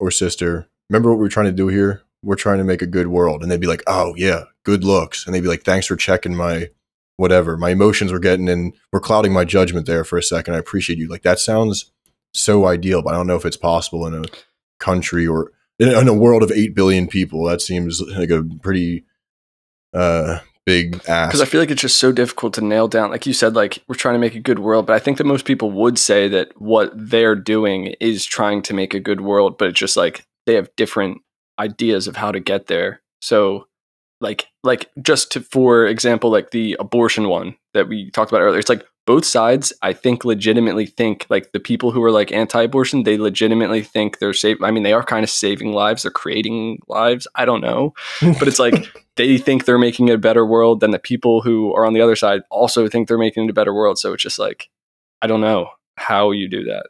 or 0.01 0.11
sister, 0.11 0.69
remember 0.89 1.11
what 1.11 1.19
we're 1.19 1.29
trying 1.29 1.47
to 1.47 1.53
do 1.53 1.69
here? 1.69 2.03
We're 2.23 2.37
trying 2.37 2.59
to 2.59 2.65
make 2.65 2.83
a 2.83 2.87
good 2.87 3.09
world," 3.09 3.43
and 3.43 3.51
they'd 3.51 3.61
be 3.61 3.67
like, 3.67 3.83
"Oh 3.87 4.15
yeah, 4.17 4.45
good 4.65 4.85
looks," 4.85 5.27
and 5.27 5.35
they'd 5.35 5.43
be 5.43 5.49
like, 5.49 5.65
"Thanks 5.65 5.87
for 5.87 5.97
checking 5.97 6.35
my 6.35 6.71
whatever. 7.19 7.59
My 7.59 7.71
emotions 7.71 8.11
were 8.11 8.19
getting 8.19 8.49
in, 8.49 8.73
were 8.93 9.01
clouding 9.01 9.33
my 9.33 9.45
judgment 9.45 9.87
there 9.87 10.05
for 10.05 10.17
a 10.17 10.23
second. 10.23 10.55
I 10.55 10.59
appreciate 10.59 10.99
you. 10.99 11.09
Like 11.09 11.23
that 11.23 11.39
sounds 11.39 11.93
so 12.33 12.67
ideal, 12.67 13.03
but 13.03 13.13
I 13.13 13.17
don't 13.19 13.27
know 13.27 13.37
if 13.37 13.45
it's 13.45 13.57
possible 13.57 14.07
in 14.07 14.15
a 14.15 14.25
country 14.81 15.27
or 15.27 15.53
in, 15.79 16.09
a 16.09 16.15
world 16.15 16.43
of 16.43 16.51
8 16.51 16.75
billion 16.75 17.07
people 17.07 17.45
that 17.45 17.61
seems 17.61 18.01
like 18.01 18.31
a 18.31 18.43
pretty 18.63 19.05
uh 19.93 20.39
big 20.65 21.01
ask 21.09 21.31
because 21.31 21.41
I 21.41 21.47
feel 21.47 21.61
like 21.61 21.71
it's 21.71 21.81
just 21.81 21.97
so 21.97 22.13
difficult 22.13 22.53
to 22.55 22.61
nail 22.61 22.89
down. 22.89 23.11
Like 23.11 23.27
you 23.27 23.33
said, 23.33 23.55
like 23.55 23.83
we're 23.89 23.95
trying 23.95 24.17
to 24.17 24.21
make 24.21 24.35
a 24.35 24.41
good 24.41 24.59
world, 24.59 24.87
but 24.87 24.95
I 24.95 24.99
think 24.99 25.17
that 25.19 25.25
most 25.25 25.47
people 25.47 25.71
would 25.71 25.99
say 25.99 26.29
that 26.29 26.53
what 26.61 26.93
they're 26.95 27.35
doing 27.35 27.95
is 28.01 28.27
trying 28.27 28.63
to 28.63 28.75
make 28.75 28.93
a 28.93 29.01
good 29.01 29.23
world, 29.23 29.57
but 29.57 29.69
it's 29.69 29.79
just 29.79 29.97
like 29.97 30.27
they 30.47 30.55
have 30.55 30.75
different 30.77 31.23
ideas 31.59 32.07
of 32.07 32.17
how 32.17 32.33
to 32.33 32.39
get 32.39 32.67
there. 32.67 33.01
So, 33.23 33.67
like, 34.21 34.47
like 34.65 34.91
just 35.01 35.33
to, 35.33 35.41
for 35.41 35.87
example, 35.87 36.31
like 36.31 36.51
the 36.51 36.77
abortion 36.81 37.29
one 37.29 37.57
that 37.75 37.89
we 37.89 38.11
talked 38.11 38.31
about 38.31 38.41
earlier, 38.41 38.59
it's 38.59 38.69
like 38.69 38.85
both 39.07 39.25
sides. 39.25 39.73
I 39.81 39.95
think 39.95 40.25
legitimately 40.25 40.85
think 40.85 41.25
like 41.31 41.53
the 41.53 41.61
people 41.61 41.93
who 41.93 42.03
are 42.05 42.11
like 42.11 42.31
anti-abortion, 42.31 43.05
they 43.05 43.17
legitimately 43.17 43.83
think 43.83 44.19
they're 44.19 44.35
safe. 44.35 44.59
I 44.63 44.71
mean, 44.71 44.83
they 44.83 44.93
are 44.93 45.03
kind 45.03 45.25
of 45.25 45.31
saving 45.31 45.73
lives. 45.73 46.03
They're 46.03 46.11
creating 46.11 46.81
lives. 46.89 47.27
I 47.35 47.47
don't 47.47 47.63
know, 47.63 47.95
but 48.21 48.49
it's 48.49 48.59
like 48.59 48.75
they 49.17 49.39
think 49.39 49.65
they're 49.65 49.79
making 49.79 50.11
a 50.11 50.19
better 50.19 50.45
world 50.45 50.81
than 50.81 50.91
the 50.91 50.99
people 50.99 51.41
who 51.41 51.75
are 51.75 51.87
on 51.87 51.95
the 51.95 52.03
other 52.03 52.17
side 52.17 52.43
also 52.51 52.87
think 52.87 53.09
they're 53.09 53.17
making 53.17 53.45
it 53.45 53.51
a 53.51 53.55
better 53.55 53.73
world. 53.73 53.99
So 53.99 54.13
it's 54.13 54.23
just 54.23 54.39
like, 54.39 54.69
I 55.23 55.27
don't 55.27 55.41
know 55.41 55.71
how 55.97 56.31
you 56.31 56.47
do 56.47 56.65
that. 56.65 56.89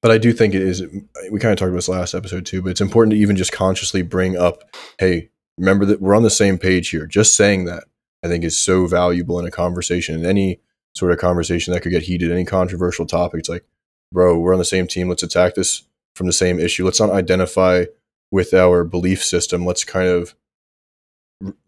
but 0.00 0.10
I 0.10 0.16
do 0.16 0.32
think 0.32 0.54
it 0.54 0.62
is. 0.62 0.82
We 1.30 1.38
kind 1.38 1.52
of 1.52 1.58
talked 1.58 1.68
about 1.68 1.76
this 1.76 1.88
last 1.88 2.14
episode 2.14 2.46
too, 2.46 2.62
but 2.62 2.70
it's 2.70 2.80
important 2.80 3.12
to 3.12 3.18
even 3.18 3.36
just 3.36 3.52
consciously 3.52 4.00
bring 4.00 4.38
up, 4.38 4.74
hey, 4.98 5.28
remember 5.58 5.84
that 5.86 6.00
we're 6.00 6.16
on 6.16 6.22
the 6.22 6.30
same 6.30 6.58
page 6.58 6.90
here. 6.90 7.06
Just 7.06 7.34
saying 7.34 7.64
that 7.66 7.84
I 8.24 8.28
think 8.28 8.44
is 8.44 8.58
so 8.58 8.86
valuable 8.86 9.38
in 9.38 9.46
a 9.46 9.50
conversation, 9.50 10.14
in 10.14 10.26
any 10.26 10.60
sort 10.94 11.12
of 11.12 11.18
conversation 11.18 11.72
that 11.72 11.80
could 11.80 11.92
get 11.92 12.04
heated, 12.04 12.30
any 12.30 12.44
controversial 12.44 13.06
topic. 13.06 13.40
It's 13.40 13.48
like, 13.48 13.64
bro, 14.12 14.38
we're 14.38 14.52
on 14.52 14.58
the 14.58 14.64
same 14.64 14.86
team. 14.86 15.08
Let's 15.08 15.22
attack 15.22 15.54
this 15.54 15.84
from 16.14 16.26
the 16.26 16.32
same 16.32 16.60
issue. 16.60 16.84
Let's 16.84 17.00
not 17.00 17.10
identify 17.10 17.86
with 18.30 18.54
our 18.54 18.84
belief 18.84 19.24
system. 19.24 19.64
Let's 19.64 19.84
kind 19.84 20.08
of 20.08 20.34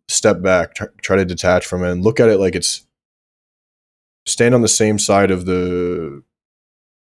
step 0.09 0.43
back, 0.43 0.75
try, 0.75 0.87
try 1.03 1.17
to 1.17 1.25
detach 1.25 1.67
from 1.67 1.83
it, 1.83 1.91
and 1.91 2.05
look 2.05 2.21
at 2.21 2.29
it 2.29 2.39
like 2.39 2.55
it's 2.55 2.87
stand 4.27 4.55
on 4.55 4.63
the 4.63 4.69
same 4.69 4.99
side 4.99 5.31
of 5.31 5.45
the 5.45 6.23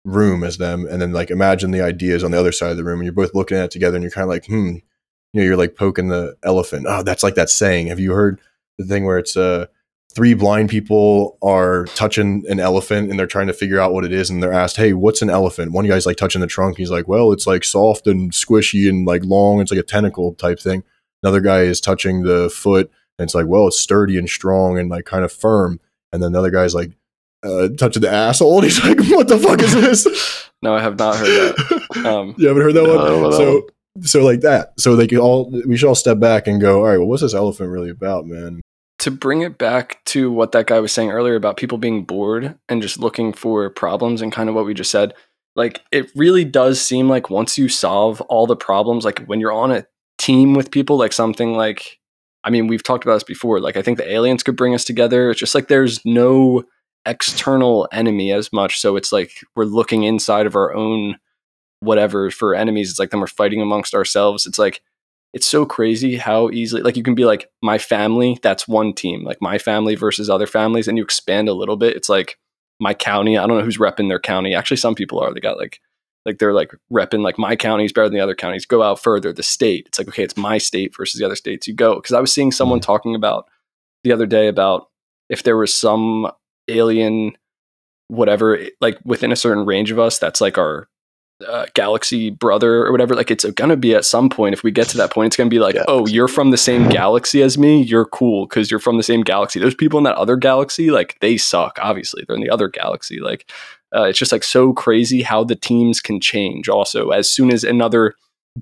room 0.05 0.43
as 0.43 0.59
them 0.59 0.87
and 0.91 1.01
then 1.01 1.13
like 1.13 1.31
imagine 1.31 1.71
the 1.71 1.81
ideas 1.81 2.25
on 2.25 2.33
the 2.33 2.39
other 2.39 2.51
side 2.51 2.71
of 2.71 2.77
the 2.77 2.83
room 2.83 2.99
and 2.99 3.05
you're 3.05 3.13
both 3.13 3.35
looking 3.35 3.57
at 3.57 3.67
it 3.67 3.71
together 3.71 3.97
and 3.97 4.03
you're 4.03 4.11
kind 4.11 4.25
of 4.25 4.29
like 4.29 4.47
hmm 4.47 4.77
you 5.33 5.41
know 5.41 5.47
you're 5.47 5.57
like 5.57 5.77
poking 5.77 6.09
the 6.09 6.37
elephant. 6.43 6.87
Oh 6.89 7.03
that's 7.03 7.23
like 7.23 7.35
that 7.37 7.51
saying. 7.51 7.89
Have 7.89 8.01
you 8.01 8.13
heard 8.13 8.41
the 8.79 8.85
thing 8.85 9.05
where 9.05 9.19
it's 9.19 9.37
uh 9.37 9.67
three 10.15 10.35
blind 10.35 10.69
people 10.69 11.39
are 11.43 11.87
touching 11.95 12.45
an 12.49 12.61
elephant 12.61 13.09
and 13.11 13.19
they're 13.19 13.27
trying 13.27 13.47
to 13.47 13.53
figure 13.55 13.81
out 13.81 13.95
what 13.95 14.05
it 14.05 14.13
is 14.13 14.29
and 14.29 14.43
they're 14.43 14.53
asked 14.53 14.77
hey 14.77 14.93
what's 14.93 15.23
an 15.23 15.31
elephant? 15.31 15.73
One 15.73 15.87
guy's 15.87 16.07
like 16.07 16.17
touching 16.17 16.41
the 16.41 16.47
trunk. 16.47 16.77
He's 16.77 16.91
like 16.91 17.09
well 17.09 17.33
it's 17.33 17.47
like 17.47 17.65
soft 17.65 18.07
and 18.07 18.31
squishy 18.33 18.89
and 18.89 19.07
like 19.07 19.25
long. 19.25 19.61
It's 19.61 19.71
like 19.71 19.81
a 19.81 19.85
tentacle 19.85 20.35
type 20.35 20.61
thing. 20.61 20.85
Another 21.23 21.41
guy 21.41 21.63
is 21.63 21.81
touching 21.81 22.23
the 22.25 22.51
foot 22.51 22.91
and 23.19 23.25
it's 23.27 23.35
like 23.35 23.47
well 23.47 23.69
it's 23.69 23.79
sturdy 23.79 24.19
and 24.19 24.29
strong 24.29 24.79
and 24.79 24.91
like 24.91 25.05
kind 25.07 25.25
of 25.25 25.33
firm. 25.33 25.81
And 26.13 26.23
then 26.23 26.33
the 26.33 26.39
other 26.41 26.51
guy's 26.51 26.75
like 26.75 26.93
uh, 27.43 27.69
touching 27.79 28.03
the 28.03 28.11
asshole 28.11 28.57
and 28.59 28.65
he's 28.65 28.85
like 28.85 28.99
what 29.11 29.29
the 29.29 29.39
fuck 29.39 29.63
is 29.63 29.73
this? 29.73 30.51
No, 30.63 30.75
I 30.75 30.81
have 30.81 30.99
not 30.99 31.17
heard 31.17 31.27
that. 31.27 31.83
Um, 32.07 32.35
you 32.39 32.49
haven't 32.49 32.63
heard 32.63 32.75
that 32.75 32.85
No, 32.85 32.97
one? 32.97 33.07
I 33.27 33.31
that 33.31 33.37
so, 33.37 33.69
so 34.01 34.25
like 34.25 34.41
that. 34.41 34.73
So 34.79 34.97
they 34.97 35.07
can 35.07 35.19
all, 35.19 35.51
we 35.67 35.77
should 35.77 35.89
all 35.89 35.95
step 35.95 36.19
back 36.19 36.47
and 36.47 36.61
go, 36.61 36.81
all 36.81 36.89
right, 36.89 36.99
well, 36.99 37.09
what's 37.09 37.23
this 37.23 37.35
elephant 37.35 37.71
really 37.71 37.91
about, 37.91 38.27
man? 38.27 38.63
to 39.03 39.11
bring 39.11 39.41
it 39.43 39.59
back 39.59 39.99
to 40.05 40.31
what 40.31 40.53
that 40.53 40.69
guy 40.69 40.79
was 40.79 40.93
saying 40.93 41.11
earlier 41.11 41.35
about 41.35 41.57
people 41.57 41.77
being 41.77 42.05
bored 42.05 42.57
and 42.69 42.81
just 42.81 43.01
looking 43.01 43.33
for 43.33 43.69
problems 43.69 44.23
and 44.23 44.31
kind 44.31 44.49
of 44.49 44.55
what 44.55 44.65
we 44.65 44.73
just 44.73 44.93
said, 44.93 45.13
like 45.57 45.81
it 45.91 46.09
really 46.15 46.45
does 46.45 46.81
seem 46.81 47.09
like 47.09 47.29
once 47.29 47.59
you 47.59 47.69
solve 47.69 48.21
all 48.23 48.47
the 48.47 48.55
problems, 48.55 49.05
like 49.05 49.19
when 49.25 49.41
you're 49.41 49.51
on 49.51 49.73
a 49.73 49.85
team 50.19 50.55
with 50.55 50.71
people, 50.71 50.97
like 50.97 51.13
something 51.13 51.55
like, 51.55 51.99
I 52.45 52.51
mean, 52.51 52.69
we've 52.69 52.85
talked 52.85 53.03
about 53.03 53.15
this 53.15 53.25
before. 53.25 53.59
Like 53.59 53.77
I 53.77 53.83
think 53.83 53.99
the 53.99 54.09
aliens 54.09 54.45
could 54.45 54.57
bring 54.57 54.73
us 54.73 54.85
together. 54.85 55.33
It's 55.33 55.41
just 55.41 55.57
like 55.57 55.67
there's 55.67 56.01
no 56.05 56.63
external 57.05 57.89
enemy 57.91 58.31
as 58.31 58.53
much. 58.53 58.79
So 58.79 58.95
it's 58.95 59.11
like 59.11 59.33
we're 59.57 59.65
looking 59.65 60.05
inside 60.05 60.47
of 60.47 60.55
our 60.55 60.73
own 60.73 61.17
whatever 61.83 62.31
for 62.31 62.55
enemies. 62.55 62.91
It's 62.91 62.99
like 62.99 63.11
then 63.11 63.21
we're 63.21 63.27
fighting 63.27 63.61
amongst 63.61 63.95
ourselves. 63.95 64.47
It's 64.47 64.59
like 64.59 64.81
it's 65.33 65.47
so 65.47 65.67
crazy 65.67 66.17
how 66.17 66.49
easily 66.51 66.83
like 66.83 66.97
you 66.97 67.03
can 67.03 67.15
be 67.15 67.25
like 67.25 67.51
my 67.63 67.79
family 67.79 68.39
that's 68.43 68.69
one 68.69 68.93
team 68.93 69.25
like 69.25 69.41
my 69.41 69.57
family 69.57 69.95
versus 69.95 70.29
other 70.29 70.47
families 70.47 70.87
and 70.87 70.99
you 70.99 71.05
expand 71.05 71.49
a 71.49 71.55
little 71.55 71.77
bit. 71.77 71.97
It's 71.97 72.09
like 72.09 72.39
my 72.81 72.95
county 72.95 73.39
i 73.39 73.47
don't 73.47 73.59
know 73.59 73.65
who's 73.65 73.79
repping 73.79 74.09
their 74.09 74.21
county. 74.21 74.55
Actually 74.55 74.77
some 74.77 74.95
people 74.95 75.19
are. 75.19 75.35
They 75.35 75.41
got 75.41 75.59
like 75.59 75.81
like 76.25 76.39
they're 76.39 76.55
like 76.55 76.71
repping 76.93 77.23
like 77.23 77.39
my 77.39 77.57
county 77.57 77.85
is 77.85 77.93
better 77.93 78.09
than 78.09 78.15
the 78.15 78.23
other 78.23 78.37
counties. 78.37 78.65
Go 78.65 78.83
out 78.83 79.03
further 79.03 79.33
the 79.33 79.43
state. 79.43 79.87
It's 79.89 79.99
like 79.99 80.09
okay 80.09 80.23
it's 80.23 80.37
my 80.37 80.59
state 80.59 80.97
versus 80.97 81.19
the 81.19 81.27
other 81.27 81.37
states 81.37 81.67
you 81.67 81.75
go. 81.75 81.97
Because 81.97 82.13
i 82.13 82.21
was 82.21 82.33
seeing 82.33 82.53
someone 82.53 82.79
mm. 82.79 82.85
talking 82.85 83.17
about 83.17 83.49
the 84.05 84.13
other 84.13 84.27
day 84.27 84.47
about 84.47 84.89
if 85.29 85.43
there 85.43 85.57
was 85.57 85.75
some 85.75 86.31
alien 86.69 87.33
whatever 88.09 88.67
like 88.81 88.99
within 89.05 89.33
a 89.33 89.37
certain 89.37 89.65
range 89.65 89.91
of 89.91 89.99
us 89.99 90.19
that's 90.19 90.41
like 90.41 90.59
our 90.59 90.89
uh, 91.49 91.67
galaxy 91.75 92.31
brother 92.31 92.87
or 92.87 92.93
whatever 92.93 93.15
like 93.15 93.31
it's 93.31 93.45
gonna 93.53 93.77
be 93.77 93.95
at 93.95 94.05
some 94.05 94.29
point 94.29 94.53
if 94.53 94.63
we 94.63 94.71
get 94.71 94.89
to 94.89 94.97
that 94.97 95.11
point 95.11 95.27
it's 95.27 95.37
gonna 95.37 95.51
be 95.51 95.59
like 95.59 95.77
oh 95.89 96.07
you're 96.07 96.29
from 96.29 96.51
the 96.51 96.57
same 96.57 96.89
galaxy 96.89 97.43
as 97.43 97.59
me 97.59 97.83
you're 97.83 98.05
cool 98.05 98.47
because 98.47 98.71
you're 98.71 98.81
from 98.81 98.97
the 98.97 99.03
same 99.03 99.23
galaxy. 99.23 99.61
Those 99.61 99.75
people 99.75 99.99
in 99.99 100.05
that 100.05 100.17
other 100.17 100.37
galaxy 100.37 100.91
like 100.91 101.19
they 101.21 101.37
suck 101.37 101.79
obviously 101.81 102.25
they're 102.27 102.37
in 102.37 102.43
the 102.43 102.51
other 102.51 102.69
galaxy 102.69 103.21
like 103.21 103.51
uh, 103.95 104.05
it's 104.05 104.19
just 104.19 104.33
like 104.33 104.45
so 104.45 104.73
crazy 104.73 105.21
how 105.21 105.45
the 105.45 105.55
teams 105.55 106.01
can 106.01 106.19
change 106.19 106.67
also. 106.67 107.11
As 107.11 107.31
soon 107.31 107.53
as 107.53 107.63
another 107.63 108.15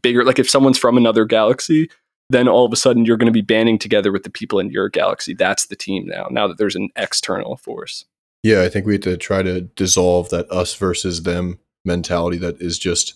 bigger 0.02 0.24
like 0.24 0.38
if 0.38 0.50
someone's 0.50 0.78
from 0.78 0.96
another 0.96 1.24
galaxy 1.24 1.88
then 2.30 2.48
all 2.48 2.64
of 2.64 2.72
a 2.72 2.76
sudden 2.76 3.04
you're 3.04 3.16
going 3.16 3.26
to 3.26 3.32
be 3.32 3.40
banding 3.40 3.78
together 3.78 4.12
with 4.12 4.22
the 4.22 4.30
people 4.30 4.60
in 4.60 4.70
your 4.70 4.88
galaxy. 4.88 5.34
That's 5.34 5.66
the 5.66 5.76
team 5.76 6.06
now 6.06 6.28
now 6.30 6.46
that 6.46 6.58
there's 6.58 6.76
an 6.76 6.90
external 6.96 7.56
force. 7.56 8.04
Yeah, 8.42 8.62
I 8.62 8.68
think 8.68 8.86
we 8.86 8.94
have 8.94 9.02
to 9.02 9.16
try 9.16 9.42
to 9.42 9.60
dissolve 9.60 10.30
that 10.30 10.50
us 10.50 10.74
versus 10.74 11.24
them 11.24 11.58
mentality 11.90 12.38
that 12.38 12.60
is 12.60 12.78
just, 12.78 13.14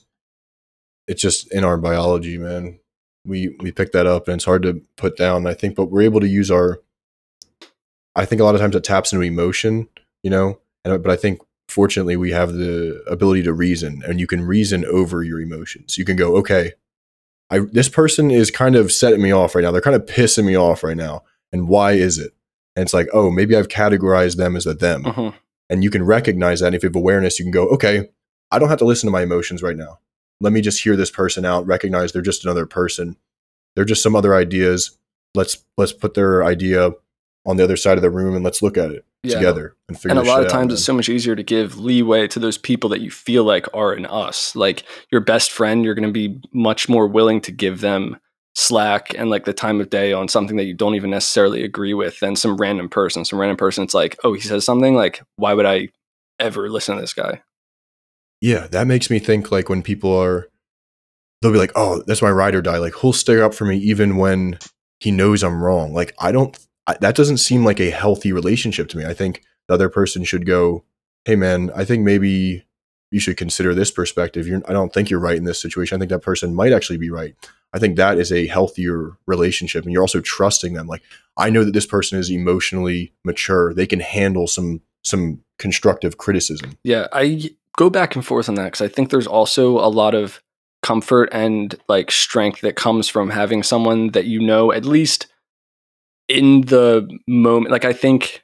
it's 1.07 1.23
just 1.23 1.53
in 1.53 1.65
our 1.65 1.79
biology, 1.79 2.39
man. 2.39 2.79
We, 3.27 3.57
we 3.61 3.73
pick 3.73 3.93
that 3.93 4.07
up 4.07 4.29
and 4.29 4.37
it's 4.37 4.45
hard 4.45 4.63
to 4.65 4.83
put 4.97 5.17
down. 5.17 5.47
I 5.47 5.55
think, 5.55 5.75
but 5.75 5.91
we're 5.91 6.03
able 6.03 6.21
to 6.21 6.29
use 6.29 6.51
our, 6.51 6.81
I 8.15 8.25
think 8.25 8.41
a 8.41 8.45
lot 8.45 8.55
of 8.55 8.61
times 8.61 8.77
it 8.77 8.85
taps 8.85 9.13
into 9.13 9.25
emotion, 9.25 9.89
you 10.23 10.31
know, 10.31 10.61
and, 10.85 11.03
but 11.03 11.11
I 11.11 11.17
think 11.17 11.41
fortunately 11.69 12.17
we 12.17 12.31
have 12.33 12.53
the 12.53 13.03
ability 13.09 13.43
to 13.45 13.53
reason 13.53 14.03
and 14.07 14.21
you 14.21 14.27
can 14.27 14.45
reason 14.45 14.85
over 14.85 15.23
your 15.23 15.41
emotions. 15.41 15.97
You 15.99 16.05
can 16.05 16.17
go, 16.17 16.37
okay, 16.37 16.73
I 17.51 17.61
this 17.73 17.89
person 17.89 18.31
is 18.31 18.51
kind 18.51 18.77
of 18.77 18.93
setting 18.93 19.23
me 19.23 19.33
off 19.33 19.55
right 19.55 19.63
now. 19.63 19.71
They're 19.71 19.81
kind 19.81 19.97
of 19.97 20.07
pissing 20.07 20.45
me 20.45 20.57
off 20.57 20.85
right 20.85 20.97
now. 20.97 21.23
And 21.53 21.69
why 21.69 21.93
is 21.93 22.19
it? 22.19 22.33
And 22.77 22.83
it's 22.83 22.95
like, 22.95 23.09
oh, 23.13 23.31
maybe 23.31 23.57
I've 23.57 23.69
categorized 23.69 24.37
them 24.37 24.57
as 24.57 24.67
a 24.67 24.75
them. 24.75 25.05
Mhm. 25.05 25.35
And 25.71 25.83
you 25.83 25.91
can 25.91 26.05
recognize 26.05 26.61
that. 26.61 26.67
And 26.67 26.75
if 26.75 26.83
you 26.83 26.89
have 26.89 26.97
awareness, 26.97 27.39
you 27.39 27.45
can 27.45 27.53
go, 27.53 27.69
okay, 27.69 28.09
I 28.55 28.59
don't 28.59 28.69
have 28.69 28.79
to 28.79 28.85
listen 28.85 29.07
to 29.09 29.13
my 29.13 29.23
emotions 29.23 29.63
right 29.63 29.77
now. 29.77 29.99
Let 30.41 30.53
me 30.53 30.61
just 30.61 30.83
hear 30.83 30.97
this 30.97 31.11
person 31.11 31.45
out, 31.45 31.67
recognize 31.67 32.13
they're 32.13 32.23
just 32.23 32.45
another 32.45 32.67
person. 32.67 33.17
They're 33.75 33.85
just 33.85 34.03
some 34.03 34.15
other 34.17 34.35
ideas. 34.35 34.97
let's 35.35 35.65
let's 35.77 35.93
put 35.93 36.15
their 36.15 36.45
idea 36.45 36.91
on 37.47 37.57
the 37.57 37.65
other 37.65 37.77
side 37.77 37.99
of 37.99 38.03
the 38.03 38.11
room 38.11 38.35
and 38.37 38.45
let's 38.45 38.63
look 38.63 38.79
at 38.79 38.91
it 38.93 39.05
Yeah. 39.25 39.35
together 39.35 39.75
and 39.89 39.99
figure 39.99 40.13
out. 40.13 40.19
and 40.21 40.27
a 40.29 40.31
lot 40.31 40.43
of 40.45 40.49
times 40.51 40.69
man. 40.69 40.75
it's 40.75 40.85
so 40.85 40.95
much 40.95 41.09
easier 41.09 41.35
to 41.35 41.43
give 41.43 41.79
leeway 41.79 42.29
to 42.29 42.39
those 42.39 42.57
people 42.57 42.89
that 42.91 43.01
you 43.01 43.11
feel 43.11 43.43
like 43.45 43.67
are 43.75 43.93
in 43.93 44.07
us 44.07 44.55
like 44.55 44.85
your 45.11 45.21
best 45.21 45.51
friend 45.51 45.85
you're 45.85 45.95
going 45.95 46.07
to 46.09 46.13
be 46.13 46.41
much 46.53 46.89
more 46.89 47.07
willing 47.09 47.41
to 47.43 47.51
give 47.53 47.81
them 47.81 48.17
slack 48.55 49.13
and 49.19 49.29
like 49.29 49.45
the 49.45 49.53
time 49.53 49.81
of 49.81 49.91
day 49.91 50.13
on 50.13 50.29
something 50.29 50.57
that 50.57 50.65
you 50.65 50.73
don't 50.75 50.95
even 50.95 51.11
necessarily 51.11 51.65
agree 51.65 51.93
with 51.95 52.21
than 52.21 52.37
some 52.37 52.57
random 52.57 52.89
person 52.89 53.25
some 53.25 53.39
random 53.41 53.57
person 53.57 53.83
it's 53.83 53.95
like 53.95 54.17
oh 54.25 54.33
he 54.33 54.41
says 54.41 54.65
something 54.65 54.95
like 54.95 55.21
why 55.37 55.53
would 55.53 55.67
i 55.67 55.89
ever 56.39 56.71
listen 56.71 56.95
to 56.95 57.01
this 57.01 57.13
guy 57.15 57.43
yeah, 58.45 58.67
that 58.73 58.87
makes 58.87 59.09
me 59.09 59.19
think 59.19 59.51
like 59.51 59.71
when 59.71 59.83
people 59.83 60.15
are, 60.15 60.51
they'll 61.41 61.51
be 61.51 61.57
like, 61.57 61.73
oh, 61.77 62.03
that's 62.07 62.21
my 62.21 62.31
ride 62.31 62.55
or 62.55 62.61
die. 62.61 62.77
Like 62.77 62.95
he'll 63.01 63.15
stick 63.15 63.39
up 63.39 63.55
for 63.55 63.65
me 63.65 63.79
even 63.79 64.19
when 64.19 64.59
he 65.01 65.11
knows 65.11 65.43
I'm 65.43 65.63
wrong. 65.65 65.95
Like 65.95 66.15
I 66.19 66.31
don't, 66.31 66.55
I, 66.87 66.95
that 67.01 67.15
doesn't 67.15 67.39
seem 67.39 67.65
like 67.65 67.81
a 67.81 67.89
healthy 67.89 68.35
relationship 68.35 68.89
to 68.91 68.99
me. 68.99 69.07
I 69.07 69.15
think 69.15 69.43
the 69.67 69.73
other 69.73 69.89
person 69.89 70.25
should 70.25 70.45
go, 70.45 70.85
hey 71.25 71.37
man, 71.37 71.71
I 71.75 71.87
think 71.87 72.05
maybe 72.05 72.67
you 73.11 73.19
should 73.19 73.39
consider 73.39 73.73
this 73.73 73.91
perspective. 73.91 74.47
You're, 74.47 74.61
I 74.69 74.75
don't 74.75 74.93
think 74.93 75.09
you're 75.09 75.21
right 75.21 75.39
in 75.39 75.45
this 75.45 75.63
situation. 75.63 75.97
I 75.97 75.99
think 76.01 76.11
that 76.11 76.21
person 76.21 76.55
might 76.55 76.75
actually 76.75 76.99
be 76.99 77.09
right. 77.09 77.35
I 77.73 77.79
think 77.79 77.97
that 77.97 78.19
is 78.19 78.31
a 78.31 78.47
healthier 78.47 79.17
relationship, 79.27 79.85
and 79.85 79.93
you're 79.93 80.03
also 80.03 80.21
trusting 80.21 80.75
them. 80.75 80.87
Like 80.87 81.03
I 81.39 81.49
know 81.49 81.65
that 81.65 81.73
this 81.73 81.87
person 81.87 82.19
is 82.19 82.31
emotionally 82.31 83.15
mature; 83.25 83.73
they 83.73 83.87
can 83.87 84.01
handle 84.01 84.47
some 84.47 84.83
some 85.03 85.41
constructive 85.59 86.19
criticism. 86.19 86.77
Yeah, 86.85 87.09
I 87.11 87.51
go 87.77 87.91
back 87.91 88.15
and 88.15 88.25
forth 88.25 88.49
on 88.49 88.55
that 88.57 88.65
because 88.65 88.81
I 88.81 88.89
think 88.89 89.11
there's 89.11 89.27
also 89.27 89.79
a 89.79 89.89
lot 89.89 90.15
of 90.15 90.41
comfort 90.83 91.31
and 91.33 91.75
like 91.89 92.11
strength 92.11 92.61
that 92.61 92.77
comes 92.77 93.09
from 93.09 93.31
having 93.31 93.63
someone 93.63 94.09
that 94.09 94.27
you 94.27 94.41
know 94.41 94.71
at 94.71 94.85
least 94.85 95.27
in 96.29 96.63
the 96.63 97.09
moment. 97.27 97.73
Like 97.73 97.85
I 97.85 97.93
think 97.93 98.43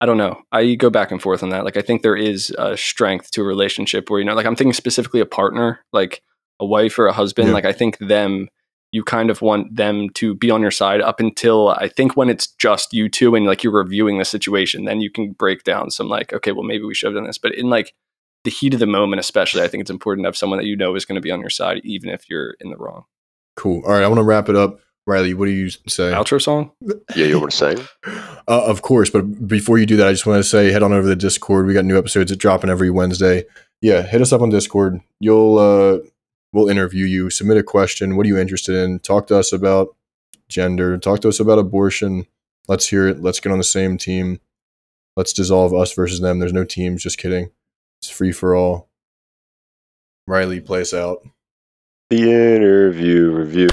I 0.00 0.06
don't 0.06 0.18
know. 0.18 0.42
I 0.50 0.74
go 0.74 0.90
back 0.90 1.12
and 1.12 1.22
forth 1.22 1.42
on 1.42 1.50
that. 1.50 1.64
Like 1.64 1.76
I 1.76 1.82
think 1.82 2.02
there 2.02 2.16
is 2.16 2.50
a 2.58 2.76
strength 2.76 3.30
to 3.32 3.42
a 3.42 3.44
relationship 3.44 4.10
where 4.10 4.18
you 4.18 4.26
know, 4.26 4.34
like 4.34 4.46
I'm 4.46 4.56
thinking 4.56 4.72
specifically 4.72 5.20
a 5.20 5.26
partner, 5.26 5.80
like 5.92 6.22
a 6.58 6.66
wife 6.66 6.98
or 6.98 7.06
a 7.06 7.12
husband. 7.12 7.48
Yeah. 7.48 7.54
Like 7.54 7.64
I 7.64 7.72
think 7.72 7.98
them. 7.98 8.48
You 8.94 9.02
kind 9.02 9.30
of 9.30 9.40
want 9.40 9.74
them 9.74 10.10
to 10.16 10.34
be 10.34 10.50
on 10.50 10.60
your 10.60 10.70
side 10.70 11.00
up 11.00 11.18
until 11.18 11.70
I 11.70 11.88
think 11.88 12.14
when 12.14 12.28
it's 12.28 12.48
just 12.48 12.92
you 12.92 13.08
two 13.08 13.34
and 13.34 13.46
like 13.46 13.64
you're 13.64 13.72
reviewing 13.72 14.18
the 14.18 14.24
situation, 14.26 14.84
then 14.84 15.00
you 15.00 15.10
can 15.10 15.32
break 15.32 15.64
down 15.64 15.90
some 15.90 16.10
like, 16.10 16.34
okay, 16.34 16.52
well 16.52 16.62
maybe 16.62 16.84
we 16.84 16.92
should 16.92 17.06
have 17.06 17.14
done 17.14 17.24
this. 17.24 17.38
But 17.38 17.54
in 17.54 17.70
like 17.70 17.94
the 18.44 18.50
heat 18.50 18.74
of 18.74 18.80
the 18.80 18.86
moment, 18.86 19.20
especially, 19.20 19.62
I 19.62 19.68
think 19.68 19.82
it's 19.82 19.90
important 19.90 20.24
to 20.24 20.28
have 20.28 20.36
someone 20.36 20.58
that 20.58 20.66
you 20.66 20.76
know 20.76 20.94
is 20.94 21.04
going 21.04 21.16
to 21.16 21.20
be 21.20 21.30
on 21.30 21.40
your 21.40 21.50
side, 21.50 21.80
even 21.84 22.10
if 22.10 22.28
you're 22.28 22.56
in 22.60 22.70
the 22.70 22.76
wrong. 22.76 23.04
Cool. 23.56 23.82
All 23.84 23.92
right, 23.92 24.02
I 24.02 24.08
want 24.08 24.18
to 24.18 24.24
wrap 24.24 24.48
it 24.48 24.56
up. 24.56 24.80
Riley, 25.06 25.34
what 25.34 25.46
do 25.46 25.50
you 25.50 25.68
say? 25.68 26.12
Outro 26.12 26.40
song? 26.40 26.70
Yeah, 27.16 27.26
you 27.26 27.40
want 27.40 27.50
to 27.50 27.56
sing? 27.56 27.86
Uh, 28.46 28.64
of 28.64 28.82
course, 28.82 29.10
but 29.10 29.48
before 29.48 29.78
you 29.78 29.86
do 29.86 29.96
that, 29.96 30.06
I 30.06 30.12
just 30.12 30.26
want 30.26 30.38
to 30.38 30.48
say 30.48 30.70
head 30.70 30.82
on 30.82 30.92
over 30.92 31.02
to 31.02 31.08
the 31.08 31.16
Discord. 31.16 31.66
We 31.66 31.74
got 31.74 31.84
new 31.84 31.98
episodes 31.98 32.30
that 32.30 32.36
dropping 32.36 32.70
every 32.70 32.88
Wednesday. 32.88 33.44
Yeah, 33.80 34.02
hit 34.02 34.20
us 34.20 34.32
up 34.32 34.42
on 34.42 34.50
Discord. 34.50 35.00
You'll 35.18 35.58
uh, 35.58 35.98
we'll 36.52 36.68
interview 36.68 37.04
you. 37.04 37.30
Submit 37.30 37.56
a 37.56 37.64
question. 37.64 38.16
What 38.16 38.26
are 38.26 38.28
you 38.28 38.38
interested 38.38 38.76
in? 38.76 39.00
Talk 39.00 39.26
to 39.26 39.38
us 39.38 39.52
about 39.52 39.96
gender. 40.48 40.96
Talk 40.98 41.20
to 41.20 41.28
us 41.28 41.40
about 41.40 41.58
abortion. 41.58 42.26
Let's 42.68 42.88
hear 42.88 43.08
it. 43.08 43.22
Let's 43.22 43.40
get 43.40 43.50
on 43.50 43.58
the 43.58 43.64
same 43.64 43.98
team. 43.98 44.38
Let's 45.16 45.32
dissolve 45.32 45.74
us 45.74 45.92
versus 45.92 46.20
them. 46.20 46.38
There's 46.38 46.52
no 46.52 46.64
teams. 46.64 47.02
Just 47.02 47.18
kidding. 47.18 47.50
It's 48.02 48.10
free 48.10 48.32
for 48.32 48.56
all. 48.56 48.88
Riley, 50.26 50.60
play 50.60 50.80
us 50.80 50.92
out. 50.92 51.24
The 52.10 52.32
interview 52.32 53.30
review. 53.30 53.70